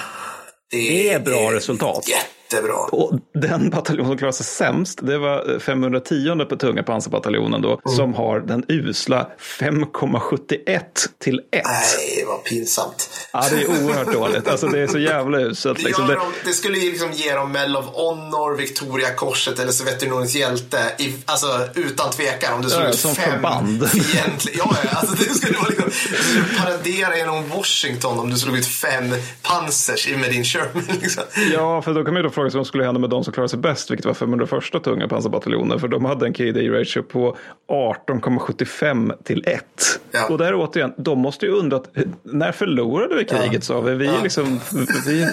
Det 0.71 1.09
är 1.09 1.19
bra 1.19 1.51
resultat. 1.53 2.03
Jättebra. 2.51 2.75
Och 2.91 3.19
den 3.33 3.69
bataljon 3.69 4.07
som 4.07 4.17
klarade 4.17 4.37
sig 4.37 4.45
sämst, 4.45 4.99
det 5.01 5.17
var 5.17 5.59
510 5.59 6.45
på 6.49 6.55
tunga 6.55 6.83
pansarbataljonen 6.83 7.61
då, 7.61 7.81
som 7.85 8.13
har 8.13 8.39
den 8.39 8.63
usla 8.67 9.27
5,71 9.39 10.79
till 11.19 11.39
1. 11.51 11.63
Nej, 11.65 12.25
vad 12.27 12.43
pinsamt. 12.43 13.09
Ja, 13.33 13.45
det 13.51 13.61
är 13.61 13.67
oerhört 13.67 14.13
dåligt. 14.13 14.47
Alltså 14.47 14.67
det 14.67 14.79
är 14.79 14.87
så 14.87 14.99
jävla 14.99 15.39
uselt. 15.39 15.83
Liksom. 15.83 16.07
Det, 16.07 16.19
det 16.45 16.53
skulle 16.53 16.77
ju 16.77 16.91
liksom 16.91 17.11
ge 17.11 17.33
dem 17.33 17.51
Medal 17.51 17.75
of 17.77 17.85
Honor, 17.85 18.57
Victoriakorset 18.57 19.59
eller 19.59 19.71
Sovjetunionens 19.71 20.35
hjälte. 20.35 20.79
I, 20.97 21.15
alltså 21.25 21.47
utan 21.75 22.11
tvekan. 22.11 22.53
Om 22.53 22.61
du 22.61 22.69
slog 22.69 22.83
Ja, 22.83 22.89
ut 22.89 22.99
som 22.99 23.15
fem 23.15 23.31
förband. 23.31 23.89
fientliga. 24.03 24.55
Ja, 24.57 24.75
ja, 24.83 24.89
alltså 24.89 25.15
det 25.15 25.33
skulle 25.33 25.57
vara 25.57 25.69
liksom, 25.69 25.89
du 26.09 26.23
skulle 26.23 26.59
paradera 26.59 27.17
genom 27.17 27.49
Washington 27.49 28.19
om 28.19 28.29
du 28.29 28.37
slog 28.37 28.57
ut 28.57 28.67
fem 28.67 29.13
pansers 29.41 30.09
med 30.17 30.31
din 30.31 30.43
Sherman. 30.43 30.83
Liksom. 31.01 31.23
ja, 31.53 31.81
för 31.81 31.93
då 31.93 32.03
kan 32.03 32.13
man 32.13 32.23
ju 32.23 32.29
då 32.29 32.34
fråga 32.35 32.49
sig 32.49 32.57
vad 32.57 32.65
som 32.65 32.69
skulle 32.69 32.83
hända 32.83 32.99
med 32.99 33.09
de 33.09 33.23
som 33.23 33.33
klarade 33.33 33.49
sig 33.49 33.59
bäst, 33.59 33.91
vilket 33.91 34.05
var 34.05 34.13
501 34.13 34.83
tunga 34.83 35.07
pansarbataljoner. 35.07 35.77
För 35.77 35.87
de 35.87 36.05
hade 36.05 36.25
en 36.25 36.33
KD-ratio 36.33 37.01
på 37.01 37.37
18,75 37.67 39.23
till 39.23 39.43
1. 39.47 39.65
Ja. 40.11 40.27
Och 40.29 40.37
där 40.37 40.53
återigen, 40.55 40.93
de 40.97 41.19
måste 41.19 41.45
ju 41.45 41.51
undra, 41.51 41.77
att, 41.77 41.89
när 42.23 42.51
förlorade 42.51 43.15
vi 43.15 43.25
kriget? 43.25 43.63
Så 43.63 43.81
vi, 43.81 43.93
vi 43.93 44.09
liksom, 44.23 44.59
vi, 45.05 45.27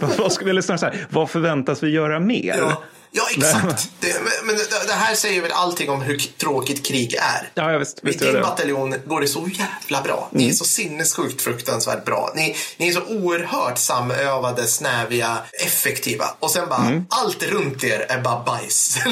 vad, 0.18 0.32
vi, 0.44 0.50
eller 0.50 0.62
snarare 0.62 0.78
så 0.78 0.86
här, 0.86 1.06
vad 1.10 1.30
förväntas 1.30 1.82
vi 1.82 1.90
göra 1.90 2.20
mer? 2.20 2.54
Ja. 2.58 2.82
Ja, 3.10 3.22
exakt. 3.36 3.88
Det, 4.00 4.14
men 4.44 4.56
det, 4.56 4.64
det 4.86 4.92
här 4.92 5.14
säger 5.14 5.42
väl 5.42 5.52
allting 5.52 5.90
om 5.90 6.02
hur 6.02 6.18
tråkigt 6.18 6.86
krig 6.86 7.14
är. 7.14 7.50
Ja, 7.54 7.72
ja 7.72 7.78
visst, 7.78 7.98
I 7.98 8.00
visst 8.06 8.20
gör 8.20 8.26
din 8.26 8.36
det. 8.36 8.40
bataljon 8.42 8.94
går 9.06 9.20
det 9.20 9.26
så 9.28 9.48
jävla 9.48 10.02
bra. 10.02 10.28
Ni 10.32 10.48
är 10.48 10.52
så 10.52 10.64
sinnessjukt 10.64 11.42
fruktansvärt 11.42 12.04
bra. 12.04 12.32
Ni, 12.36 12.56
ni 12.76 12.88
är 12.88 12.92
så 12.92 13.02
oerhört 13.02 13.78
samövade, 13.78 14.66
snäviga, 14.66 15.38
effektiva. 15.52 16.24
Och 16.38 16.50
sen 16.50 16.68
bara, 16.68 17.02
allt 17.08 17.42
runt 17.42 17.84
er 17.84 18.06
är 18.08 18.20
bara 18.20 18.42
bajs. 18.44 18.98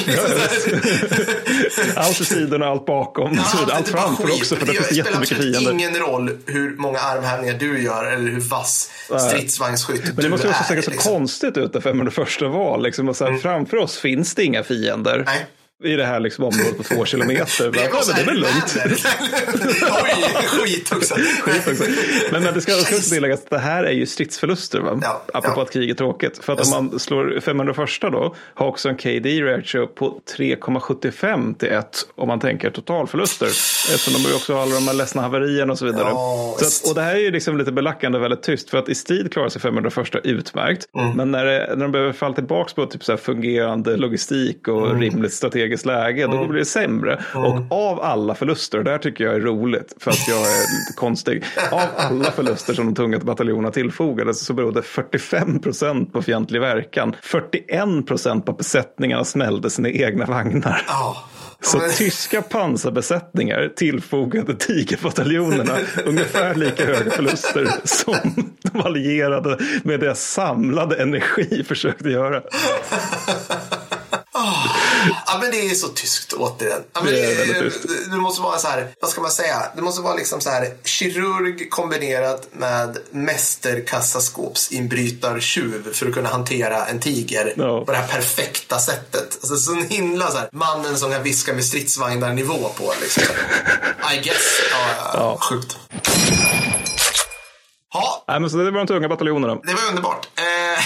Allt 1.96 2.20
i 2.20 2.24
sidorna, 2.24 2.66
allt 2.66 2.86
bakom, 2.86 3.30
vidare. 3.30 3.46
allt 3.74 3.88
är 3.88 3.92
bara 3.92 4.02
framför 4.02 4.24
också, 4.32 4.56
för 4.56 4.66
det 4.66 4.72
det 4.72 4.76
finns 4.78 4.86
spelar 4.86 5.04
jättemycket 5.10 5.38
absolut 5.38 5.56
fiender. 5.56 5.72
ingen 5.72 5.96
roll 5.96 6.38
hur 6.46 6.76
många 6.76 6.98
armhävningar 6.98 7.54
du 7.58 7.82
gör 7.82 8.04
eller 8.04 8.30
hur 8.30 8.40
vass 8.40 8.90
stridsvagnsskytt 9.28 10.04
Men 10.04 10.16
det 10.16 10.22
du 10.22 10.28
måste 10.28 10.46
ju 10.46 10.50
också 10.52 10.72
är. 10.72 10.76
se 10.76 10.82
så 10.82 10.90
liksom. 10.90 11.12
konstigt 11.12 11.56
ut 11.56 11.72
det 11.72 11.80
501 11.80 12.28
val. 12.42 12.82
Liksom, 12.82 13.08
och 13.08 13.16
så 13.16 13.24
här, 13.24 13.38
Framför 13.38 13.76
oss 13.76 13.85
finns 13.86 14.34
det 14.34 14.44
inga 14.44 14.62
fiender. 14.62 15.22
Nej. 15.26 15.46
I 15.84 15.96
det 15.96 16.04
här 16.04 16.20
liksom, 16.20 16.44
området 16.44 16.76
på 16.76 16.82
två 16.82 17.04
kilometer. 17.04 17.44
Oss 17.46 17.62
men 18.08 18.16
det 18.16 18.22
är 18.22 18.26
väl 18.26 18.34
lugnt. 18.34 18.76
Oj, 20.04 20.24
skit 20.46 20.92
också. 20.92 21.14
Skit 21.42 21.68
också. 21.68 21.84
Men, 22.32 22.42
men 22.42 22.54
det 22.54 22.60
ska 22.60 22.72
också 22.72 23.10
tilläggas 23.14 23.40
att 23.44 23.50
det 23.50 23.58
här 23.58 23.84
är 23.84 23.92
ju 23.92 24.06
stridsförluster. 24.06 24.80
Va? 24.80 24.98
Ja, 25.02 25.22
Apropå 25.34 25.60
ja. 25.60 25.62
att 25.62 25.72
krig 25.72 25.90
är 25.90 25.94
tråkigt. 25.94 26.44
För 26.44 26.52
att 26.52 26.60
om 26.60 26.70
man 26.70 26.98
slår 26.98 27.40
501 27.40 27.88
då 28.00 28.34
har 28.54 28.66
också 28.66 28.88
en 28.88 28.96
KD 28.96 29.42
ratio 29.42 29.86
på 29.86 30.20
3,75 30.38 31.54
till 31.58 31.68
1 31.68 31.86
om 32.14 32.28
man 32.28 32.40
tänker 32.40 32.70
totalförluster. 32.70 33.46
Eftersom 33.46 34.22
de 34.22 34.28
har 34.28 34.36
också 34.36 34.56
alla 34.58 34.74
de 34.74 34.88
här 34.88 34.94
ledsna 34.94 35.22
haverierna 35.22 35.72
och 35.72 35.78
så 35.78 35.84
vidare. 35.84 36.08
Ja, 36.08 36.56
så 36.58 36.64
att, 36.64 36.90
och 36.90 36.94
det 36.94 37.02
här 37.02 37.14
är 37.14 37.20
ju 37.20 37.30
liksom 37.30 37.58
lite 37.58 37.72
belackande 37.72 38.18
väldigt 38.18 38.42
tyst. 38.42 38.70
För 38.70 38.78
att 38.78 38.88
i 38.88 38.94
strid 38.94 39.32
klarar 39.32 39.48
sig 39.48 39.60
501 39.60 40.14
utmärkt. 40.24 40.86
Mm. 40.98 41.16
Men 41.16 41.30
när, 41.30 41.44
det, 41.44 41.66
när 41.68 41.82
de 41.82 41.92
behöver 41.92 42.12
falla 42.12 42.34
tillbaka 42.34 42.72
på 42.74 42.86
typ 42.86 43.04
så 43.04 43.12
här 43.12 43.16
fungerande 43.16 43.96
logistik 43.96 44.68
och 44.68 44.86
Mm. 44.86 45.00
rimligt 45.00 45.32
strategiskt 45.32 45.65
läge. 45.84 46.26
Då 46.26 46.46
blir 46.46 46.58
det 46.58 46.64
sämre. 46.64 47.24
Och 47.34 47.72
av 47.78 48.00
alla 48.02 48.34
förluster, 48.34 48.78
och 48.78 48.84
det 48.84 48.90
här 48.90 48.98
tycker 48.98 49.24
jag 49.24 49.34
är 49.34 49.40
roligt. 49.40 49.94
För 50.00 50.10
att 50.10 50.28
jag 50.28 50.38
är 50.38 50.60
lite 50.60 50.92
konstig. 50.96 51.44
Av 51.70 51.80
alla 51.96 52.30
förluster 52.30 52.74
som 52.74 52.86
de 52.86 52.94
tunga 52.94 53.18
bataljonerna 53.18 53.70
tillfogades 53.70 54.44
så 54.46 54.52
berodde 54.54 54.82
45 54.82 55.60
procent 55.62 56.12
på 56.12 56.22
fientlig 56.22 56.60
verkan. 56.60 57.16
41 57.22 58.06
procent 58.06 58.44
på 58.46 58.52
att 58.52 58.58
besättningarna 58.58 59.24
smällde 59.24 59.70
sina 59.70 59.88
egna 59.90 60.26
vagnar. 60.26 60.82
Ja. 60.88 61.16
Så 61.60 61.78
men- 61.78 61.90
tyska 61.90 62.42
pansarbesättningar 62.42 63.72
tillfogade 63.76 64.54
tigerbataljonerna 64.54 65.76
ungefär 66.04 66.54
lika 66.54 66.86
höga 66.86 67.10
förluster 67.10 67.68
som 67.84 68.14
de 68.62 68.80
allierade 68.80 69.58
med 69.82 70.00
deras 70.00 70.20
samlade 70.20 70.96
energi 71.02 71.64
försökte 71.68 72.08
göra. 72.08 72.42
Ja, 75.26 75.38
men 75.40 75.50
det 75.50 75.70
är 75.70 75.74
så 75.74 75.88
tyskt 75.88 76.32
återigen. 76.32 76.82
Ja, 76.92 77.00
men 77.04 77.12
Det 77.12 77.20
är 77.20 77.46
det, 77.62 77.70
det 78.10 78.16
måste 78.16 78.42
vara 78.42 78.58
så 78.58 78.68
här, 78.68 78.88
vad 79.00 79.10
ska 79.10 79.20
man 79.20 79.30
säga? 79.30 79.62
Det 79.76 79.82
måste 79.82 80.00
vara 80.02 80.14
liksom 80.14 80.40
så 80.40 80.50
här 80.50 80.74
kirurg 80.84 81.70
kombinerat 81.70 82.48
med 82.52 82.98
mästerkassaskåpsinbrytartjuv 83.10 85.92
för 85.94 86.06
att 86.08 86.14
kunna 86.14 86.28
hantera 86.28 86.86
en 86.86 87.00
tiger 87.00 87.54
Ja. 87.56 87.84
på 87.84 87.92
det 87.92 87.98
här 87.98 88.06
perfekta 88.08 88.78
sättet. 88.78 89.38
Alltså 89.42 89.56
så 89.56 89.74
himla 89.74 90.30
så 90.30 90.38
här, 90.38 90.48
mannen 90.52 90.98
som 90.98 91.10
kan 91.12 91.22
viska 91.22 91.52
med 91.54 91.64
stridsvagnar 91.64 92.32
nivå 92.32 92.70
på 92.78 92.92
liksom. 93.00 93.22
I 94.14 94.16
guess. 94.22 94.60
Ja, 94.72 95.10
Ja. 95.14 95.38
Sjukt. 95.40 95.76
Ja, 97.96 98.24
Nej, 98.28 98.40
men 98.40 98.50
så 98.50 98.56
det 98.56 98.70
var 98.70 98.78
de 98.78 98.86
tunga 98.86 99.08
bataljonerna. 99.08 99.54
det 99.54 99.74
var 99.74 99.88
underbart. 99.88 100.28
Eh, 100.38 100.84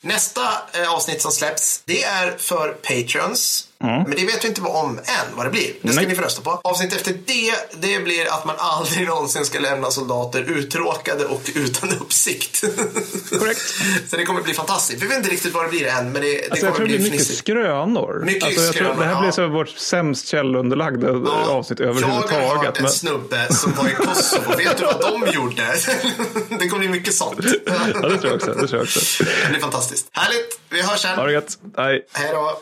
nästa 0.00 0.40
eh, 0.72 0.92
avsnitt 0.94 1.22
som 1.22 1.32
släpps, 1.32 1.82
det 1.84 2.02
är 2.04 2.36
för 2.38 2.68
Patreons. 2.68 3.68
Men 3.86 4.10
det 4.10 4.24
vet 4.26 4.44
vi 4.44 4.48
inte 4.48 4.60
vad 4.60 4.84
om 4.84 4.98
än, 4.98 5.36
vad 5.36 5.46
det 5.46 5.50
blir. 5.50 5.72
Det 5.82 5.88
ska 5.88 6.00
Nej. 6.00 6.08
ni 6.08 6.14
få 6.14 6.22
rösta 6.22 6.42
på. 6.42 6.60
Avsnitt 6.64 6.92
efter 6.92 7.12
det, 7.26 7.54
det 7.80 8.04
blir 8.04 8.32
att 8.32 8.44
man 8.44 8.54
aldrig 8.58 9.06
någonsin 9.08 9.44
ska 9.44 9.58
lämna 9.58 9.90
soldater 9.90 10.42
uttråkade 10.42 11.24
och 11.24 11.50
utan 11.54 11.90
uppsikt. 12.00 12.60
Korrekt. 13.38 13.60
Så 14.10 14.16
det 14.16 14.24
kommer 14.24 14.42
bli 14.42 14.54
fantastiskt. 14.54 15.02
Vi 15.02 15.06
vet 15.06 15.16
inte 15.16 15.30
riktigt 15.30 15.54
vad 15.54 15.64
det 15.64 15.68
blir 15.68 15.86
än, 15.86 16.12
men 16.12 16.22
det, 16.22 16.28
det 16.28 16.50
Alltså, 16.50 16.66
jag 16.66 16.74
kommer 16.74 16.76
tror 16.76 16.86
det 16.86 16.88
bli 16.88 16.98
blir 16.98 17.10
mycket 17.10 17.36
skrönor. 17.36 18.22
Mycket 18.24 18.44
alltså, 18.44 18.60
jag 18.60 18.74
tror 18.74 18.84
skrönor, 18.84 19.00
det 19.02 19.08
här 19.08 19.18
blir 19.20 19.28
ja. 19.28 19.32
så 19.32 19.48
vårt 19.48 19.68
sämst 19.68 20.28
källunderlagda 20.28 21.08
avsnitt 21.48 21.80
Jag 21.80 21.86
har 21.86 21.94
överhuvudtaget. 21.94 22.64
hört 22.66 22.76
en 22.76 22.82
Men, 22.82 22.92
snubbe 22.92 23.54
som 23.54 23.72
var 23.72 23.88
i 23.88 23.92
Kosovo. 23.94 24.56
Vet 24.56 24.78
du 24.78 24.84
vad 24.84 25.00
de 25.00 25.32
gjorde? 25.32 25.62
det 26.58 26.68
kommer 26.68 26.78
bli 26.78 26.88
mycket 26.88 27.14
sånt. 27.14 27.40
ja, 27.66 28.08
det 28.08 28.18
tror 28.18 28.26
jag 28.26 28.34
också. 28.34 28.52
Det 28.54 28.68
tror 28.68 28.74
jag 28.74 28.82
också. 28.82 29.24
Det 29.24 29.50
blir 29.50 29.60
fantastiskt. 29.60 30.06
Härligt. 30.12 30.60
Vi 30.70 30.82
hörs 30.82 31.00
sen. 31.00 31.16
Ha 31.16 31.26
det 31.26 31.32
gött. 31.32 31.58
Hej. 31.76 32.06
Hej 32.12 32.30
då. 32.32 32.58